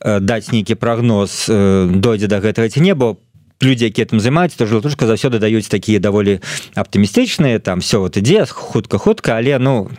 э, 0.00 0.20
даць 0.20 0.52
нейкі 0.52 0.74
прогноз 0.74 1.46
э, 1.48 1.86
дойдзе 1.90 2.26
до 2.26 2.40
да 2.40 2.48
гэтага 2.48 2.68
ці 2.68 2.80
не 2.80 2.94
бо 2.94 3.16
люди 3.62 3.84
які 3.84 4.04
там 4.04 4.20
займаюцца 4.20 4.58
то 4.58 4.66
жлатушка 4.66 5.06
заўсёды 5.06 5.38
даюць 5.38 5.68
такія 5.68 5.98
даволі 5.98 6.40
аптымістычныя 6.74 7.58
там 7.58 7.80
все 7.80 7.98
вот 7.98 8.16
ідзе 8.16 8.46
хутка 8.46 8.98
хутка 8.98 9.36
але 9.36 9.58
ну 9.58 9.90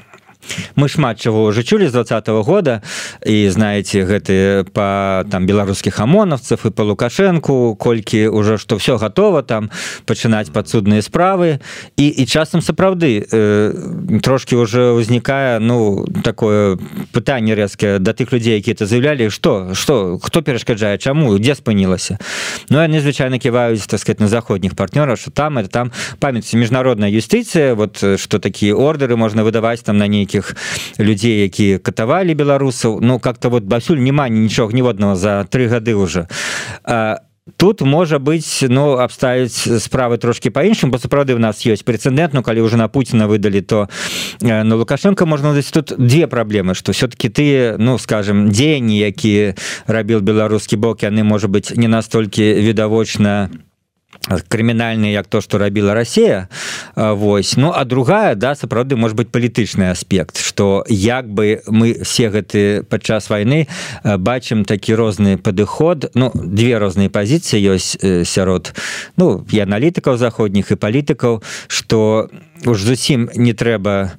мы 0.76 0.88
шмат 0.90 1.20
чаго 1.20 1.44
уже 1.44 1.64
чулі 1.64 1.88
з 1.88 1.92
двадцатого 1.92 2.44
года. 2.44 2.82
І 3.26 3.50
знаете 3.50 4.04
гэты 4.04 4.64
по 4.72 5.24
там 5.30 5.46
беларускіх 5.46 6.00
амонаўцев 6.00 6.66
і 6.66 6.70
по 6.70 6.84
лукашенко 6.84 7.76
колькі 7.76 8.28
уже 8.28 8.58
что 8.58 8.76
все 8.78 8.98
готово 8.98 9.44
там 9.44 9.70
пачынаць 10.06 10.52
подсудныя 10.52 11.02
справы. 11.02 11.60
І 11.98 12.08
і 12.08 12.26
часам 12.26 12.62
сапраўды 12.62 13.26
э, 13.32 14.20
трошки 14.22 14.56
уже 14.56 14.92
узнікае 14.92 15.60
ну 15.60 16.06
такое 16.24 16.78
пытанне 17.12 17.56
рэзкае 17.56 18.00
да 18.00 18.14
тых 18.14 18.34
людзей 18.34 18.56
які 18.56 18.72
это 18.72 18.86
заявлялі 18.86 19.30
что 19.30 19.74
что 19.74 20.20
хто 20.22 20.42
перашкаджае 20.42 20.98
чаму 20.98 21.38
дзе 21.40 21.56
спынілася. 21.56 22.18
Ну 22.70 22.80
яны 22.80 23.00
звычайно 23.02 23.40
ківаюць 23.40 23.88
так 23.88 24.00
сказать 24.00 24.20
на 24.20 24.28
заходніх 24.28 24.76
партнёраў 24.76 25.18
что 25.18 25.32
там 25.32 25.58
это 25.58 25.70
там 25.70 25.92
памяць 26.20 26.54
міжнародная 26.54 27.10
юстыцыя 27.10 27.76
вот 27.76 27.98
что 27.98 28.40
такія 28.40 28.76
ордеры 28.76 29.16
можна 29.16 29.44
выдаваць 29.44 29.82
там 29.84 29.98
на 29.98 30.08
нейкіх 30.38 30.56
людзей 31.00 31.42
які 31.42 31.78
катавалі 31.78 32.34
беларусаў. 32.34 33.00
Ну 33.02 33.20
как-то 33.20 33.50
вот 33.50 33.64
басюль 33.64 33.98
няма 33.98 34.30
нічога 34.30 34.74
ніводного 34.74 35.16
за 35.16 35.46
три 35.50 35.68
гады 35.68 35.96
уже 35.96 36.28
а 36.84 37.20
тут 37.58 37.82
можа 37.82 38.20
быть 38.20 38.66
ну 38.70 38.98
абставіць 38.98 39.82
справы 39.82 40.18
трошки 40.18 40.50
по-іншым 40.50 40.92
бо 40.92 40.98
сапраўды 40.98 41.34
у 41.34 41.40
нас 41.40 41.66
есть 41.66 41.86
прэцэдэнт 41.86 42.34
Ну 42.34 42.44
калі 42.44 42.62
уже 42.62 42.78
на 42.78 42.88
Пуціна 42.88 43.28
выдалі 43.28 43.62
то 43.62 43.90
на 44.42 44.64
ну, 44.64 44.78
лукашенко 44.78 45.26
можна 45.26 45.54
даць 45.54 45.72
тут 45.72 45.94
две 45.98 46.28
праблемы 46.28 46.76
что 46.76 46.92
все-таки 46.92 47.30
ты 47.30 47.76
ну 47.78 47.98
скажем 47.98 48.52
дзеянні 48.52 48.98
які 48.98 49.54
рабіў 49.88 50.22
беларускі 50.22 50.76
бок 50.76 51.04
яны 51.04 51.24
можа 51.24 51.48
быть 51.48 51.72
не 51.78 51.88
настолькі 51.88 52.54
відавочна 52.54 53.50
не 54.30 54.42
крымінальны 54.48 55.12
як 55.12 55.28
то 55.28 55.42
что 55.42 55.58
рабіла 55.58 55.94
Россия 55.94 56.50
Вось. 56.96 57.58
Ну 57.58 57.72
а 57.76 57.86
другая 57.86 58.36
да 58.36 58.56
сапраўды 58.56 58.96
может 58.96 59.16
быть 59.18 59.30
палітычны 59.30 59.90
аспект 59.90 60.38
что 60.38 60.84
як 60.90 61.30
бы 61.30 61.62
мы 61.68 62.04
все 62.04 62.30
гэты 62.30 62.84
падчас 62.84 63.30
войны 63.30 63.68
бачым 64.04 64.66
такі 64.66 64.96
розны 64.96 65.38
падыход 65.38 66.12
ну 66.14 66.32
две 66.34 66.78
розныя 66.78 67.10
пазіцыі 67.10 67.76
ёсць 67.76 67.98
сярод 68.26 68.74
ну 69.18 69.46
і 69.52 69.60
аналітыкаў 69.60 70.18
заходніх 70.18 70.72
і 70.72 70.76
палітыкаў 70.76 71.44
что 71.68 72.30
уж 72.66 72.84
зусім 72.84 73.30
не 73.36 73.54
трэба 73.54 74.12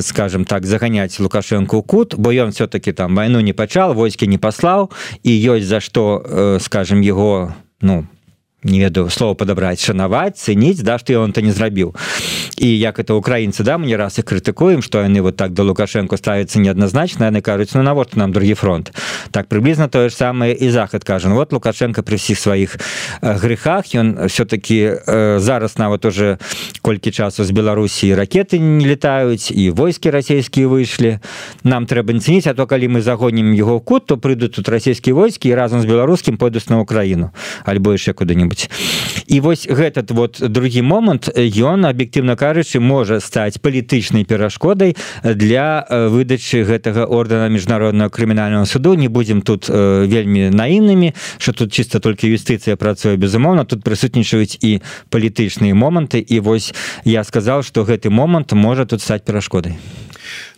скажем 0.00 0.44
так 0.44 0.66
заганяць 0.66 1.20
лукашенко 1.20 1.82
кут 1.82 2.14
бо 2.16 2.32
ён 2.32 2.52
все-таки 2.52 2.92
там 2.92 3.14
войну 3.14 3.40
не 3.40 3.52
пачал 3.52 3.94
войскі 3.94 4.26
не 4.26 4.38
паслаў 4.38 4.90
і 5.22 5.32
ёсць 5.32 5.64
за 5.64 5.80
что 5.80 6.58
скажем 6.60 7.00
его 7.00 7.54
ну 7.80 8.02
по 8.02 8.17
не 8.64 8.80
ведаю 8.80 9.08
слова 9.10 9.34
падабраць 9.38 9.78
шанаваць 9.78 10.34
цэніць 10.34 10.82
да 10.82 10.98
што 10.98 11.14
ён 11.14 11.30
то 11.32 11.40
не 11.40 11.54
зрабіў 11.54 11.94
і 12.58 12.66
як 12.66 12.98
это 12.98 13.14
украінцы 13.14 13.62
да 13.62 13.78
мне 13.78 13.94
раз 13.94 14.18
і 14.18 14.26
крытыкуем 14.26 14.82
што 14.82 15.06
яны 15.06 15.22
вот 15.22 15.36
так 15.36 15.54
да 15.54 15.62
лукашенко 15.62 16.18
ставіцца 16.18 16.58
неадназначна 16.58 17.30
яны 17.30 17.40
кажуць 17.40 17.70
ну 17.74 17.82
навошта 17.86 18.18
нам 18.18 18.32
другі 18.32 18.54
фронт? 18.54 18.90
Так 19.30 19.46
прыблізна 19.46 19.86
тое 19.88 20.10
ж 20.10 20.16
самае 20.16 20.58
і 20.58 20.70
захад 20.70 21.04
кажа 21.04 21.30
вот 21.30 21.52
лукашенко 21.52 22.02
пры 22.02 22.18
ўсіх 22.18 22.38
сваіх 22.38 22.82
грехах 23.22 23.94
ён 23.94 24.26
все-таки 24.26 24.98
э, 25.06 25.38
зараз 25.38 25.78
нават 25.78 26.04
уже 26.04 26.38
колькі 26.82 27.14
часу 27.14 27.44
з 27.44 27.54
беларусі 27.54 28.10
ракеты 28.18 28.58
не 28.58 28.82
летаюць 28.82 29.54
і 29.54 29.70
войскі 29.70 30.10
расійскія 30.10 30.66
выйшлі 30.66 31.22
нам 31.62 31.86
трэба 31.86 32.18
цэніць 32.18 32.50
а 32.50 32.58
то 32.58 32.66
калі 32.66 32.90
мы 32.90 33.06
загонім 33.06 33.54
его 33.54 33.78
кут 33.78 34.10
то 34.10 34.18
прыйдуць 34.18 34.58
тут 34.58 34.68
расійскія 34.68 35.14
войскі 35.14 35.54
разам 35.54 35.78
з 35.78 35.86
беларускім 35.86 36.34
пойдуць 36.42 36.66
на 36.66 36.82
украіну 36.82 37.30
альбо 37.62 37.94
яшчэ 37.94 38.18
куды-нибудь 38.18 38.47
что-нибудь. 38.48 38.70
І 39.26 39.40
вось 39.40 39.66
гэтат 39.68 40.10
вот 40.10 40.40
другі 40.40 40.82
момант 40.82 41.28
ён 41.36 41.84
аб'ектыўна 41.84 42.36
кажучы 42.36 42.80
можа 42.80 43.20
стаць 43.20 43.58
палітычнай 43.60 44.24
перашкодай 44.24 44.96
для 45.22 45.84
выдачы 45.90 46.64
гэтага 46.64 47.04
ордена 47.04 47.48
міжнародного 47.48 48.08
крымінального 48.08 48.64
суду. 48.64 48.94
Не 48.94 49.08
будем 49.08 49.42
тут 49.42 49.68
э, 49.68 50.06
вельмі 50.06 50.50
наіўнымі 50.50 51.14
что 51.38 51.52
тут 51.52 51.72
чисто 51.72 52.00
только 52.00 52.26
юстыцыя 52.26 52.76
працуе 52.76 53.16
безумоўна. 53.16 53.64
Тут 53.64 53.84
прысутнічаюць 53.84 54.58
і 54.60 54.80
палітычныя 55.10 55.74
моманты. 55.74 56.18
І 56.18 56.40
вось 56.40 56.74
я 57.04 57.24
сказал 57.24 57.62
что 57.62 57.84
гэты 57.84 58.10
момант 58.10 58.52
можа 58.52 58.86
тут 58.86 59.02
стаць 59.02 59.22
перашкодай 59.22 59.76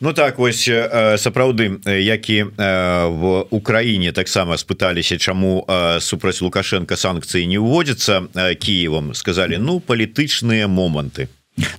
Ну 0.01 0.13
так 0.13 0.39
вось 0.39 0.69
сапраўды 1.17 1.81
які 1.87 2.45
в 2.55 3.47
Украіне 3.51 4.13
таксама 4.13 4.57
спыталіся 4.57 5.19
чаму 5.19 5.67
супраць 6.01 6.41
лукашенко 6.41 6.97
санкцыі 6.97 7.47
не 7.47 7.59
ўводзіцца 7.59 8.55
Киевам 8.61 9.15
сказали 9.15 9.57
ну 9.57 9.81
палітычныя 9.81 10.69
моманты. 10.69 11.29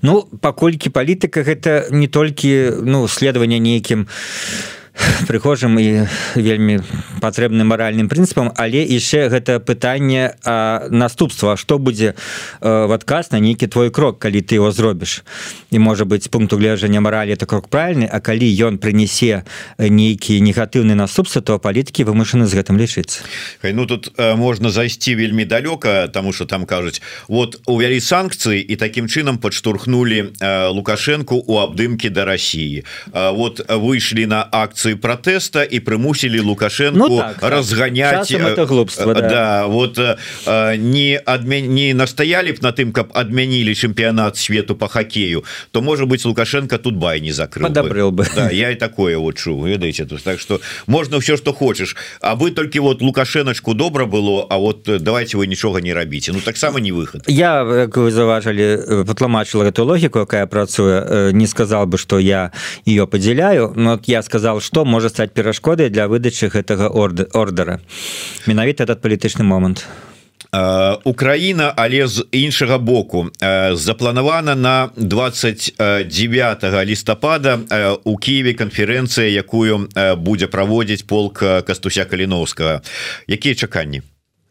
Ну 0.02 0.22
паколькі 0.42 0.90
палітыка 0.90 1.42
гэта 1.44 1.88
не 1.92 2.08
толькі 2.08 2.84
ну 2.84 3.08
следаванне 3.08 3.60
нейкім 3.60 4.06
не 4.06 4.81
прыхожым 5.28 5.80
і 5.80 6.08
вельмі 6.36 6.82
патрэбным 7.22 7.68
маральным 7.68 8.10
прынцыпам. 8.10 8.52
Але 8.58 8.84
яшчэ 8.84 9.30
гэта 9.30 9.60
пытанне 9.60 10.36
наступства. 10.90 11.58
Что 11.58 11.80
будзе 11.80 12.16
в 12.60 12.92
адказ 12.92 13.32
на 13.32 13.40
нейкі 13.40 13.68
твой 13.68 13.92
крок 13.92 14.20
калі 14.20 14.42
ты 14.42 14.56
его 14.56 14.72
зробіш? 14.72 15.24
І 15.72 15.80
можа 15.80 16.06
быть 16.06 16.30
пункту 16.32 16.58
гледжання 16.58 17.02
маралі 17.02 17.34
это 17.34 17.46
крок 17.46 17.70
правильны 17.70 18.10
А 18.12 18.20
калі 18.20 18.46
ён 18.46 18.78
прынясе 18.78 19.44
нейкі 19.78 20.42
негатыўны 20.42 20.96
наступства 20.96 21.42
то 21.42 21.60
палітыкі 21.60 22.04
вымушаны 22.04 22.46
з 22.46 22.54
гэтым 22.54 22.78
лічыцца. 22.78 23.24
Ну 23.64 23.86
тут 23.86 24.12
можна 24.18 24.70
зайсці 24.70 25.16
вельмі 25.16 25.46
далёка 25.46 26.08
тому 26.12 26.34
что 26.34 26.46
там 26.46 26.66
кажуць 26.66 27.02
вот 27.28 27.62
увялі 27.66 28.00
санкцыі 28.00 28.60
і 28.60 28.76
таким 28.76 29.08
чынам 29.08 29.38
подштурхнули 29.38 30.34
лукашенко 30.70 31.36
у 31.36 31.58
абдымкі 31.60 32.10
до 32.10 32.26
России 32.26 32.84
вот 33.14 33.62
выйшлі 33.70 34.26
на 34.26 34.44
акцыю 34.44 34.81
акцыі 34.82 34.98
протэста 34.98 35.64
і 35.64 35.80
прымусілі 35.80 36.42
лукашенко 36.42 37.08
ну, 37.08 37.18
так, 37.18 37.40
так. 37.40 37.52
разгонять 37.52 38.32
это 38.32 38.66
глупство 38.66 39.14
да. 39.14 39.30
да 39.30 39.68
вот 39.68 40.00
не 40.78 41.22
адмен 41.26 41.74
не 41.74 41.94
настаялі 41.94 42.52
б 42.52 42.58
на 42.62 42.72
тым 42.74 42.92
каб 42.92 43.14
адмянілі 43.14 43.74
чэмпіянат 43.74 44.38
свету 44.38 44.76
по 44.76 44.88
хоккею 44.88 45.44
то 45.72 45.82
может 45.82 46.08
быть 46.08 46.26
лукашенко 46.26 46.78
тут 46.78 46.96
бай 46.96 47.22
не 47.22 47.32
закрыл 47.32 47.70
бы, 48.12 48.24
бы. 48.24 48.28
Да, 48.36 48.50
я 48.50 48.72
и 48.72 48.76
такое 48.76 49.18
вот 49.18 49.38
чу 49.38 49.66
ведаете 49.66 50.06
тут 50.06 50.24
так 50.24 50.40
что 50.40 50.62
можно 50.88 51.20
все 51.20 51.38
что 51.38 51.54
хочешь 51.54 51.96
А 52.22 52.36
вы 52.36 52.52
только 52.52 52.82
вот 52.82 53.02
лукашеначку 53.02 53.74
добра 53.74 54.06
было 54.06 54.48
А 54.50 54.58
вот 54.58 54.84
давайте 54.84 55.38
вы 55.38 55.48
нічога 55.48 55.82
не 55.82 55.94
рабіце 55.94 56.32
Ну 56.34 56.40
таксама 56.40 56.80
не 56.80 56.92
выход 56.92 57.24
я 57.28 57.64
вы 57.64 58.12
заважалі 58.12 59.06
патлумачыла 59.06 59.66
эту 59.66 59.86
логіку 59.86 60.20
якая 60.20 60.46
працуе 60.48 61.32
не 61.34 61.48
сказал 61.48 61.86
бы 61.86 61.98
что 61.98 62.20
я 62.20 62.52
ее 62.86 63.06
подзяляю 63.06 63.74
но 63.76 63.92
вот 63.92 64.08
я 64.08 64.24
сказал 64.24 64.60
что 64.62 64.71
что 64.72 64.86
можа 64.86 65.10
стаць 65.10 65.34
перашкодай 65.36 65.90
для 65.90 66.08
выдачы 66.08 66.48
гэтага 66.48 66.88
ордера 66.88 67.82
менавіта 68.48 68.88
этот 68.88 69.02
палітычны 69.04 69.44
момант. 69.44 69.84
Украіна 71.04 71.74
але 71.76 72.08
з 72.08 72.26
іншага 72.32 72.78
боку. 72.78 73.28
Запланавана 73.74 74.56
на 74.56 74.90
29 74.96 76.64
лістапада 76.88 77.60
у 78.04 78.16
Киеве 78.18 78.54
канферэнцыя 78.54 79.28
якую 79.28 79.90
будзе 80.18 80.48
праводзіць 80.48 81.04
полк 81.04 81.44
кастуся 81.68 82.06
каліновскага 82.06 82.82
якія 83.28 83.56
чаканні? 83.56 84.02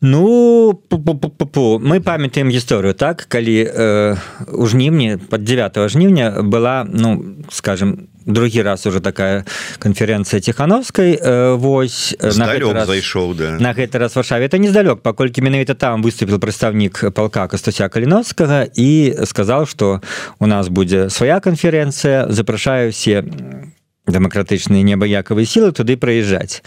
Ну 0.02 0.74
пу 0.88 0.96
-пу 0.96 1.14
-пу 1.14 1.30
-пу 1.30 1.46
-пу. 1.46 1.78
мы 1.78 2.00
памятаем 2.00 2.48
гісторыю 2.48 2.94
так? 2.94 3.26
Калі 3.28 3.64
э, 3.64 4.16
у 4.52 4.66
жніўні 4.66 5.18
под 5.28 5.44
9 5.44 5.88
жніўня 5.88 6.40
была 6.40 6.86
ну 6.92 7.24
скажем 7.50 8.08
другі 8.32 8.62
раз 8.62 8.86
уже 8.86 9.00
такая 9.00 9.44
канферэнцыя 9.78 10.40
тихохановскай 10.40 11.18
э, 11.20 11.54
Вось 11.54 12.14
зайшоў 12.20 13.34
да. 13.34 13.56
на 13.58 13.72
гэты 13.72 13.98
раз 13.98 14.16
варшаве 14.16 14.46
это 14.46 14.58
нездалёк 14.58 15.02
паколькі 15.02 15.42
менавіта 15.42 15.74
там 15.74 16.02
выступіў 16.02 16.38
прадстаўнік 16.38 17.12
палка 17.14 17.46
кастуся 17.48 17.88
каліновскага 17.88 18.66
і 18.74 19.16
сказал 19.24 19.66
что 19.66 20.00
у 20.38 20.46
нас 20.46 20.68
будзе 20.68 21.10
свая 21.10 21.40
канферэнцыя 21.40 22.30
запрашаю 22.30 22.92
все 22.92 23.24
дэмакратычныя 24.06 24.82
небаякавыя 24.82 25.46
сілы 25.46 25.72
туды 25.72 25.96
прыязджаць 25.96 26.62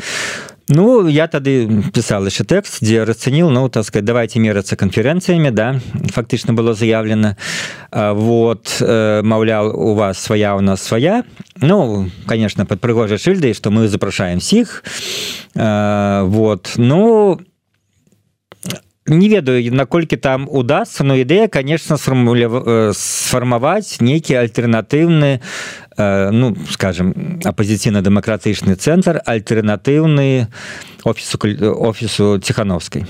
Ну 0.70 1.08
я 1.08 1.28
тады 1.28 1.68
пісал 1.92 2.24
яшчэ 2.24 2.48
тэкст 2.48 2.80
дзе 2.80 3.04
расцаніл 3.04 3.52
ну 3.52 3.68
сказать 3.68 4.06
давайте 4.06 4.40
мерацца 4.40 4.80
канферэнцыямі 4.80 5.52
да 5.52 5.82
фактычна 6.16 6.54
было 6.54 6.74
заявлена. 6.74 7.36
Вот 7.92 8.78
э, 8.80 9.22
маўлял 9.24 9.76
у 9.76 9.94
вас 9.94 10.20
свая 10.20 10.56
у 10.56 10.62
нас 10.62 10.82
свая. 10.82 11.26
Ну 11.60 12.10
конечно 12.26 12.66
под 12.66 12.80
прыгожай 12.80 13.18
шыльдай 13.18 13.54
что 13.54 13.72
мы 13.72 13.88
запрашаем 13.88 14.40
сіх 14.40 14.84
вот 15.54 16.74
ну 16.78 17.40
не 19.06 19.30
ведаю 19.30 19.74
наколькі 19.74 20.16
там 20.16 20.48
удастся 20.50 21.04
но 21.04 21.16
ідэя 21.16 21.48
конечно 21.48 21.98
сформуля 21.98 22.48
э, 22.48 22.92
сфармаваць 22.96 24.00
нейкі 24.00 24.40
альтэрнатыўны 24.40 25.40
э, 25.40 25.40
ну 25.98 26.56
скажем 26.72 27.40
апозіцыйна-дэмакратычны 27.46 28.76
цэнтр 28.76 29.22
альтэрнатыўны 29.26 30.48
офісу 31.04 31.38
офісу 31.90 32.40
ціхановскай 32.40 33.06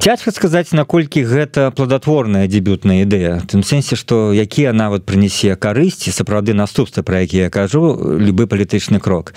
цяжка 0.00 0.32
сказаць 0.34 0.72
наколькі 0.72 1.22
гэта 1.22 1.70
плодотворная 1.70 2.48
дебютная 2.50 3.06
ідэя. 3.06 3.38
Тым 3.46 3.62
сэнсе 3.62 3.94
что 3.94 4.34
якія 4.34 4.72
нават 4.74 5.06
прынясе 5.06 5.54
карысці 5.54 6.10
сапраўды 6.10 6.52
наступства 6.52 7.02
про 7.02 7.22
які 7.22 7.46
я 7.46 7.50
кажу 7.50 8.18
любы 8.18 8.46
палітычны 8.46 8.98
крок. 8.98 9.34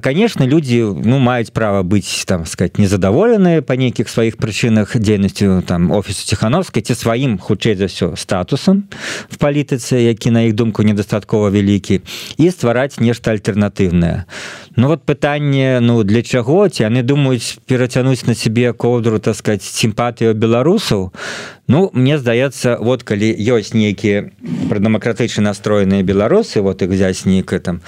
Конечно 0.00 0.44
люди 0.44 0.80
ну 0.80 1.18
маюць 1.18 1.52
права 1.52 1.82
быць 1.82 2.24
там 2.24 2.46
сказать 2.46 2.78
незадаволеныя 2.78 3.60
по 3.60 3.76
нейкіх 3.76 4.08
сваіх 4.08 4.40
прычынах 4.40 4.96
дзейнасцю 4.96 5.62
там 5.66 5.92
офісу 5.92 6.24
ціхановскай 6.26 6.82
ці 6.82 6.94
сваім 6.94 7.38
хутчэй 7.38 7.76
за 7.76 7.86
все 7.86 8.16
статусам 8.16 8.88
в 9.28 9.36
палітыцы 9.36 10.00
які 10.00 10.30
на 10.30 10.48
іх 10.48 10.54
думку 10.54 10.82
недастаткова 10.82 11.50
вялікі 11.50 12.00
і 12.38 12.50
ствараць 12.50 13.00
нешта 13.00 13.36
альтэрнатыўнае. 13.36 14.24
Ну 14.76 14.88
вот 14.88 15.04
пытанне 15.04 15.78
ну 15.80 16.02
для 16.04 16.22
чаго? 16.22 16.68
Ці 16.68 16.88
яны 16.88 17.02
думаюць 17.04 17.60
перацянуць 17.68 18.24
на 18.24 18.34
себе 18.34 18.72
коўдру 18.72 19.18
так 19.18 19.36
сказать 19.36 19.73
сімпатыю 19.74 20.34
беларусаў 20.34 21.10
Ну 21.66 21.90
мне 21.94 22.18
здаецца 22.18 22.76
вот 22.80 23.02
калі 23.08 23.32
ёсць 23.32 23.72
нейкія 23.72 24.30
прадэмакратычна 24.68 25.48
настроеныя 25.48 26.02
беларусы 26.02 26.60
вот 26.60 26.82
их 26.82 26.90
взять 26.90 27.24
нейкае 27.24 27.60
там 27.60 27.80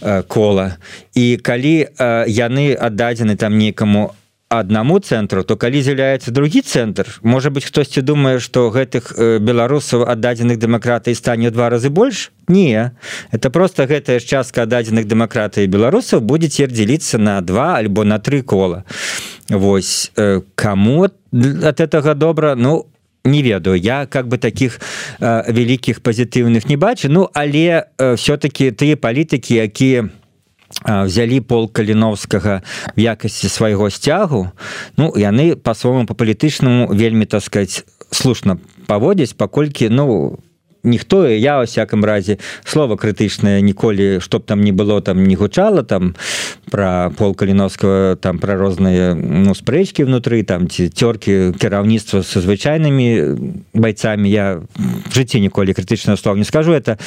э, 0.00 0.22
кола 0.26 0.76
і 1.14 1.38
калі 1.38 1.86
э, 1.86 2.24
яны 2.26 2.74
аддадзены 2.74 3.36
там 3.36 3.58
некаму 3.58 4.14
аднаму 4.52 4.98
цэнтру 5.00 5.44
то 5.48 5.56
калі 5.56 5.80
з'яўляецца 5.80 6.30
другі 6.30 6.60
цэнтр 6.60 7.08
можа 7.22 7.50
быть 7.50 7.64
хтосьці 7.64 8.04
думае 8.04 8.38
что 8.38 8.68
гэтых 8.68 9.16
э, 9.16 9.38
беларусаў 9.38 10.04
аддадзеных 10.04 10.58
дэмакратый 10.58 11.14
стане 11.14 11.50
два 11.50 11.70
разы 11.70 11.90
больш? 11.90 12.32
Не. 12.48 12.92
Это 13.30 13.50
просто 13.50 13.86
гэтая 13.86 14.20
ж 14.20 14.24
частка 14.24 14.66
дадзеных 14.66 15.06
дэмакратый 15.08 15.66
беларусаў 15.66 16.20
будзе 16.20 16.48
цер 16.48 16.68
дзеліцца 16.68 17.18
на 17.18 17.40
два 17.40 17.76
альбо 17.76 18.04
на 18.04 18.18
три 18.18 18.42
кола. 18.42 18.84
Вось 19.48 20.12
э, 20.16 20.42
кому 20.54 21.04
от 21.04 21.80
этого 21.80 22.14
добра? 22.14 22.54
Ну 22.54 22.86
не 23.24 23.42
ведаю. 23.42 23.76
Я 23.76 24.06
как 24.06 24.28
бы 24.28 24.38
таких 24.38 24.80
э, 25.20 25.44
вялікіх 25.48 26.00
пазітыўных 26.02 26.68
не 26.68 26.76
бачу. 26.76 27.08
Ну 27.08 27.30
але 27.32 27.86
э, 27.98 28.14
все-таки 28.16 28.70
тыя 28.70 28.96
палітыкі 28.96 29.54
якія 29.54 30.02
у 30.02 30.21
взялі 30.86 31.40
пол 31.40 31.70
каліновскага 31.72 32.62
в 32.96 33.00
якасці 33.00 33.48
свайго 33.48 33.90
сцягу. 33.90 34.52
Ну 34.96 35.12
яны 35.16 35.56
по-свому 35.56 36.06
по 36.06 36.14
палітычнаму 36.14 36.92
вельмі 36.92 37.26
таскаць 37.26 37.84
слушна 38.10 38.58
паводзіць 38.86 39.32
паколькі 39.32 39.88
ну 39.88 40.04
у 40.08 40.18
ніхто 40.84 41.28
я 41.28 41.58
во 41.58 41.64
всяком 41.64 42.04
разе 42.04 42.38
слова 42.64 42.96
крытычнае 42.96 43.62
ніколі 43.62 44.20
чтоб 44.20 44.44
там 44.44 44.60
не 44.60 44.72
было 44.72 45.00
там 45.00 45.22
не 45.24 45.36
гучала 45.36 45.82
там 45.82 46.14
про 46.70 47.12
пол 47.16 47.34
каліновского 47.34 48.16
там 48.16 48.38
про 48.38 48.56
розныя 48.56 49.14
ну 49.14 49.54
спрэчки 49.54 50.02
внутры 50.02 50.42
там 50.42 50.68
ці 50.68 50.88
цёркі 50.88 51.54
кіраўніцтва 51.54 52.22
со 52.22 52.40
звычайнымі 52.40 53.38
бойцамі 53.74 54.30
я 54.30 54.62
в 54.74 55.14
жыцці 55.14 55.40
ніколі 55.40 55.72
крытычна 55.72 56.16
слов 56.16 56.36
не 56.36 56.44
скажу. 56.44 56.72
Это 56.72 56.98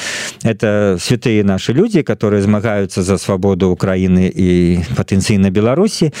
это 0.42 0.96
святые 1.00 1.44
наши 1.44 1.72
люди 1.72 2.02
которые 2.02 2.42
змагаюцца 2.42 3.02
за 3.02 3.18
свабоду 3.18 3.68
Украіны 3.68 4.32
і 4.32 4.80
патэнцыйна 4.96 5.50
Беларусі 5.50 6.12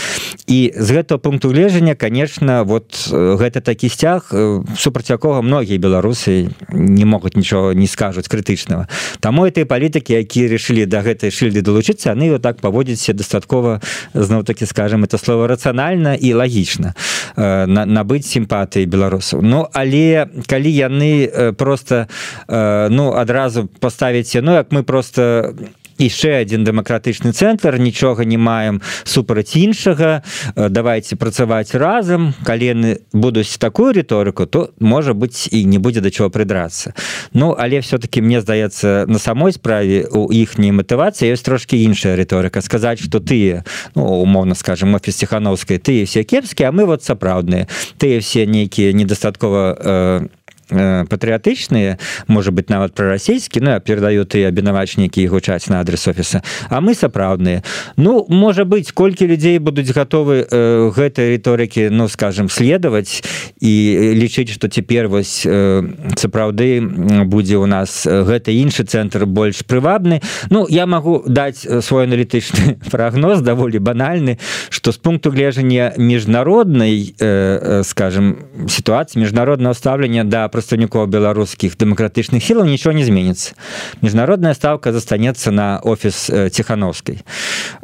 і 0.46 0.72
з 0.76 0.88
гэтага 0.90 1.18
пункту 1.18 1.48
гледжання 1.48 1.94
конечно 1.94 2.64
вот 2.64 3.08
гэта 3.10 3.60
такі 3.60 3.88
сцяг 3.88 4.28
супраць 4.76 5.10
якога 5.10 5.40
многія 5.40 5.78
беларусы 5.78 6.50
не 6.68 7.04
могуць 7.04 7.36
нічого 7.36 7.45
нічого 7.46 7.72
не 7.72 7.86
скажуць 7.86 8.26
крытычнага. 8.26 8.90
Таму 9.22 9.46
этой 9.46 9.64
палітыкі 9.64 10.18
якія 10.18 10.50
до 10.50 10.86
да 10.90 11.02
гэтай 11.06 11.30
шыльды 11.30 11.62
далучыцца 11.62 12.10
яны 12.10 12.34
вот 12.34 12.42
так 12.42 12.58
паводзіць 12.58 13.14
дастаткова 13.14 13.80
зноў 14.14 14.42
таки 14.42 14.66
скажем 14.66 15.04
это 15.04 15.18
слово 15.18 15.46
рацыянальна 15.46 16.18
і 16.18 16.34
лагічна 16.34 16.94
э, 17.36 17.66
на, 17.66 17.86
набыць 17.86 18.26
сімпатыі 18.26 18.86
беларусаў. 18.86 19.42
Ну 19.42 19.68
але 19.72 20.26
калі 20.46 20.70
яны 20.70 21.30
э, 21.30 21.52
просто 21.52 22.08
э, 22.48 22.88
ну 22.90 23.14
адразу 23.14 23.66
поставіць 23.66 24.34
ну 24.42 24.52
як 24.52 24.72
мы 24.72 24.82
просто 24.82 25.54
яшчэ 25.98 26.40
один 26.40 26.64
дэмакратычны 26.64 27.32
цэнтр 27.32 27.78
нічога 27.78 28.24
не 28.24 28.36
маем 28.36 28.80
супраць 29.04 29.56
іншага 29.56 30.22
давайте 30.56 31.16
працаваць 31.16 31.74
разам 31.74 32.34
калены 32.44 33.00
будуць 33.12 33.58
такую 33.58 33.92
рыторыку 33.92 34.46
то 34.46 34.70
можа 34.80 35.14
быть 35.14 35.48
і 35.50 35.64
не 35.64 35.78
будзе 35.78 36.00
да 36.00 36.10
чего 36.10 36.30
прыдрацца 36.30 36.94
Ну 37.32 37.54
але 37.58 37.80
все-таки 37.80 38.20
мне 38.20 38.40
здаецца 38.40 39.06
на 39.08 39.18
самой 39.18 39.52
справе 39.52 40.06
у 40.10 40.32
іхняй 40.32 40.72
матывацыі 40.72 41.32
ёсць 41.32 41.44
трошки 41.44 41.76
іншая 41.84 42.16
рыторыка 42.16 42.60
сказаць 42.60 43.00
что 43.00 43.20
тыя 43.20 43.64
ну, 43.94 44.04
умоўно 44.04 44.54
скажем 44.54 44.94
офіс 44.94 45.16
ціхановскай 45.16 45.78
ты 45.78 46.04
все 46.04 46.24
кепскія 46.24 46.68
а 46.68 46.72
мы 46.72 46.84
вот 46.84 47.04
сапраўдныя. 47.04 47.68
Тыя 47.98 48.20
все 48.20 48.46
нейкія 48.46 48.92
недастаткова 48.92 49.76
Э, 49.78 50.20
патрыятычныя 50.68 51.98
можа 52.26 52.50
быть 52.50 52.70
нават 52.70 52.94
прарасійскі 52.94 53.60
Ну 53.60 53.80
перадаю 53.80 54.24
ты 54.24 54.42
абвінавачнікі 54.48 55.22
і 55.22 55.26
гучаць 55.26 55.68
на 55.68 55.80
адрес 55.80 56.08
офіса 56.08 56.42
А 56.68 56.80
мы 56.80 56.94
сапраўдныя 56.94 57.62
Ну 57.96 58.26
можа 58.28 58.64
быть 58.64 58.90
колькі 58.92 59.26
людзей 59.26 59.58
будуць 59.58 59.90
гатовы 59.92 60.46
э, 60.50 60.90
гэтай 60.90 61.36
рыторыкі 61.36 61.88
ну 61.90 62.08
скажем 62.08 62.48
следаваць 62.48 63.22
і 63.60 63.72
лічыць 64.18 64.50
что 64.50 64.68
цяпер 64.68 65.08
вось 65.08 65.46
э, 65.46 65.82
сапраўды 66.16 66.80
будзе 67.24 67.56
у 67.56 67.66
нас 67.66 68.06
гэта 68.06 68.50
іншы 68.50 68.84
цэнтр 68.84 69.26
больш 69.26 69.62
прывабны 69.62 70.20
Ну 70.50 70.66
я 70.68 70.86
магу 70.86 71.22
даць 71.26 71.62
свой 71.62 72.04
аналітычны 72.04 72.78
прагноз 72.90 73.40
даволі 73.40 73.78
банальны 73.78 74.38
что 74.70 74.92
з 74.92 74.96
пункту 74.96 75.30
гледжання 75.30 75.92
міжнароднай 75.96 77.14
э, 77.20 77.84
скажем 77.84 78.36
сітуацыі 78.68 79.22
міжнародного 79.22 79.74
ставлення 79.74 80.24
да 80.24 80.48
прадстаўнікоў 80.56 81.04
беларускіх 81.12 81.76
дэмакратычных 81.76 82.40
сілаў 82.40 82.64
нічого 82.64 82.96
не 82.96 83.04
зменіцца 83.04 83.52
міжнародная 84.00 84.56
ставка 84.56 84.96
застанецца 84.96 85.52
на 85.52 85.76
офіс 85.84 86.32
ціхановскай 86.56 87.20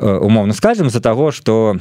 умоўно 0.01 0.57
скажем 0.57 0.89
за 0.89 1.05
того 1.05 1.31
что 1.37 1.77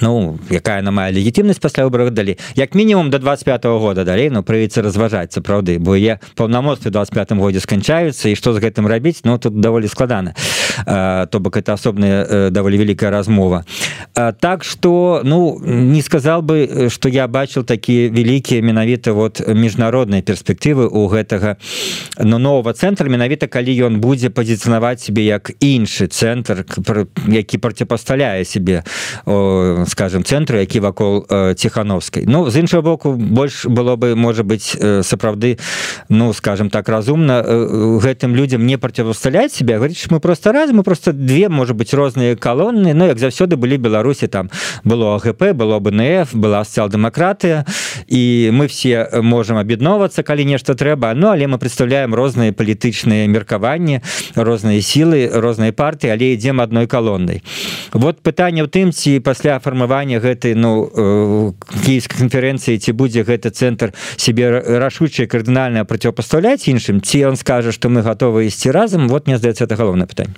Ну 0.00 0.38
якая 0.50 0.82
на 0.82 0.90
мае 0.90 1.12
легітимнасць 1.12 1.58
пасля 1.58 1.86
выборах 1.86 2.10
далі 2.10 2.38
як 2.54 2.74
мінімум 2.74 3.10
до 3.10 3.18
25 3.18 3.64
-го 3.64 3.78
года 3.78 4.04
далей 4.04 4.30
но 4.30 4.36
ну, 4.36 4.42
прыйдзецца 4.42 4.82
разважаць 4.82 5.36
сапраўды 5.38 5.78
бо 5.78 5.96
я 5.96 6.18
паўнамоцтве 6.34 6.90
25 6.90 7.32
годзе 7.32 7.60
сканчаюцца 7.60 8.28
і 8.28 8.36
што 8.36 8.52
з 8.52 8.58
гэтым 8.58 8.86
рабіць 8.86 9.26
Ну 9.26 9.38
тут 9.38 9.60
даволі 9.60 9.88
складана. 9.88 10.34
То 11.30 11.40
бок 11.40 11.56
это 11.56 11.72
асобная 11.72 12.50
даволі 12.50 12.78
вялікая 12.78 13.10
размова. 13.10 13.64
Так 14.40 14.64
что 14.64 15.20
ну 15.24 15.58
не 15.64 16.02
сказал 16.02 16.42
бы 16.42 16.88
что 16.90 17.08
я 17.08 17.26
бачыў 17.26 17.64
такія 17.64 18.10
вялікія 18.10 18.62
менавіта 18.62 19.12
вот 19.12 19.40
міжнародныя 19.48 20.22
перспектывы 20.22 20.86
у 20.86 21.08
гэтага 21.08 21.56
но 22.18 22.38
ну, 22.38 22.38
нового 22.38 22.72
цэнтра. 22.72 23.08
Менавіта 23.08 23.46
калі 23.46 23.74
ён 23.86 24.00
будзе 24.00 24.30
пазіцынаваць 24.30 25.02
себе 25.02 25.24
як 25.24 25.50
іншы 25.60 26.06
цэнтр 26.06 26.66
які 27.26 27.58
проціпасталяе 27.58 28.44
себе 28.44 28.84
скажем 29.86 30.24
цэнтру 30.24 30.58
які 30.58 30.80
вакол 30.80 31.26
ціхановскай 31.56 32.24
Ну 32.26 32.50
з 32.50 32.56
іншого 32.56 32.82
боку 32.82 33.12
больш 33.12 33.66
было 33.66 33.96
бы 33.96 34.16
можа 34.16 34.42
быть 34.42 34.76
сапраўды 35.02 35.58
ну 36.08 36.32
скажем 36.32 36.70
так 36.70 36.88
разумна 36.88 37.42
гэтым 37.42 38.34
людям 38.34 38.66
не 38.66 38.76
процівасталяць 38.78 39.52
себе 39.52 39.74
говорить 39.74 40.06
мы 40.10 40.20
просто 40.20 40.52
раз 40.52 40.70
мы 40.72 40.82
просто 40.82 41.12
две 41.12 41.48
может 41.48 41.76
быть 41.76 41.94
розныя 41.94 42.36
калоны 42.36 42.94
но 42.94 43.06
як 43.06 43.18
заўсёды 43.18 43.56
былі 43.56 43.76
беларусі 43.76 44.26
там 44.26 44.50
было 44.84 45.16
АГП 45.16 45.52
было 45.54 45.78
бНФ 45.78 46.34
была 46.34 46.64
социал-дэмакратыя 46.64 47.64
і 48.06 48.50
мы 48.52 48.66
все 48.66 49.08
можем 49.22 49.56
аб'ядновацца 49.56 50.22
калі 50.22 50.44
нешта 50.44 50.74
трэба 50.74 51.14
Ну 51.14 51.28
але 51.28 51.46
мы 51.46 51.58
представляем 51.58 52.14
розныя 52.14 52.52
палітычныя 52.52 53.28
меркаванні 53.28 54.00
розныя 54.34 54.82
сілы 54.82 55.30
розныя 55.32 55.72
партыі 55.72 56.10
але 56.10 56.34
ідзем 56.34 56.60
адной 56.60 56.86
калоннай 56.86 57.42
вот 57.92 58.20
пытанне 58.22 58.62
ў 58.62 58.68
тым 58.68 58.92
ці 58.92 59.20
пасля 59.20 59.58
фармавання 59.58 59.75
гэтай 59.76 60.54
ну 60.54 60.88
э, 60.88 61.52
кіевскай 61.84 62.18
канферэнцыі 62.18 62.78
ці 62.78 62.92
будзе 62.92 63.22
гэты 63.22 63.50
цэнтр 63.50 63.92
себе 64.16 64.62
рашуча 64.80 65.26
кардынальна 65.26 65.84
процівпастаўляць 65.84 66.68
іншым 66.68 67.00
ці 67.00 67.24
он 67.24 67.36
скажа 67.36 67.72
что 67.72 67.88
мы 67.88 68.02
готовы 68.02 68.46
ісці 68.46 68.70
разам 68.70 69.08
вот 69.08 69.26
мне 69.26 69.38
здаецца 69.38 69.64
это 69.64 69.76
галоўнае 69.76 70.06
пытанне. 70.06 70.34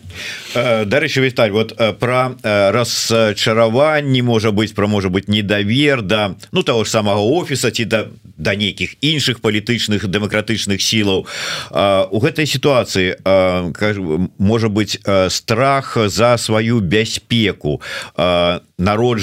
Э, 0.55 0.85
дарэчы 0.85 1.21
Віталь 1.21 1.51
вот 1.51 1.75
э, 1.79 1.93
про 1.93 2.35
расчараванні 2.43 4.23
можа 4.23 4.51
быть 4.51 4.75
про 4.75 4.89
можа 4.89 5.09
быть 5.09 5.29
недавер 5.29 6.03
да 6.03 6.35
ну 6.53 6.63
того 6.63 6.85
ж 6.85 6.91
самого 6.91 7.37
офіса 7.37 7.71
ці 7.71 7.85
да 7.85 8.07
да 8.39 8.55
нейкіх 8.55 8.95
іншых 9.03 9.43
палітычных 9.43 10.07
дэмакратычных 10.07 10.79
сілаў. 10.79 11.27
У 12.11 12.19
гэтай 12.23 12.47
сітуацыі 12.47 13.19
можа 14.39 14.69
быть 14.69 15.03
страх 15.29 15.99
за 16.07 16.39
сваю 16.39 16.81
бяспеку 16.81 17.83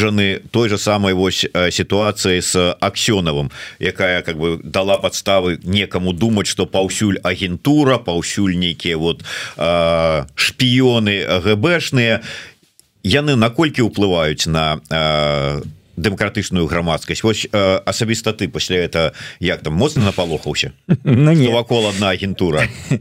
народжаны 0.06 0.42
той 0.52 0.70
же 0.70 0.78
самой 0.78 1.14
вось 1.14 1.46
сітуацыі 1.72 2.42
с 2.42 2.76
аксёнавым 2.80 3.52
якая 3.80 4.22
как 4.22 4.38
бы 4.38 4.60
дала 4.64 4.98
подставы 4.98 5.60
некаму 5.64 6.14
думаць 6.14 6.48
что 6.48 6.66
паўсюль 6.66 7.18
агентура 7.24 7.98
паўсюль 7.98 8.56
нейкія 8.56 8.98
вот 8.98 9.24
шпіёны 10.36 11.42
гбшныя 11.42 12.22
яны 13.04 13.36
наколькі 13.36 13.82
ўплываюць 13.82 14.48
на 14.48 14.82
дэмакратычную 15.98 16.68
грамадскасць 16.68 17.24
вось 17.24 17.48
э, 17.52 17.80
асабіста 17.86 18.34
ты 18.34 18.48
пасля 18.48 18.84
это 18.84 19.14
як 19.40 19.62
там 19.62 19.74
моцна 19.74 20.06
напалохаўся 20.06 20.72
ну, 21.04 21.32
не 21.32 21.48
вакол 21.48 21.88
одна 21.88 22.10
агентура? 22.10 22.68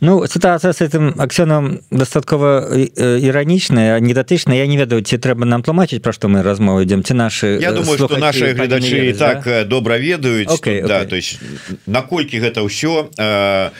Ну 0.00 0.26
ситуация 0.26 0.72
с 0.72 0.80
этим 0.82 1.14
аксёнам 1.16 1.80
дастаткова 1.90 2.76
іранічная 2.96 3.98
недатычна 4.00 4.52
Я 4.52 4.66
не 4.66 4.76
ведаю 4.76 5.00
ці 5.02 5.16
трэба 5.16 5.46
нам 5.46 5.62
тлумачыць 5.62 6.02
пра 6.02 6.12
што 6.12 6.28
мы 6.28 6.42
размовы 6.42 6.84
ідзем 6.84 7.02
ці 7.02 7.14
наши 7.14 7.58
Я 7.60 7.72
думаю 7.72 7.96
что 7.98 8.16
наши 8.18 8.52
гледачы 8.52 9.14
так 9.14 9.44
да? 9.44 9.64
добра 9.64 9.96
ведаюць 9.96 10.48
okay, 10.48 10.82
okay. 10.82 10.86
да 10.86 11.04
то 11.04 11.16
есть 11.16 11.40
наколькі 11.86 12.40
гэта 12.40 12.60
ўсё 12.60 13.08
э, 13.16 13.70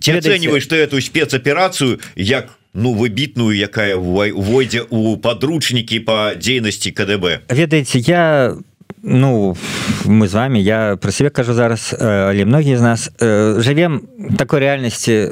ці 0.00 0.10
ацэньваеш 0.12 0.66
ты 0.66 0.76
эту 0.76 1.00
спецаперацыю 1.00 2.00
як 2.16 2.48
у 2.48 2.61
ну 2.74 2.94
выбітную 2.94 3.52
якая 3.52 3.96
увойдзе 3.96 4.82
у 4.88 5.16
подручнікі 5.16 6.00
по 6.00 6.32
дзейнасці 6.36 6.90
КДБ. 6.90 7.40
Ведаеце 7.48 7.98
я 7.98 8.56
ну 9.02 9.56
мы 10.04 10.28
з 10.28 10.34
вами 10.34 10.60
я 10.60 10.96
про 10.96 11.12
себе 11.12 11.30
кажу 11.30 11.54
зараз 11.54 11.94
але 12.00 12.44
многія 12.44 12.78
з 12.78 12.82
нас 12.82 13.10
жывем 13.18 14.00
такой 14.38 14.60
реальнасці 14.60 15.28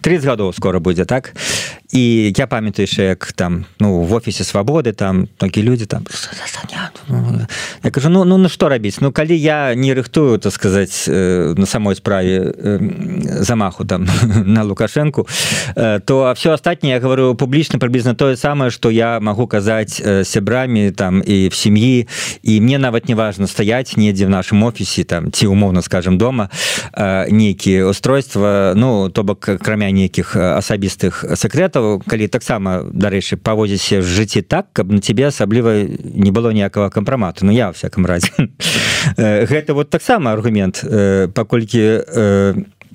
30 0.00 0.24
гадоў 0.30 0.52
скоро 0.52 0.80
будзе 0.80 1.04
так 1.04 1.34
і 1.92 2.32
я 2.36 2.46
памятаю 2.46 2.84
яшчэ 2.84 3.16
як 3.16 3.32
там 3.32 3.64
ну 3.80 4.04
в 4.04 4.12
офісе 4.12 4.44
свабоды 4.44 4.92
там 4.92 5.28
такі 5.38 5.62
люди 5.62 5.86
там 5.86 6.04
я 7.82 7.90
кажу 7.90 8.10
ну 8.10 8.24
ну 8.24 8.36
ну 8.36 8.48
что 8.48 8.68
рабіць 8.68 9.00
ну 9.00 9.12
калі 9.12 9.38
я 9.38 9.74
не 9.74 9.94
рыхтую 9.94 10.38
то 10.38 10.50
сказаць 10.50 11.08
на 11.08 11.66
самой 11.66 11.96
справе 11.96 12.52
замаху 13.40 13.84
там 13.84 14.06
на 14.44 14.64
лукашенко 14.64 15.24
то 16.04 16.32
все 16.36 16.52
астатніе 16.52 16.94
я 16.94 17.00
говорю 17.00 17.34
публічна 17.34 17.78
прыблізна 17.78 18.14
тое 18.14 18.36
самае 18.36 18.70
что 18.70 18.90
я 18.90 19.20
могу 19.20 19.46
казаць 19.46 20.02
сябрамі 20.24 20.90
там 20.90 21.22
і 21.24 21.48
в 21.48 21.54
сям'і 21.54 22.06
і 22.42 22.60
мне 22.60 22.78
нават 22.78 23.08
не 23.08 23.14
важно 23.14 23.46
стаять 23.46 23.96
недзе 23.96 24.26
в 24.26 24.30
нашем 24.30 24.62
офісе 24.62 25.04
там 25.04 25.32
ці 25.32 25.46
умоўно 25.46 25.82
скажем 25.82 26.18
дома 26.18 26.50
нейкіе 27.30 27.84
устройства 27.84 28.74
ну 28.76 29.08
то 29.08 29.24
бок 29.24 29.40
крамя 29.40 29.90
нейкіх 29.90 30.36
асабістых 30.36 31.24
сакретаў 31.32 31.77
то 31.78 32.02
калі 32.02 32.26
таксама 32.26 32.82
дарэчы 32.90 33.38
паводзіся 33.38 34.02
в 34.02 34.06
жыцці 34.06 34.42
так 34.42 34.66
каб 34.74 34.90
на 34.90 34.98
тебе 34.98 35.30
асабліва 35.30 35.86
не 35.86 36.34
было 36.34 36.50
ніякага 36.50 36.90
кампрамату. 36.90 37.46
Ну 37.46 37.52
я 37.52 37.70
всяком 37.70 38.06
разе. 38.06 38.34
Гэта 39.16 39.74
вот 39.74 39.90
таксама 39.90 40.32
аргумент 40.32 40.82
паколькі 41.34 42.02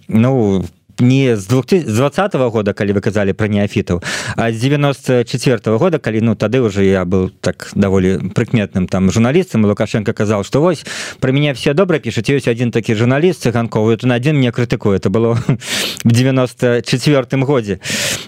ну 0.07 0.61
по 0.61 0.83
не 0.99 1.35
з 1.37 1.47
2020 1.47 2.35
-го 2.35 2.49
года 2.49 2.73
калі 2.73 2.93
вы 2.93 3.01
казалі 3.01 3.33
про 3.33 3.47
неафітаў 3.47 4.01
а 4.35 4.51
з 4.51 4.59
94 4.61 5.57
-го 5.57 5.77
года 5.77 5.97
калі 5.97 6.21
ну 6.21 6.35
тады 6.35 6.59
уже 6.59 6.85
я 6.85 7.03
был 7.03 7.31
так 7.41 7.71
даволі 7.75 8.17
прыкметным 8.17 8.87
там 8.87 9.11
журналістам 9.11 9.65
лукашенко 9.65 10.13
казал 10.13 10.43
что 10.43 10.61
вось 10.61 10.85
про 11.19 11.31
меня 11.31 11.53
все 11.53 11.73
добра 11.73 11.99
пішаць 11.99 12.29
ёсць 12.29 12.51
один 12.51 12.71
такі 12.71 12.95
журналіст 12.95 13.45
цыганковы 13.45 13.97
то 13.97 14.07
на 14.07 14.15
один 14.15 14.37
мне 14.37 14.51
крытыкуе 14.51 14.97
это 14.97 15.09
было 15.09 15.33
в 16.03 16.11
94 16.11 17.43
годзе 17.43 17.79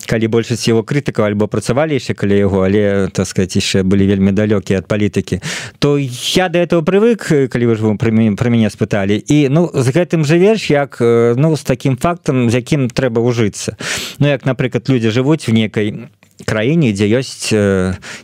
калі 0.06 0.28
большасць 0.28 0.68
его 0.70 0.84
крытыка 0.84 1.26
альбо 1.26 1.48
працавалі 1.48 1.98
яшчэ 1.98 2.14
калі 2.14 2.38
яго 2.38 2.64
але 2.66 3.10
так 3.10 3.28
сказать 3.28 3.56
яшчэ 3.56 3.84
былі 3.84 4.08
вельмі 4.08 4.32
далёкія 4.32 4.80
ад 4.80 4.88
палітыкі 4.88 5.42
то 5.80 5.98
я 5.98 6.50
до 6.50 6.60
этого 6.60 6.82
прывык 6.82 7.50
калі 7.50 7.66
вы 7.66 7.76
ж 7.76 7.96
про 7.98 8.50
мяне 8.50 8.70
спыталі. 8.70 9.18
І 9.18 9.50
ну 9.50 9.70
з 9.74 9.88
гэтым 9.90 10.26
жывеш 10.26 10.70
як 10.72 10.98
ну 11.00 11.56
с 11.56 11.64
таким 11.64 11.98
фактом 11.98 12.50
з 12.50 12.56
якім 12.56 12.90
трэба 12.90 13.22
ўжыцца. 13.22 13.78
Ну 14.20 14.28
як 14.28 14.46
напрыклад 14.46 14.90
людзі 14.90 15.10
жывуць 15.10 15.48
в 15.48 15.54
некай 15.54 16.10
краіне 16.46 16.92
дзе 16.92 17.08
ёсць 17.08 17.54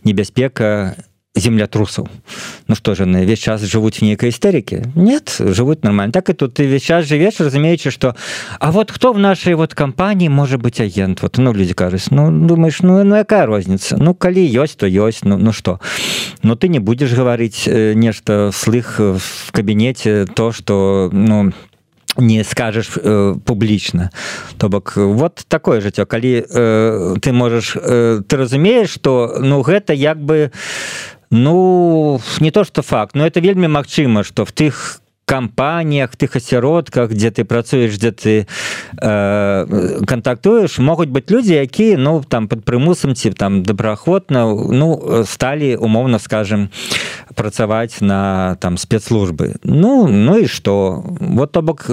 небяспека 0.04 0.96
землятрусаў 1.36 2.08
Ну 2.68 2.76
что 2.76 2.96
же 2.96 3.06
весь 3.06 3.40
час 3.40 3.64
жывуць 3.64 4.02
нейкай 4.02 4.30
істэрыкі 4.30 4.92
нет 4.96 5.38
жывуць 5.40 5.84
нормально. 5.84 6.12
Так 6.12 6.30
і 6.30 6.34
тут 6.34 6.54
ты 6.54 6.68
весь 6.68 6.84
час 6.84 7.06
жывеш 7.06 7.40
разумеючы 7.40 7.92
что 7.92 8.16
А 8.60 8.72
вот 8.72 8.92
хто 8.92 9.14
в 9.14 9.20
нашай 9.20 9.56
вот 9.56 9.74
кампаніі 9.74 10.30
можа 10.30 10.58
быть 10.58 10.82
агент? 10.82 11.22
Вот 11.22 11.38
ну 11.38 11.54
людзі 11.54 11.74
кажуць 11.74 12.12
Ну 12.12 12.32
думаешь 12.48 12.82
ну 12.82 13.04
ну 13.04 13.16
якая 13.16 13.46
розніница 13.46 13.98
Ну 13.98 14.14
калі 14.14 14.44
ёсць 14.44 14.76
то 14.76 14.88
ёсць 14.88 15.24
ну 15.24 15.38
ну 15.38 15.54
что? 15.54 15.80
Но 16.44 16.56
ты 16.56 16.68
не 16.68 16.80
будешь 16.80 17.14
гаварыць 17.14 17.68
нешта 17.96 18.52
слых 18.52 19.00
в 19.00 19.52
кабінеце 19.52 20.26
то 20.36 20.52
что 20.52 21.10
ну 21.14 21.54
не 22.18 22.44
скажешь 22.44 22.92
э, 22.98 23.36
публічна 23.46 24.10
то 24.58 24.70
бок 24.70 24.94
вот 24.96 25.46
такое 25.48 25.80
жыццё 25.80 26.06
калі 26.06 26.44
э, 26.44 27.16
ты 27.22 27.32
можешь 27.32 27.76
э, 27.76 28.22
ты 28.28 28.38
разумееш 28.38 28.90
что 28.90 29.38
ну 29.40 29.62
гэта 29.62 29.94
як 29.94 30.18
бы 30.20 30.52
ну 31.32 32.22
не 32.40 32.52
то 32.52 32.64
что 32.64 32.82
факт 32.82 33.16
но 33.16 33.26
это 33.26 33.40
вельмі 33.40 33.68
магчыма 33.68 34.24
что 34.24 34.46
в 34.46 34.52
тых 34.52 35.02
кампаніях 35.26 36.16
тых 36.20 36.36
асяродках 36.36 37.14
дзе 37.16 37.32
ты 37.32 37.46
працуеш 37.46 37.96
дзе 37.96 38.12
ты 38.12 38.34
э, 39.00 40.04
контактуеш 40.06 40.80
могуць 40.80 41.08
быть 41.08 41.32
людзі 41.32 41.56
якія 41.56 41.98
ну 41.98 42.20
там 42.28 42.48
под 42.52 42.66
прымусам 42.68 43.16
ці 43.16 43.32
там 43.32 43.64
добраахвотна 43.64 44.44
ну 44.52 45.24
сталі 45.24 45.76
умоўна 45.80 46.20
скажем 46.20 46.68
працаваць 47.36 48.02
на 48.02 48.56
там 48.60 48.78
спецслужбы. 48.78 49.56
Ну 49.64 50.08
ну 50.08 50.38
і 50.38 50.48
что 50.48 51.04
вот 51.20 51.52
то 51.52 51.62
бок 51.62 51.86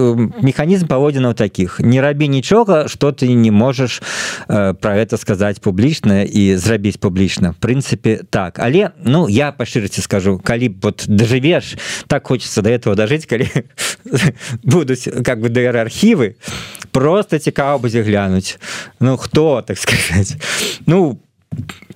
механізм 0.43 0.87
паводзінаў 0.87 1.35
таких 1.35 1.81
не 1.81 2.01
рабі 2.01 2.29
нічога 2.29 2.89
что 2.89 3.13
ты 3.13 3.33
не 3.33 3.51
можешь 3.51 4.03
э, 4.49 4.75
про 4.75 4.97
это 4.97 5.17
сказаць 5.17 5.59
публічна 5.59 6.23
і 6.23 6.57
зрабіць 6.57 6.97
публічна. 6.97 7.55
Прынцыпе 7.61 8.25
так. 8.31 8.59
Але 8.59 8.91
ну 9.05 9.29
я 9.29 9.53
па 9.53 9.65
шчырасці 9.65 10.01
скажу 10.01 10.39
калі 10.39 10.75
вот 10.83 11.05
дажывеш 11.09 11.79
так 12.07 12.27
хочется 12.27 12.63
до 12.63 12.71
этого 12.71 12.95
дажыць 12.95 13.27
калі 13.27 13.49
будуць 14.63 15.09
как 15.25 15.41
бы 15.41 15.49
др 15.49 15.77
архівы 15.77 16.37
просто 16.91 17.39
цікава 17.39 17.79
будзе 17.79 18.03
глянуць. 18.03 18.59
Ну 19.01 19.17
хто 19.17 19.63
так 19.63 19.79
сказать 19.79 20.37
ну 20.87 21.21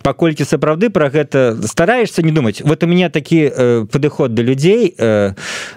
паколькі 0.02 0.44
сапраўды 0.44 0.90
про 0.90 1.08
гэта 1.08 1.56
стараешься 1.66 2.22
не 2.22 2.32
думать. 2.32 2.60
Вот 2.62 2.82
у 2.82 2.86
меня 2.86 3.08
такі 3.08 3.50
э, 3.54 3.86
падыход 3.90 4.34
до 4.34 4.42
людзей 4.42 4.94
э, 4.98 5.34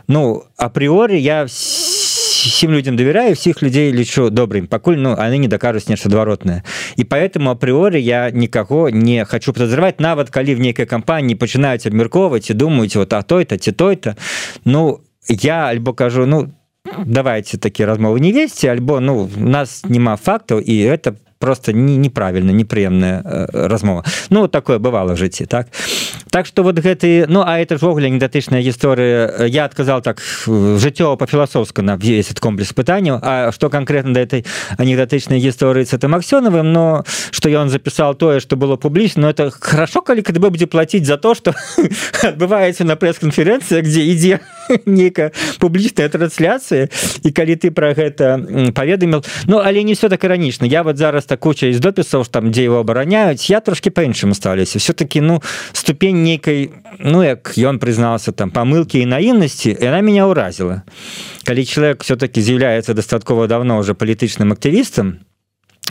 ну 0.07 0.43
априори 0.57 1.17
я 1.17 1.45
всем 1.45 2.71
людям 2.71 2.95
давяряю 2.95 3.35
всех 3.35 3.61
людей 3.61 3.91
лічу 3.91 4.29
добрым. 4.29 4.67
Пакуль 4.67 4.97
ну 4.97 5.15
они 5.17 5.37
не 5.37 5.47
дакажуць 5.47 5.89
нешта 5.89 6.09
адваротное 6.09 6.63
і 6.97 7.03
поэтому 7.03 7.51
априори 7.51 7.99
я 7.99 8.31
никого 8.31 8.89
не 8.89 9.25
хочу 9.25 9.53
подозревать. 9.53 9.99
Нават 9.99 10.29
калі 10.29 10.55
в 10.55 10.59
нейкай 10.59 10.85
кампаніі 10.85 11.35
пачынаюць 11.35 11.85
абмярковаць 11.87 12.49
і 12.49 12.53
думаюць 12.53 12.95
вот 12.95 13.13
а 13.13 13.21
той-то 13.21 13.57
ці 13.57 13.71
той-то 13.71 14.15
ну 14.65 15.01
я 15.27 15.67
альбо 15.67 15.93
кажу 15.93 16.25
ну 16.25 16.51
давайте 17.05 17.57
такія 17.57 17.87
размовы 17.87 18.19
не 18.19 18.31
весці 18.31 18.67
альбо 18.67 18.99
ну 18.99 19.29
у 19.37 19.49
нас 19.49 19.83
няма 19.85 20.15
фактаў 20.15 20.59
і 20.59 20.73
это 20.85 21.15
просто 21.39 21.71
не 21.71 21.97
неправільна 21.97 22.51
непрыемная 22.51 23.21
э, 23.21 23.67
размова. 23.67 24.03
Ну 24.29 24.47
такое 24.47 24.77
бывало 24.77 25.15
жыцці 25.15 25.45
так 25.45 25.67
так 26.35 26.47
что 26.47 26.63
вот 26.63 26.77
гэты 26.79 27.27
ну 27.29 27.43
а 27.47 27.59
это 27.59 27.77
жвогуле 27.77 28.09
недатычная 28.09 28.59
гісторыя 28.59 29.47
я 29.47 29.63
отказал 29.63 30.01
так 30.01 30.19
жыццё 30.45 31.15
по-філасофска 31.15 31.81
на 31.81 31.95
весь 31.95 32.25
этот 32.25 32.41
комплекс 32.41 32.73
пытанняў 32.73 33.19
А 33.21 33.53
что 33.53 33.69
конкретно 33.69 34.13
да 34.13 34.19
этой 34.19 34.45
анекдатычнай 34.77 35.39
гісторыі 35.39 35.85
с 35.85 35.93
это 35.93 36.09
максёновым 36.09 36.73
но 36.73 37.05
что 37.31 37.47
ён 37.47 37.69
записал 37.69 38.15
тое 38.15 38.41
что 38.41 38.57
было 38.57 38.75
публічна 38.75 39.21
но 39.21 39.29
это 39.29 39.49
хорошо 39.49 40.01
калі 40.01 40.23
КДБ 40.23 40.49
будзе 40.49 40.67
платіць 40.67 41.05
за 41.05 41.15
то 41.15 41.35
что 41.35 41.55
адбываецца 42.23 42.83
на 42.83 42.97
прэс-канферэнцыя 42.97 43.79
где 43.79 44.03
ідзе 44.03 44.41
нейкая 44.85 45.31
публічная 45.59 46.09
трансляцыя 46.09 46.89
і 47.23 47.31
калі 47.31 47.55
ты 47.55 47.71
про 47.71 47.93
гэта 47.93 48.43
паведаміл 48.75 49.23
Ну 49.47 49.61
але 49.63 49.83
не 49.83 49.93
все 49.93 50.09
так 50.09 50.23
іранічна 50.23 50.67
я 50.67 50.83
вот 50.83 50.97
зараз 50.97 51.23
так 51.25 51.39
куча 51.39 51.67
из 51.71 51.79
допісаў 51.79 52.27
там 52.27 52.51
дзе 52.51 52.65
его 52.65 52.83
абараняюць 52.83 53.49
я 53.49 53.61
трошки 53.61 53.89
по-іншаму 53.89 54.35
ставлюся 54.35 54.79
все-таки 54.79 55.21
ну 55.21 55.41
ступень 55.71 56.24
нейкай 56.25 56.73
ну 56.99 57.21
як 57.21 57.53
ён 57.53 57.77
прызнался 57.77 58.33
там 58.33 58.49
помылки 58.49 58.97
і 58.97 59.05
наіўнасці 59.05 59.77
она 59.77 60.01
меня 60.01 60.25
ўразіла 60.25 60.81
калі 61.45 61.61
человек 61.65 62.01
все-таки 62.01 62.41
з'яўляецца 62.41 62.97
дастаткова 62.97 63.45
давно 63.47 63.77
уже 63.77 63.93
палітычным 63.93 64.57
актывістам 64.57 65.24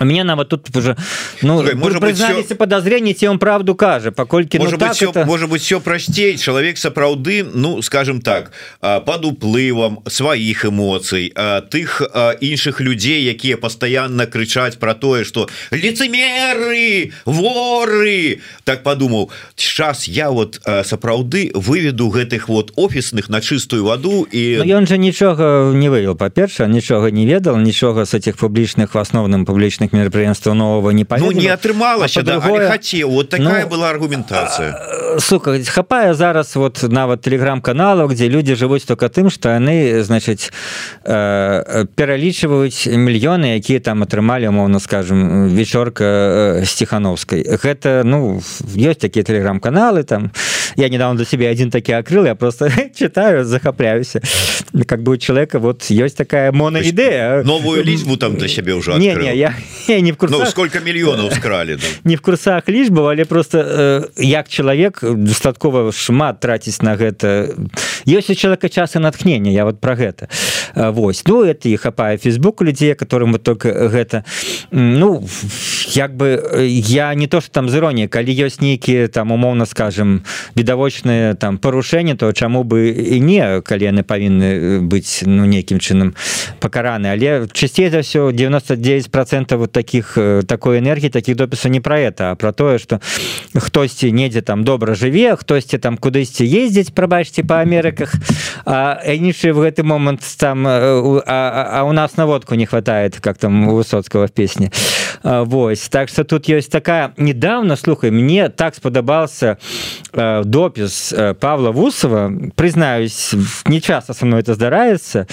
у 0.05 0.07
меня 0.07 0.25
нават 0.25 0.49
тут 0.49 0.77
уже 0.77 0.97
ну 1.43 1.63
может 1.75 2.01
признались 2.01 2.47
все... 2.47 2.55
подозрение 2.55 3.15
те 3.15 3.29
он 3.31 3.39
правду 3.39 3.75
кажа 3.75 4.13
покольки 4.13 4.59
может 4.59 4.79
ну, 4.79 4.87
быть 4.87 4.97
все, 4.97 5.11
это... 5.11 5.25
может 5.25 5.49
быть 5.49 5.63
все 5.63 5.81
простей 5.81 6.37
человек 6.37 6.79
сапраўды 6.79 7.43
ну 7.43 7.81
скажем 7.83 8.21
так 8.21 8.53
под 8.81 9.25
уплывам 9.25 10.01
сваіх 10.07 10.67
эмоцый 10.67 11.33
тых 11.71 12.03
іншых 12.41 12.81
людзей 12.81 13.25
якія 13.25 13.57
постоянно 13.57 14.27
крычаць 14.27 14.77
про 14.77 14.95
тое 14.95 15.25
что 15.25 15.49
лицемеры! 15.71 17.13
Воры! 17.25 18.41
Так 18.65 18.83
подумал 18.83 19.31
сейчас 19.57 20.05
я 20.05 20.31
вот 20.31 20.61
сапраўды 20.85 21.51
выведу 21.55 22.09
гэтых 22.11 22.49
вот 22.49 22.73
офісных 22.77 23.29
на 23.29 23.41
чистую 23.41 23.85
воду 23.85 24.27
і 24.31 24.61
ён 24.69 24.87
же 24.87 24.99
нічога 24.99 25.73
не 25.73 25.89
вывел 25.89 26.15
па-перша 26.15 26.67
нічога 26.67 27.11
не 27.11 27.25
ведал 27.25 27.57
нічога 27.57 28.05
с 28.05 28.13
этих 28.13 28.37
публічных 28.37 28.95
в 28.95 28.99
асноўным 28.99 29.47
публічных 29.47 29.94
публічных 29.95 30.05
мерапрыемстваў 30.05 30.55
нового 30.55 30.91
не 30.91 31.07
ну, 31.19 31.33
не 31.33 31.49
атрымалася 31.49 32.23
да, 32.23 32.41
хацеў 32.41 33.11
вот 33.11 33.29
такая 33.31 33.65
ну, 33.65 33.71
была 33.71 33.91
аргументацыя 33.91 35.19
сука 35.19 35.59
хапае 35.65 36.15
зараз 36.15 36.57
вот 36.57 36.83
нават 36.83 37.23
телеграм-каналаў 37.23 38.09
где 38.09 38.29
люди 38.29 38.55
жывуць 38.55 38.85
только 38.85 39.09
тым 39.09 39.31
что 39.31 39.51
яны 39.51 40.03
значыць 40.03 40.51
э, 41.05 41.87
пералічваюць 41.95 42.87
мільёны 42.87 43.57
якія 43.57 43.81
там 43.81 44.03
атрымалі 44.03 44.49
умоўно 44.49 44.81
скажем 44.81 45.49
вечорка 45.49 46.63
стихановской. 46.65 47.45
Гэта 47.45 48.03
ну 48.05 48.41
ёсць 48.77 49.01
такія 49.01 49.25
телеграм-каналы 49.25 50.03
там. 50.03 50.33
Я 50.77 50.89
недавно 50.89 51.19
до 51.19 51.25
себе 51.25 51.49
один 51.51 51.71
такі 51.71 51.93
акрыл 51.93 52.27
я 52.27 52.35
просто 52.35 52.71
читаю 52.95 53.45
захапляюся 53.45 54.21
как 54.87 55.03
бы 55.03 55.13
у 55.13 55.17
человека 55.17 55.59
вот 55.59 55.85
есть 55.91 56.17
такая 56.17 56.53
моноідея 56.53 57.43
новую 57.45 57.85
лічбу 57.85 58.17
там 58.17 58.37
для 58.37 58.49
сябе 58.49 58.75
уже 58.75 58.95
не, 58.95 59.15
не, 59.15 59.37
я 59.37 59.55
не 59.89 60.13
в 60.13 60.17
курсах... 60.17 60.39
ну, 60.39 60.47
сколько 60.47 60.79
мільёнаў 60.79 61.33
скрали 61.33 61.77
да? 61.77 61.87
не 62.05 62.17
в 62.17 62.21
курсах 62.21 62.69
лічбу 62.69 63.01
але 63.01 63.25
просто 63.25 63.59
э, 63.59 64.23
як 64.23 64.49
чалавек 64.49 65.01
дастаткова 65.03 65.93
шмат 65.93 66.41
траціць 66.41 66.83
на 66.83 66.97
гэта. 66.97 67.55
Ёсць 68.07 68.31
у 68.31 68.35
человека 68.35 68.69
часы 68.69 68.99
натхнення 68.99 69.51
я 69.51 69.65
вот 69.65 69.81
про 69.81 69.95
гэта. 69.95 70.29
Вось. 70.75 71.23
Ну 71.27 71.45
это 71.45 71.69
і 71.69 71.77
хапае 71.77 72.19
фейсбук 72.19 72.63
людзей 72.63 72.95
которым 72.95 73.33
вот 73.33 73.43
только 73.43 73.89
гэта. 73.89 74.25
Ну 74.71 75.27
як 75.95 76.17
бы 76.17 76.43
я 76.69 77.15
не 77.15 77.27
то 77.27 77.41
что 77.41 77.51
там 77.51 77.69
з 77.69 77.77
іроніяй 77.77 78.09
калі 78.09 78.33
ёсць 78.35 78.61
нейкіе 78.61 79.09
там 79.09 79.33
умоўно 79.33 79.67
скажем 79.67 80.23
відавочныя 80.57 81.35
там 81.35 81.59
парушэнні 81.59 82.15
то 82.15 82.33
чаму 82.33 82.65
бы 82.65 82.91
і 82.91 83.21
не 83.21 83.61
калі 83.61 83.85
яны 83.85 84.03
павінны 84.03 84.81
быць 84.81 85.23
ну 85.27 85.45
нейкім 85.45 85.79
чынам 85.79 86.15
пакараны 86.61 87.13
але 87.13 87.49
часцей 87.53 87.91
за 87.91 88.01
все 88.01 88.33
99 88.33 89.11
процентов 89.11 89.64
вот 89.65 89.73
таких 89.73 90.19
такой 90.47 90.79
энергии 90.79 91.09
таких 91.09 91.37
допісаў 91.37 91.71
не 91.71 91.81
про 91.81 91.99
это 91.99 92.31
а 92.31 92.35
про 92.35 92.53
тое 92.53 92.79
что 92.79 93.01
хтосьці 93.57 94.13
недзе 94.13 94.43
там 94.43 94.65
добра 94.65 94.95
жыве 94.95 95.37
хтосьці 95.37 95.79
там 95.79 95.97
кудысьці 95.97 96.45
ездзіць 96.45 96.93
прабачьте 96.93 97.45
по 97.45 97.65
Амерыках 97.65 98.13
а 98.67 99.01
іншы 99.09 99.53
в 99.53 99.65
гэты 99.65 99.83
момант 99.83 100.21
там 100.39 100.67
а, 100.67 101.81
а 101.81 101.85
у 101.85 101.93
нас 101.93 102.17
наводку 102.17 102.55
не 102.55 102.67
хватает 102.67 103.21
как 103.21 103.39
там 103.39 103.69
у 103.69 103.77
высоцкого 103.77 104.27
в 104.27 104.33
песне. 104.33 104.71
Вось 105.23 105.89
так 105.89 106.09
что 106.09 106.25
тут 106.25 106.49
есть 106.49 106.71
такая 106.71 107.15
недавно 107.17 107.77
слухай 107.77 108.11
мне 108.11 108.49
так 108.49 108.75
спадабался 108.75 109.57
допіс 110.45 111.15
Павла 111.41 111.71
вусова. 111.71 112.33
Признаюсь 112.55 113.35
не 113.67 113.81
часто 113.81 114.13
со 114.13 114.27
мной 114.27 114.41
это 114.41 114.55
здараецца 114.55 115.27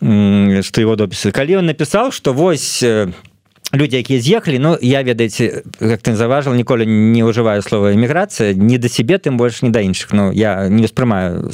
что 0.00 0.80
его 0.80 0.96
допісы 0.96 1.32
калі 1.32 1.56
он 1.56 1.66
написал 1.66 2.12
что 2.12 2.32
вось 2.32 2.84
люди 3.74 3.96
якія 3.96 4.20
з'ехалі 4.20 4.58
Ну 4.58 4.78
я 4.80 5.02
ведаеце 5.02 5.62
как 5.78 6.02
ты 6.02 6.14
заважил 6.14 6.54
ніколі 6.54 6.86
не 6.86 7.22
ўжываю 7.24 7.62
слова 7.62 7.92
эміграцыя 7.92 8.54
не 8.54 8.78
да 8.78 8.88
сябе 8.88 9.18
тым 9.18 9.36
больш 9.36 9.62
не 9.62 9.70
да 9.70 9.80
іншых. 9.80 10.12
Ну 10.12 10.32
я 10.32 10.68
не 10.68 10.84
успрымаю 10.84 11.50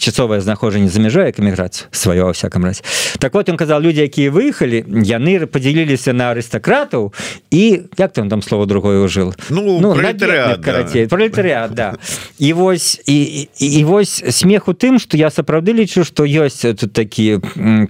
часовае 0.00 0.40
знаходжанне 0.40 0.88
за 0.88 1.00
мяжой 1.00 1.26
як 1.26 1.38
эміграцыю 1.38 1.88
сваё 1.92 2.24
во 2.24 2.32
всяком 2.32 2.64
разе. 2.64 2.82
Так 3.18 3.34
вот 3.34 3.48
ён 3.48 3.56
казал 3.56 3.80
люди 3.80 4.00
якія 4.00 4.30
выехалі 4.30 4.84
яны 5.04 5.46
подзяліліся 5.46 6.12
на 6.12 6.32
арыстакратаў 6.32 7.12
і 7.50 7.82
як 7.98 8.12
там 8.12 8.28
там 8.28 8.42
слово 8.42 8.66
другое 8.66 9.04
ужил 9.04 9.34
ну, 9.50 9.80
ну 9.80 9.94
пролетариат 9.94 11.74
да. 11.74 11.92
да. 11.92 11.98
І 12.38 12.52
вось 12.52 13.02
і, 13.06 13.48
і, 13.58 13.78
і 13.78 13.84
вось 13.84 14.24
смех 14.30 14.68
у 14.68 14.72
тым 14.72 14.98
что 14.98 15.16
я 15.16 15.30
сапраўды 15.30 15.72
лічу 15.72 16.04
что 16.04 16.24
ёсць 16.24 16.64
тут 16.74 16.92
такі 16.92 17.38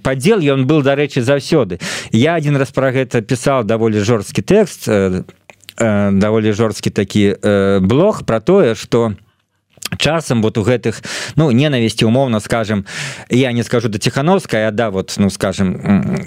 падзел 0.03 0.41
ён 0.41 0.67
был 0.67 0.83
дарэчы 0.83 1.23
заўсёды. 1.23 1.79
Я 2.11 2.35
один 2.35 2.57
раз 2.57 2.71
про 2.71 2.91
гэта 2.91 3.23
пісаў 3.23 3.65
даволі 3.65 4.01
жорсткі 4.01 4.43
тэкст 4.43 4.89
э, 4.89 5.23
э, 5.77 6.11
даволі 6.13 6.53
жорсткі 6.53 6.91
такі 6.91 7.37
э, 7.41 7.79
блог 7.81 8.25
про 8.25 8.41
тое 8.41 8.75
что 8.75 9.15
часам 9.99 10.43
вот 10.43 10.59
у 10.59 10.63
гэтых 10.63 11.03
ну 11.37 11.51
ненавісці 11.51 12.05
умоўно 12.05 12.41
скажем 12.41 12.87
я 13.29 13.53
не 13.53 13.63
скажу 13.63 13.89
да 13.89 13.99
тихохановская 13.99 14.71
да 14.71 14.91
вот 14.91 15.15
ну 15.19 15.31
скажем 15.31 15.77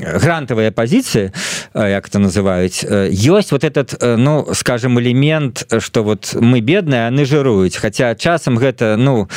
грантавыя 0.01 0.71
пазіцыі 0.71 1.31
як 1.73 2.07
это 2.07 2.19
называюць 2.19 2.83
ёсць 3.11 3.51
вот 3.51 3.63
этот 3.63 3.97
ну 4.01 4.47
скажем 4.53 4.99
элемент 4.99 5.65
что 5.79 6.03
вот 6.03 6.35
мы 6.39 6.61
бедныя 6.61 7.07
яны 7.07 7.25
жыруюць 7.25 7.77
хотя 7.77 8.15
часам 8.15 8.57
гэта 8.57 8.95
ну 8.97 9.27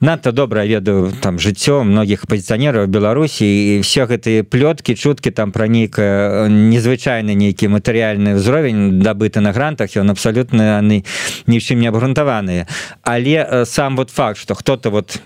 не 0.00 0.06
надто 0.06 0.32
добра 0.32 0.64
ведаю 0.64 1.12
там 1.22 1.38
жыццё 1.38 1.82
многіх 1.84 2.24
апозіцыянераў 2.24 2.86
беларусі 2.86 3.46
і 3.46 3.80
все 3.80 4.04
гэтыя 4.04 4.44
плёткі 4.44 4.94
чуткі 4.94 5.30
там 5.30 5.52
пра 5.52 5.68
нейкая 5.68 6.48
незвычайны 6.48 7.32
нейкі 7.32 7.72
матэрыяльны 7.72 8.36
ўзровень 8.36 9.00
дабыты 9.00 9.40
на 9.40 9.52
грантах 9.52 9.96
ён 9.96 10.12
абсалютна 10.12 10.84
яны 10.84 11.04
ні 11.46 11.58
чым 11.60 11.80
не 11.80 11.88
абгрунтаваныя 11.88 12.68
але 13.02 13.64
сам 13.64 13.96
вот 13.96 14.10
факт 14.10 14.38
что 14.38 14.54
кто-то 14.54 14.90
вот 14.90 15.20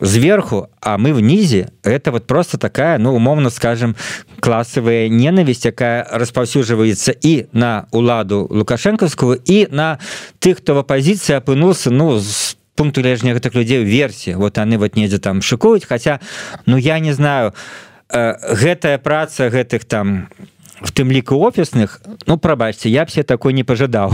сверху 0.00 0.70
а 0.80 0.98
мы 0.98 1.12
внизе 1.12 1.70
это 1.82 2.12
вот 2.12 2.26
просто 2.26 2.58
такая 2.58 2.98
ну 2.98 3.14
умовно 3.14 3.50
скажем 3.50 3.96
классовая 4.38 5.08
ненависть 5.08 5.66
якая 5.66 6.06
распаўсюджваецца 6.10 7.14
і 7.20 7.46
на 7.52 7.86
уладу 7.90 8.46
лукашэнкаўскую 8.50 9.42
і 9.44 9.66
на 9.70 9.98
тых 10.38 10.62
хто 10.62 10.74
в 10.74 10.78
апозіцыі 10.78 11.42
апынулся 11.42 11.90
ну 11.90 12.18
с 12.20 12.56
пункту 12.74 13.00
лежня 13.00 13.34
гэтых 13.34 13.54
людзей 13.54 13.84
версі 13.84 14.34
вот 14.34 14.58
яны 14.58 14.78
вот 14.78 14.96
недзе 14.96 15.18
там 15.18 15.42
шыкуюць 15.42 15.86
хотя 15.86 16.20
ну 16.66 16.76
я 16.76 16.98
не 16.98 17.12
знаю 17.12 17.54
э, 18.10 18.34
гэтая 18.54 18.98
праца 18.98 19.50
гэтых 19.50 19.84
там 19.84 20.28
в 20.84 20.92
тым 20.92 21.10
ліку 21.10 21.40
офісных 21.40 22.00
ну 22.26 22.38
прабачце 22.38 22.88
я 22.88 23.04
б 23.04 23.08
все 23.08 23.22
такой 23.22 23.52
не 23.52 23.64
пожадаў 23.64 24.12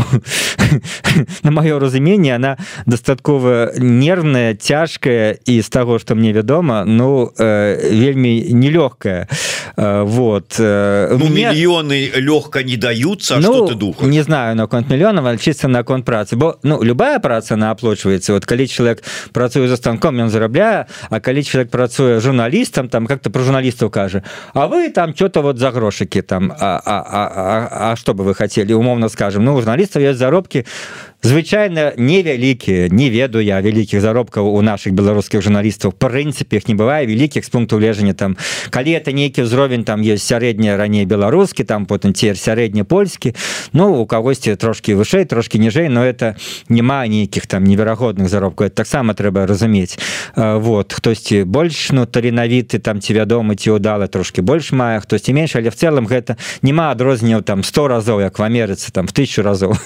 на 1.43 1.51
маё 1.51 1.79
разуменне 1.79 2.35
она 2.35 2.57
дастаткова 2.87 3.73
нервная 3.77 4.55
цяжкая 4.55 5.37
і 5.45 5.61
з 5.61 5.69
таго 5.69 5.99
что 5.99 6.15
мне 6.15 6.33
вядома 6.33 6.85
ну 6.85 7.33
э, 7.39 7.91
вельмі 7.91 8.55
нелёгкая 8.55 9.29
э, 9.77 10.03
вот 10.03 10.57
э, 10.59 11.17
ну, 11.19 11.27
мне... 11.27 11.51
мільёны 11.51 12.11
лёгка 12.17 12.63
не 12.63 12.77
даюцца 12.77 13.39
ну, 13.39 13.67
ты 13.67 13.75
дух 13.75 14.03
не 14.03 14.23
знаю 14.23 14.57
наконт 14.57 14.89
мільёнов 14.89 15.41
чыцца 15.41 15.69
наконт 15.69 16.05
працы. 16.05 16.37
Бо 16.37 16.59
ну 16.63 16.83
любая 16.83 17.19
праца 17.19 17.57
на 17.57 17.71
аплочваецца 17.71 18.33
вот 18.33 18.47
калі 18.47 18.67
чалавек 18.67 19.03
працуе 19.33 19.69
за 19.69 19.77
станком 19.77 20.17
ён 20.21 20.31
зарабляе 20.31 20.87
А 21.11 21.21
калі 21.21 21.43
чалавек 21.43 21.71
працуе 21.71 22.21
журналістам 22.21 22.89
там 22.89 23.07
как-то 23.07 23.31
про 23.31 23.43
журналістаў 23.43 23.91
кажа 23.91 24.23
А 24.55 24.67
вы 24.67 24.91
там 24.91 25.15
что-то 25.15 25.43
вот 25.43 25.59
за 25.59 25.71
грошыкі 25.71 26.23
там 26.23 26.53
а, 26.61 26.81
а, 26.85 27.01
а, 27.07 27.29
а, 27.33 27.93
а 27.93 27.97
что 27.97 28.15
бы 28.15 28.25
вы 28.25 28.35
хотели? 28.35 28.73
Умовно 28.73 29.09
скажем 29.09 29.45
ну 29.45 29.57
журналістаў 29.57 30.03
есть 30.03 30.19
заробки 30.19 30.67
звычайно 31.23 31.93
невялікія 31.97 32.89
не 32.89 33.11
ведаю 33.11 33.45
я 33.45 33.61
вялікіх 33.61 34.01
заробкаў 34.01 34.49
у 34.55 34.63
наших 34.63 34.93
беларускіх 34.93 35.43
журналістаў. 35.43 35.93
Прынцыпе 35.93 36.57
их 36.57 36.69
не 36.69 36.75
бывае. 36.75 37.07
Вялікіх 37.07 37.45
з 37.45 37.49
пункту 37.49 37.77
лежання 37.77 38.15
там 38.15 38.37
калі 38.71 38.97
это 38.97 39.13
нейкі 39.13 39.45
ўзровень 39.45 39.85
там 39.85 40.01
есть 40.01 40.25
сярэдняя 40.25 40.77
раней 40.77 41.05
беларускі 41.05 41.65
там 41.65 41.85
потым 41.85 42.15
цер 42.15 42.39
сярэдні 42.39 42.85
польскі 42.85 43.35
ну 43.73 44.01
у 44.01 44.07
кагосьці 44.07 44.57
трошки 44.57 44.95
вышэй 44.97 45.25
трошки 45.25 45.59
ніжэй 45.59 45.89
но 45.89 46.05
это 46.05 46.37
няма 46.69 47.07
нейкіх 47.07 47.47
там 47.47 47.65
неверагодных 47.65 48.29
заробкаў. 48.29 48.71
Таксама 48.71 49.15
трэба 49.15 49.47
разумець. 49.47 49.99
Вот 50.37 50.93
хтосьці 50.93 51.45
больш 51.45 51.93
ну 51.93 52.07
таленавіты 52.07 52.79
там 52.79 53.01
ці 53.01 53.13
вядомы 53.13 53.57
ці 53.57 53.77
удала 53.77 54.07
трошки 54.07 54.41
больш 54.41 54.73
мае 54.73 55.01
хтосьці 55.01 55.33
менш 55.37 55.57
але 55.57 55.69
в 55.69 55.77
целом 55.77 56.09
гэта 56.09 56.41
няма 56.63 56.91
адрозняў 56.93 57.43
там 57.43 57.63
100 57.63 57.89
разоў 57.89 58.21
як 58.21 58.39
в 58.39 58.43
Амерыцы 58.43 58.89
там 58.93 59.07
в 59.07 59.13
тысячу 59.13 59.43
разоў. 59.43 59.77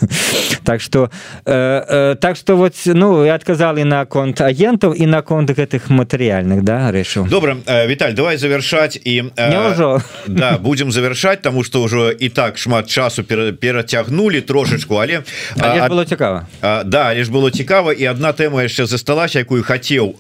Так 0.65 0.81
что 0.81 1.11
у 1.11 1.24
Э, 1.24 1.24
э, 1.24 1.24
так 1.45 2.37
что 2.37 2.57
вот 2.57 2.75
ну 2.85 3.25
и 3.25 3.29
отказал 3.29 3.77
и 3.77 3.85
на 3.85 4.05
конт 4.05 4.41
агентов 4.41 4.97
и 4.97 5.07
на 5.07 5.23
конт 5.23 5.51
гэтых 5.51 5.91
матэрыяльных 5.91 6.63
да 6.63 6.91
рэшу 6.91 7.27
добра 7.31 7.57
э, 7.67 7.87
Віталь 7.87 8.15
давай 8.15 8.37
завершать 8.37 9.01
і 9.05 9.33
ўжо 9.71 10.03
да 10.27 10.59
будем 10.59 10.93
завершать 10.93 11.43
тому 11.43 11.65
что 11.65 11.83
ўжо 11.83 12.11
і 12.11 12.29
так 12.29 12.59
шмат 12.59 12.89
часу 12.89 13.25
перацягнули 13.25 14.41
трошечку 14.41 14.97
але 14.97 15.23
а, 15.61 15.89
было 15.89 16.05
цікава 16.05 16.47
да 16.85 17.15
лишь 17.15 17.29
было 17.29 17.51
цікава 17.51 17.93
і 17.93 18.09
одна 18.09 18.33
тэма 18.33 18.63
яшчэ 18.63 18.87
засталася 18.87 19.39
якую 19.39 19.63
хацеў 19.63 20.17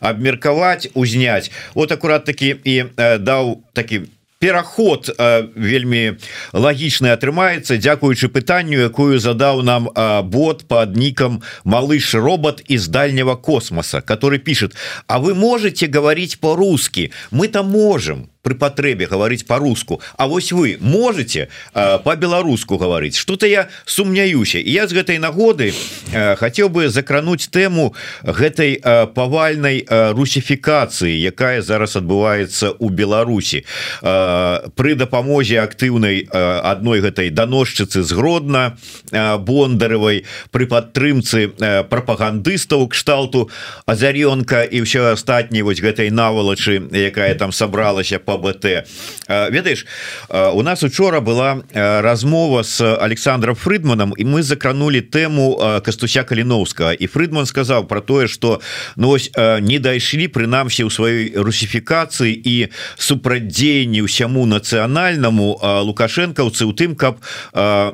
абмеркаваць 0.00 0.88
узняць 0.94 1.50
вот 1.74 1.92
акурат 1.92 2.24
таки 2.24 2.56
і 2.64 2.84
даў 3.18 3.62
такі 3.72 4.00
пераход 4.40 5.10
э, 5.18 5.48
вельмі 5.54 6.16
лагічны 6.56 7.12
атрымаецца 7.12 7.76
дзякуючы 7.76 8.32
пытанню 8.32 8.80
якую 8.88 9.20
задаў 9.20 9.60
нам 9.60 9.92
э, 9.92 10.22
бот 10.24 10.64
под 10.64 10.96
ником 10.96 11.42
малыш 11.64 12.14
робот 12.14 12.64
из 12.64 12.88
дальнего 12.88 13.36
космоса 13.36 14.00
который 14.00 14.38
пишет 14.38 14.74
А 15.06 15.18
вы 15.18 15.34
можете 15.34 15.86
говорить 15.86 16.40
по-русски? 16.40 17.12
Мы 17.30 17.48
там 17.48 17.70
можем 17.70 18.30
при 18.42 18.54
патрэбе 18.54 19.06
гаварыць 19.06 19.44
по-руску. 19.44 20.00
А 20.16 20.26
вось 20.26 20.52
вы 20.52 20.78
можете 20.80 21.48
по-беларуску 21.72 22.78
гаварыць 22.78 23.16
что-то 23.16 23.46
я 23.46 23.68
сумняюся. 23.84 24.58
Я 24.58 24.86
з 24.88 24.92
гэтай 24.96 25.18
нагоды 25.18 25.72
хацеў 26.12 26.68
бы 26.68 26.88
закрануть 26.88 27.50
тэму 27.52 27.94
гэтай 28.24 28.80
павальнай 29.14 29.84
русіфікацыі 29.88 31.12
якая 31.20 31.60
зараз 31.62 31.96
адбываецца 31.96 32.72
у 32.78 32.88
Беларусі. 32.88 33.64
При 34.00 34.94
дапамозе 34.94 35.60
актыўнай 35.60 36.24
адной 36.32 37.00
гэтай 37.00 37.30
даносчыцы 37.30 38.02
згродна 38.02 38.78
бондарывай 39.12 40.24
при 40.50 40.64
падтрымцы 40.64 41.52
прапагандыстаў 41.90 42.88
кшталту 42.88 43.50
азарёнка 43.84 44.64
і 44.64 44.82
ўсё 44.88 45.12
астатняй 45.12 45.62
вось 45.62 45.84
гэтай 45.84 46.10
навалачы 46.10 46.80
якая 46.88 47.34
там 47.34 47.52
сабралася 47.52 48.18
по 48.18 48.29
БТ. 48.36 48.86
Ведаеш 49.28 49.86
у 50.28 50.62
нас 50.62 50.82
учора 50.82 51.20
была 51.20 51.62
размова 51.72 52.62
с 52.62 52.80
Александром 52.96 53.54
Фрыдманом 53.54 54.14
і 54.16 54.24
мы 54.24 54.42
закранули 54.42 55.00
тэму 55.00 55.80
кастуся 55.84 56.22
каліновска 56.24 56.92
і 56.92 57.06
Фрыдман 57.06 57.46
сказаў 57.46 57.86
про 57.86 58.00
тое 58.00 58.28
что 58.28 58.60
ну 58.96 59.10
ось 59.10 59.30
не 59.60 59.78
дайшлі 59.78 60.28
прынамсі 60.28 60.84
ў 60.84 60.90
сваёй 60.90 61.32
русіфікацыі 61.34 62.32
і 62.34 62.68
супрадзеянні 62.98 64.02
ўсяму 64.06 64.46
нацыянальнаму 64.46 65.60
лукашэнкаўцы 65.86 66.64
у 66.64 66.72
тым 66.72 66.94
каб 66.94 67.20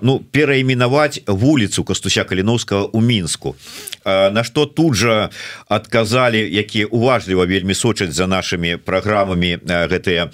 ну 0.02 0.20
перайменаваць 0.30 1.20
вуліцу 1.26 1.84
кастуся 1.84 2.24
каліновскага 2.24 2.90
у 2.92 3.00
мінску 3.00 3.56
на 4.06 4.44
что 4.44 4.66
тут 4.66 4.94
же 4.94 5.28
отказали 5.68 6.38
якія 6.38 6.86
уважліва 6.86 7.44
вельмі 7.44 7.74
сочаць 7.74 8.12
за 8.12 8.26
нашими 8.26 8.76
программами 8.76 9.58
гэтыя 9.66 10.30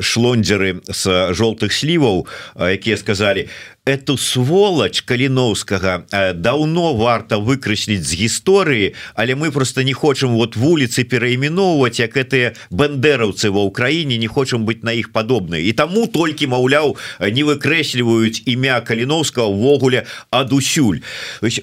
шлондеры 0.00 0.82
с 0.90 1.06
жоўтых 1.32 1.72
сліваў 1.72 2.26
якія 2.58 2.96
сказали 2.96 3.48
эту 3.84 4.16
сволочь 4.16 5.02
каліновскага 5.04 6.06
давно 6.34 6.94
варта 6.96 7.36
выкрэсліць 7.36 8.00
з 8.00 8.16
гісторыі 8.16 8.94
але 9.14 9.36
мы 9.36 9.52
просто 9.52 9.84
не 9.84 9.92
хочам 9.92 10.32
вот 10.32 10.56
вуліцы 10.56 11.04
перайменоўваць 11.04 12.00
як 12.00 12.16
гэтыя 12.16 12.56
бандераўцы 12.70 13.52
ва 13.52 13.68
ўкраіне 13.68 14.16
не 14.16 14.26
хочам 14.26 14.64
быть 14.64 14.84
на 14.84 14.96
іх 14.96 15.12
падобны 15.12 15.60
і 15.60 15.72
таму 15.76 16.08
толькі 16.08 16.48
маўляў 16.48 16.96
не 17.20 17.44
выкрэсліваюць 17.44 18.48
імя 18.48 18.80
каліновскага 18.80 19.52
увогуле 19.52 20.06
адусюль. 20.30 21.04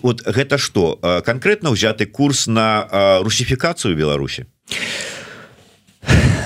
Вот 0.01 0.21
гэта 0.21 0.57
что? 0.57 1.01
Конкретно 1.25 1.73
ўзяты 1.73 2.05
курс 2.05 2.45
на 2.45 2.85
русіфікацыю 3.25 3.97
Беларусі 3.97 4.45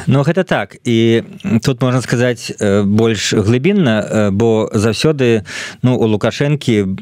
Ну 0.07 0.21
гэта 0.23 0.43
так. 0.43 0.77
І 0.83 1.23
тут 1.63 1.81
можна 1.81 2.01
сказаць 2.01 2.53
больш 2.85 3.33
глыбінна 3.33 4.29
бо 4.31 4.69
заўсёды 4.73 5.43
ну 5.81 5.97
у 5.97 6.05
лукашэнкі 6.05 6.97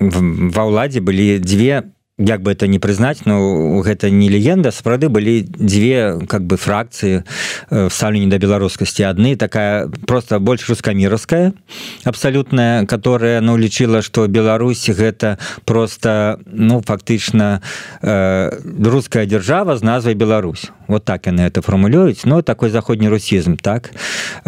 ва 0.00 0.62
ўладзе 0.68 1.00
былі 1.00 1.38
дзве 1.40 1.95
як 2.18 2.40
бы 2.42 2.52
это 2.52 2.66
не 2.66 2.78
прызнаць 2.78 3.26
но 3.26 3.80
гэта 3.84 4.08
не 4.08 4.30
легенда. 4.30 4.72
Сапраўды 4.72 5.08
былі 5.12 5.44
дзве 5.44 6.24
как 6.28 6.46
бы 6.48 6.56
фракцыі 6.56 7.28
в 7.68 7.90
ставленні 7.92 8.32
да 8.32 8.38
беларускасці 8.38 9.04
адны 9.04 9.36
такая 9.36 9.88
просто 10.06 10.40
больш 10.40 10.68
рускаміровская 10.68 11.52
абсалютная 12.04 12.86
которая 12.86 13.40
ну 13.42 13.56
лічыла 13.56 14.00
что 14.00 14.26
Беларусь 14.28 14.88
гэта 14.88 15.38
просто 15.66 16.40
ну 16.46 16.80
фактычна 16.80 17.60
э, 18.00 18.50
руская 18.80 19.26
держава 19.26 19.76
з 19.76 19.82
назвай 19.82 20.14
Беларусь 20.14 20.72
вот 20.88 21.04
так 21.04 21.26
яны 21.26 21.42
это 21.42 21.60
фармулююць 21.60 22.24
но 22.24 22.40
такой 22.40 22.70
заходні 22.70 23.08
русізм 23.08 23.56
так 23.56 23.90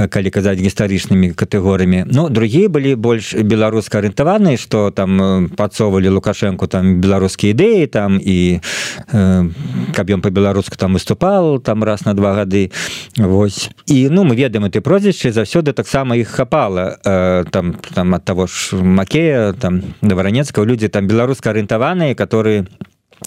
калі 0.09 0.31
казаць 0.31 0.59
гістарычнымі 0.59 1.35
катэгорыямі. 1.37 2.07
Ну 2.09 2.31
другие 2.31 2.69
былі 2.69 2.95
больш 2.95 3.35
беларуска 3.35 3.99
арыентаваныя 3.99 4.57
что 4.57 4.91
там 4.91 5.51
подсовывалі 5.53 6.09
лукашенко 6.17 6.67
там 6.67 7.01
беларускія 7.01 7.58
ідэі 7.59 7.87
там 7.91 8.23
і 8.23 8.63
э, 9.11 9.51
каб 9.95 10.07
ён 10.11 10.23
по-беларуску 10.23 10.79
там 10.79 10.95
выступал 10.95 11.59
там 11.59 11.83
раз 11.83 12.07
на 12.07 12.15
два 12.15 12.35
гады 12.35 12.71
Вось. 13.19 13.71
І 13.87 14.09
ну 14.11 14.23
мы 14.23 14.37
ведаем 14.37 14.71
ты 14.71 14.81
прозвішчы 14.81 15.33
заўсёды 15.33 15.73
таксама 15.73 16.15
іх 16.17 16.29
хапала 16.29 16.99
э, 17.05 17.45
там 17.51 17.75
там 17.95 18.15
от 18.15 18.25
того 18.25 18.47
ж 18.47 18.77
макея 18.79 19.53
там 19.53 19.83
да 20.03 20.15
варанецкаго 20.15 20.67
людзі 20.67 20.89
там 20.89 21.07
беларуска 21.07 21.51
арыентаваныя 21.51 22.15
которые 22.15 22.67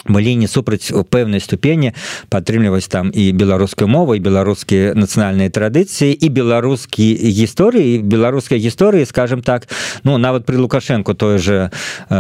былі 0.08 0.36
не 0.36 0.48
супраць 0.48 0.92
у 0.92 1.04
пэўнай 1.04 1.40
ступені 1.40 1.94
падтрымліваць 2.30 2.88
там 2.88 3.12
і 3.14 3.32
беларускай 3.32 3.88
мовай 3.88 4.20
беларускія 4.20 4.96
нацыянальныя 4.96 5.52
традыцыі 5.52 6.16
і 6.16 6.28
беларускі 6.30 7.06
гісторыі 7.20 8.00
беларускай 8.00 8.60
гісторыі 8.60 9.06
скажем 9.06 9.42
так. 9.42 9.68
Ну 10.04 10.18
нават 10.18 10.46
при 10.46 10.56
лукашенко 10.56 11.14
той 11.14 11.38
же 11.38 11.72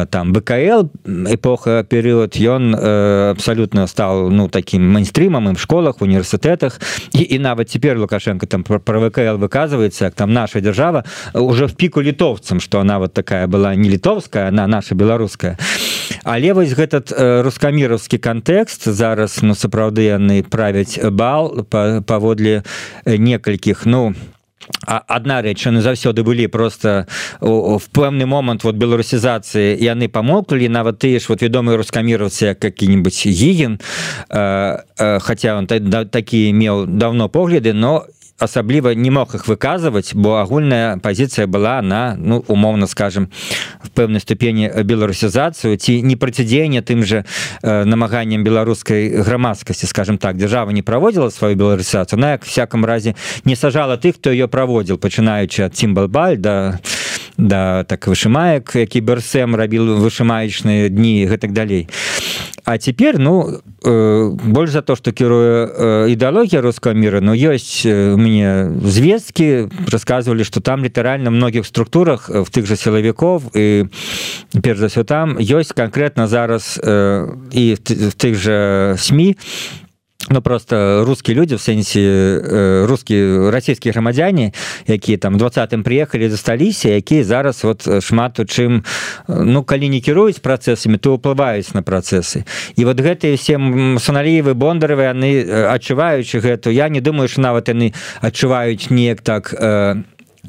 там 0.09 0.33
бКл 0.33 0.91
эпоха 1.07 1.83
перыяд 1.87 2.35
ён 2.35 2.75
абсалютна 3.31 3.87
стал 3.87 4.29
ну 4.29 4.47
таким 4.47 4.91
майнстрімам 4.91 5.55
в 5.55 5.59
школах 5.59 6.01
універсітэтах. 6.01 6.79
І, 7.13 7.35
і 7.35 7.39
нават 7.39 7.69
цяпер 7.69 7.97
лукашенко 7.97 8.45
там 8.45 8.63
про 8.63 8.79
вКл 8.79 9.39
выказваецца 9.39 10.11
там 10.11 10.33
наша 10.33 10.59
держава 10.61 11.03
уже 11.33 11.65
в 11.65 11.73
піку 11.73 12.01
літовцам 12.01 12.59
что 12.59 12.79
она 12.79 12.99
вот 12.99 13.13
такая 13.13 13.47
была 13.47 13.75
не 13.75 13.89
літовская 13.89 14.49
она 14.49 14.67
наша 14.67 14.95
беларуская. 14.95 15.57
Але 16.23 16.53
вось 16.53 16.73
гэтат 16.73 17.11
рус 17.41 17.57
рускаміровскі 17.61 18.17
кантэкст 18.17 18.89
зараз 18.89 19.43
ну 19.45 19.53
сапраўды 19.53 20.09
яны 20.09 20.41
правяць 20.41 20.97
бал 20.97 21.61
паводле 21.69 22.63
некалькіх 23.05 23.85
ну 23.85 24.15
одна 24.87 25.41
рэч 25.45 25.69
яны 25.69 25.85
заўсёды 25.85 26.25
былі 26.25 26.47
просто 26.47 27.05
в 27.39 27.85
пэўны 27.93 28.25
момант 28.25 28.63
вот 28.63 28.81
беларусізацыі 28.81 29.77
яны 29.77 30.09
памоклі 30.09 30.73
нават 30.73 30.97
тыя 30.97 31.19
ж 31.21 31.29
вот 31.29 31.45
вядомыя 31.45 31.77
рускаміровцы 31.77 32.57
які-нибудь 32.57 33.29
гіген 33.29 33.77
хотя 34.97 35.57
он 35.57 35.67
такі 35.67 36.53
меў 36.53 36.87
давно 36.87 37.29
погляды 37.29 37.73
но 37.73 38.09
асабліва 38.41 38.95
не 38.95 39.11
мог 39.11 39.35
их 39.35 39.47
выказывать 39.47 40.11
бо 40.13 40.41
агульная 40.41 40.97
позиция 40.97 41.47
была 41.47 41.81
на 41.81 42.15
ну 42.17 42.43
умоўно 42.47 42.87
скажем 42.87 43.29
в 43.83 43.89
пэўнай 43.89 44.19
ступені 44.19 44.71
беларусізацыю 44.83 45.77
ці 45.77 46.01
не 46.01 46.15
процідзеяння 46.15 46.81
тым 46.81 47.03
же 47.03 47.25
э, 47.61 47.83
намаганням 47.85 48.43
беларускай 48.43 49.09
грамадскасці 49.09 49.87
скажем 49.87 50.17
так. 50.17 50.37
Держава 50.37 50.71
не 50.71 50.81
проводила 50.81 51.29
сваю 51.29 51.55
беларусізацыю 51.55 52.19
на 52.19 52.31
як 52.31 52.45
всяком 52.45 52.85
разе 52.85 53.15
не 53.45 53.55
сажала 53.55 53.97
тых 53.97 54.15
хто 54.15 54.31
ее 54.31 54.47
праводзіл 54.47 54.97
пачынаючы 54.97 55.63
от 55.63 55.75
цімбалбаль 55.75 56.37
да 56.37 56.79
да 57.37 57.83
так 57.83 58.07
вышымаек 58.07 58.75
які 58.75 59.01
берсем 59.01 59.55
рабіл 59.55 59.97
вышымаечныя 60.01 60.89
дні 60.89 61.27
гэтак 61.27 61.53
далей 61.53 61.87
а 62.65 62.77
теперь 62.77 63.17
ну 63.17 63.61
э, 63.83 64.29
больш 64.43 64.71
за 64.71 64.81
то 64.81 64.95
что 64.95 65.11
кіруе 65.11 65.65
э, 65.65 66.13
ідэалогія 66.13 66.61
рускага 66.61 66.95
мира 66.95 67.21
но 67.21 67.33
ёсць 67.33 67.85
у 67.85 68.17
мяне 68.17 68.71
звесткі 68.83 69.69
рассказывалі 69.91 70.43
что 70.43 70.61
там 70.61 70.83
літаральна 70.83 71.29
многіх 71.29 71.65
структурах 71.65 72.29
в 72.29 72.49
тых 72.49 72.65
же 72.65 72.75
сілавіков 72.75 73.55
і 73.55 73.85
перш 74.61 74.79
за 74.79 74.87
все 74.87 75.03
там 75.03 75.37
ёсць 75.37 75.73
конкретно 75.73 76.27
зараз 76.27 76.79
э, 76.83 77.27
і 77.51 77.73
в 77.73 78.15
тых 78.15 78.35
же 78.35 78.95
сМ 78.97 79.33
ну 80.31 80.41
просто 80.41 81.03
русские 81.05 81.35
люди 81.35 81.55
в 81.55 81.61
сэнсе 81.61 82.01
э, 82.01 82.85
русские 82.85 83.51
расійскія 83.51 83.91
грамадзяне 83.93 84.51
якія 84.87 85.17
там 85.17 85.37
двадцатым 85.37 85.83
приехали 85.83 86.29
засталіся 86.29 86.89
якія 86.89 87.23
зараз 87.23 87.63
вот 87.63 88.03
шмат 88.03 88.39
у 88.39 88.43
чым 88.43 88.83
ну 89.27 89.63
калі 89.63 89.89
не 89.89 89.99
кіруюць 90.01 90.39
працэсамі 90.39 90.97
то 90.97 91.13
уплываюць 91.17 91.73
на 91.73 91.81
працэсы. 91.81 92.45
І 92.75 92.85
вот 92.85 92.99
гэтыя 92.99 93.35
все 93.35 93.59
саналіевы 93.99 94.53
бондаровы 94.53 95.03
яны 95.03 95.43
адчуваючы 95.67 96.39
гэту. 96.39 96.71
Я 96.71 96.89
не 96.89 97.01
думаю 97.01 97.27
что 97.27 97.41
нават 97.41 97.69
яны 97.69 97.93
адчуваюць 98.21 98.89
неяк 98.89 99.21
так 99.21 99.53
э, 99.53 100.03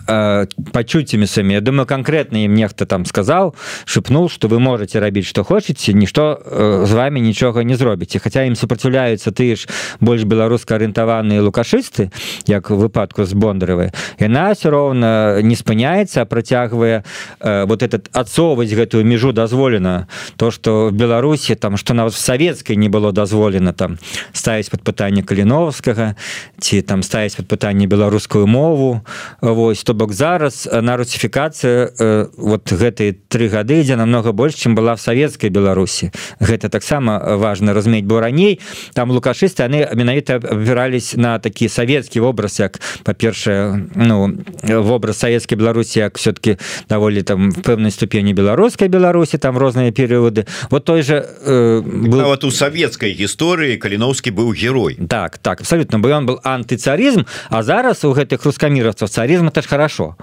Э, 0.07 0.47
пачуццямі 0.73 1.27
самі 1.27 1.55
Я 1.55 1.61
думаю 1.61 1.87
конкретно 1.87 2.39
ім 2.39 2.55
нехта 2.55 2.87
там 2.87 3.07
сказал 3.07 3.55
шепнул 3.85 4.29
что 4.29 4.49
вы 4.49 4.59
можете 4.59 5.01
рабіць 5.01 5.27
что 5.27 5.45
хочетце 5.45 5.93
нішто 5.93 6.43
э, 6.45 6.87
з 6.87 6.93
вами 6.93 7.21
нічога 7.21 7.63
не 7.63 7.77
зробіце 7.77 8.19
хотя 8.19 8.43
ім 8.43 8.57
супраціўляюцца 8.57 9.31
ты 9.31 9.57
ж 9.57 9.69
больш 10.01 10.25
беларуска 10.25 10.75
арыентаваныя 10.75 11.41
лукашысты 11.43 12.11
як 12.47 12.71
выпадку 12.71 13.25
з 13.25 13.35
бондаравы 13.35 13.93
яна 14.19 14.53
все 14.53 14.71
роўна 14.71 15.41
не 15.43 15.55
спыняецца 15.55 16.25
працягвае 16.25 17.05
э, 17.41 17.65
вот 17.65 17.83
этот 17.83 18.11
адсоўваць 18.13 18.75
гэтую 18.75 19.05
межу 19.05 19.33
дазволена 19.33 20.09
то 20.37 20.51
что 20.51 20.89
в 20.89 20.93
беларусі 20.93 21.55
там 21.55 21.77
что 21.77 21.95
нават 21.95 22.15
в 22.15 22.19
савецкай 22.19 22.77
не 22.77 22.89
было 22.89 23.13
дазволена 23.13 23.73
там 23.73 23.99
ставіць 24.33 24.71
под 24.71 24.83
пытанне 24.83 25.23
каліновскага 25.23 26.17
ці 26.59 26.83
там 26.83 27.03
ставіць 27.03 27.37
под 27.37 27.47
пытанне 27.47 27.87
беларускую 27.87 28.47
мову 28.47 29.01
Вось 29.41 29.85
то 29.85 29.92
то 29.93 29.97
бок 29.97 30.13
зараз 30.13 30.69
на 30.73 30.97
русіфікацыю 30.97 31.93
вот 32.37 32.73
гэтые 32.73 33.13
три 33.29 33.49
гады 33.49 33.85
ідзе 33.85 33.97
намного 33.97 34.33
больш 34.33 34.57
чым 34.57 34.73
была 34.75 34.97
в 34.97 35.01
савецкай 35.01 35.51
Беларусі. 35.51 36.09
Гэта 36.41 36.73
таксама 36.73 37.37
важно 37.37 37.75
разумець 37.75 38.09
бо 38.09 38.21
раней 38.21 38.61
там 38.95 39.13
лукашысты 39.13 39.69
яны 39.69 39.85
менавіта 39.93 40.41
абірались 40.41 41.13
на 41.17 41.39
такі 41.39 41.69
савецкі 41.69 42.25
вобраз 42.25 42.57
як 42.61 42.81
па-першае 43.05 43.85
ну 43.95 44.33
вобраз 44.65 45.19
савецкай 45.19 45.59
Беларусі 45.59 46.01
як 46.01 46.17
все-таки 46.17 46.57
даволі 46.89 47.21
там 47.23 47.51
в 47.53 47.61
пэўнай 47.61 47.91
ступені 47.91 48.33
беларускай 48.33 48.89
Беларусі 48.89 49.37
там 49.37 49.59
розныя 49.59 49.93
перыяды. 49.93 50.47
Вот 50.71 50.85
той 50.85 51.03
же 51.03 51.21
э, 51.21 51.83
был... 51.85 52.25
вот 52.25 52.45
у 52.45 52.51
савецкай 52.51 53.13
гісторыі 53.13 53.77
каліновскі 53.77 54.33
быў 54.33 54.57
герой. 54.57 54.97
Так 55.09 55.37
так 55.37 55.61
абсолютно 55.61 55.99
бы 55.99 56.17
он 56.17 56.25
был 56.25 56.41
антыцарызм 56.45 57.29
а 57.51 57.63
зараз 57.63 58.05
у 58.05 58.17
гэтых 58.17 58.41
рускаміровцаў 58.45 59.09
царизм 59.09 59.49
это 59.49 59.61
ж 59.61 59.69
хорошо. 59.83 60.15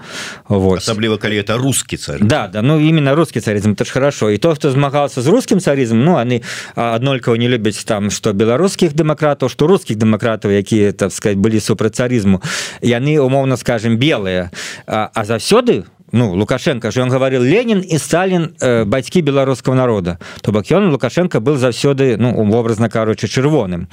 Вот. 0.48 0.78
Асабліва 0.78 1.18
калі 1.18 1.36
это 1.36 1.58
русский 1.58 1.96
царь 1.96 2.18
да 2.20 2.48
да 2.48 2.62
ну 2.62 2.78
именно 2.78 3.14
русский 3.14 3.40
царизм 3.40 3.72
это 3.72 3.84
ж 3.84 3.90
хорошо. 3.90 4.30
И 4.30 4.38
то 4.38 4.54
хто 4.54 4.70
змагался 4.70 5.22
з 5.22 5.26
русским 5.26 5.60
царизм 5.60 6.00
ну 6.00 6.16
они 6.16 6.42
аднолькава 6.74 7.36
не 7.36 7.48
любяць 7.48 7.84
там 7.84 8.10
что 8.10 8.32
беларускіх 8.32 8.94
дэмакратаў 8.94 9.48
что 9.48 9.66
русских 9.66 9.96
дэмакратаў 9.96 10.50
якія 10.50 10.92
так 10.92 11.12
сказать 11.12 11.38
былі 11.38 11.60
супраць 11.60 11.96
царизму 11.96 12.40
яны 12.80 13.20
умоўно 13.20 13.56
скажем 13.56 13.96
белые. 13.96 14.50
А, 14.86 15.10
а 15.14 15.24
заўсёды 15.24 15.80
у 15.80 15.84
ну 16.12 16.32
лукашенко 16.34 16.90
же 16.90 17.02
он 17.02 17.08
говорил 17.08 17.42
ленин 17.42 17.80
и 17.80 17.98
сталин 17.98 18.54
э, 18.60 18.84
бацькі 18.84 19.22
беларускаго 19.22 19.76
народа 19.76 20.18
то 20.42 20.52
бок 20.52 20.70
ён 20.70 20.90
лукашенко 20.90 21.40
был 21.40 21.56
заўсёды 21.56 22.16
ну 22.16 22.34
образно 22.52 22.88
короче 22.88 23.28
чырвоным 23.28 23.88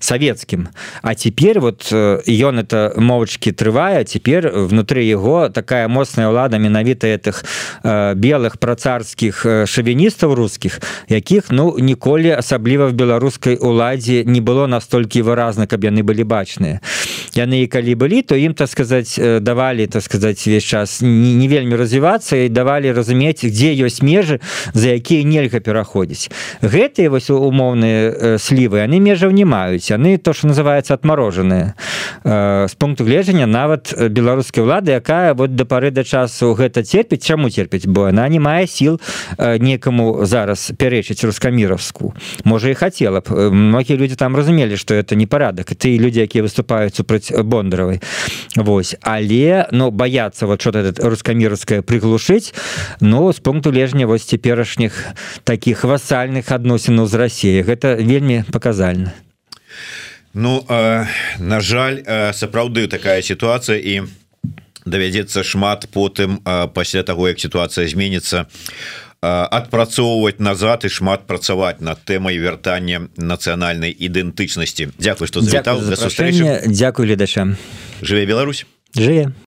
советским. 0.00 0.68
А 1.02 1.14
теперь 1.14 1.60
вот 1.60 1.92
ён 1.92 2.58
э, 2.58 2.60
это 2.60 2.92
моўчки 2.96 3.52
трывае 3.52 4.04
теперь 4.04 4.48
внутри 4.48 5.06
его 5.06 5.48
такая 5.48 5.88
моцная 5.88 6.28
ўлада 6.28 6.58
менавіта 6.58 7.06
этих 7.06 7.44
э, 7.82 8.14
белых 8.14 8.58
працарскіх 8.58 9.46
э, 9.46 9.66
шавіністаў 9.66 10.34
русских 10.34 10.80
якіх 11.08 11.50
ну 11.50 11.76
ніколі 11.78 12.30
асабліва 12.30 12.86
в 12.86 12.92
беларускай 12.92 13.56
уладзе 13.56 14.24
не 14.24 14.40
было 14.40 14.66
настолькі 14.66 15.22
выразна 15.22 15.66
каб 15.66 15.84
яны 15.84 16.02
былі 16.02 16.24
бачныя. 16.24 16.80
Яны 17.34 17.62
і 17.62 17.66
калі 17.66 17.94
былі 17.94 18.22
то 18.22 18.36
ім 18.36 18.54
так 18.54 18.70
сказать 18.70 19.18
э, 19.18 19.40
давали 19.40 19.86
так 19.86 20.02
сказать 20.02 20.46
весь 20.46 20.64
час 20.64 21.00
не 21.02 21.34
не 21.34 21.48
вельмі 21.56 21.76
развівацца 21.80 22.36
і 22.36 22.52
давалі 22.52 22.92
разумець 22.92 23.40
дзе 23.40 23.72
ёсць 23.80 24.04
межы 24.04 24.44
за 24.76 24.92
якія 24.92 25.24
нельга 25.24 25.60
пераходзіць. 25.64 26.28
Гэтыя 26.60 27.08
вось 27.08 27.32
умоўныя 27.32 28.00
э, 28.12 28.36
слівы 28.36 28.84
яны 28.84 29.00
межаў 29.00 29.32
не 29.32 29.48
маюць. 29.48 29.88
Яны 29.88 30.18
то 30.20 30.36
что 30.36 30.52
называется 30.52 30.92
отморожаныя 30.92 31.72
з 32.24 32.72
э, 32.72 32.76
пункту 32.78 33.04
гледжання 33.04 33.46
нават 33.46 33.94
беларускай 34.10 34.64
улады 34.64 34.92
якая 34.92 35.32
вот 35.34 35.56
да 35.56 35.64
пары 35.64 35.90
да 35.90 36.04
часу 36.04 36.52
гэта 36.52 36.82
терпіць 36.82 37.24
чаму 37.24 37.48
терпіць 37.48 37.86
бо 37.86 38.12
она 38.12 38.28
не 38.28 38.40
мае 38.40 38.66
сіл 38.66 39.00
некаму 39.38 40.26
зараз 40.26 40.72
пярэчыць 40.76 41.24
рускаміровску. 41.24 42.14
Можа 42.44 42.68
і 42.70 42.74
хацела 42.74 43.20
б. 43.20 43.50
Многія 43.50 43.98
людзі 43.98 44.16
там 44.16 44.36
разумелі 44.36 44.76
что 44.76 44.94
это 44.94 45.16
не 45.16 45.26
парадак 45.26 45.72
ты 45.72 45.96
людзі 45.96 46.20
якія 46.20 46.44
выступаюць 46.44 46.96
супраць 46.96 47.32
бондаравай. 47.32 48.00
Вось. 48.56 48.96
Але 49.00 49.66
но 49.72 49.86
ну, 49.86 49.90
баяцца 49.90 50.46
вот 50.46 50.60
что-то 50.60 50.78
этот 50.78 51.04
рускамір 51.04 51.45
мірская 51.46 51.82
прыглушыць 51.82 52.50
но 53.00 53.30
з 53.30 53.38
пункту 53.38 53.70
лежня 53.70 54.10
вось 54.10 54.26
цяперашніх 54.26 55.14
таких 55.46 55.86
васальных 55.86 56.50
адносінаў 56.50 57.06
з 57.06 57.14
Росіі 57.14 57.62
гэта 57.62 57.94
вельмі 57.94 58.42
паказальна 58.50 59.14
Ну 60.36 60.66
э, 60.68 61.06
на 61.38 61.60
жаль 61.60 62.02
э, 62.04 62.32
сапраўды 62.36 62.88
такая 62.92 63.22
сітуацыя 63.22 63.80
і 63.80 64.04
давядзецца 64.84 65.40
шмат 65.40 65.88
потым 65.88 66.44
э, 66.44 66.68
пасля 66.68 67.02
таго 67.02 67.32
як 67.32 67.40
сітуацыя 67.40 67.88
зменіцца 67.88 68.44
адпрацоўваць 69.24 70.38
назад 70.44 70.84
і 70.84 70.92
шмат 70.92 71.24
працаваць 71.26 71.80
над 71.80 72.04
тэмай 72.04 72.36
вяртання 72.36 73.08
нацыянальнай 73.16 73.96
ідэнтычнасці 73.96 74.92
Дякую 75.00 75.26
што 75.26 75.40
завітаў 75.40 75.80
Дзякуй 76.68 77.06
гледачам 77.06 77.56
жыве 78.04 78.26
Беларусь. 78.28 78.66
Жыве 78.92 79.32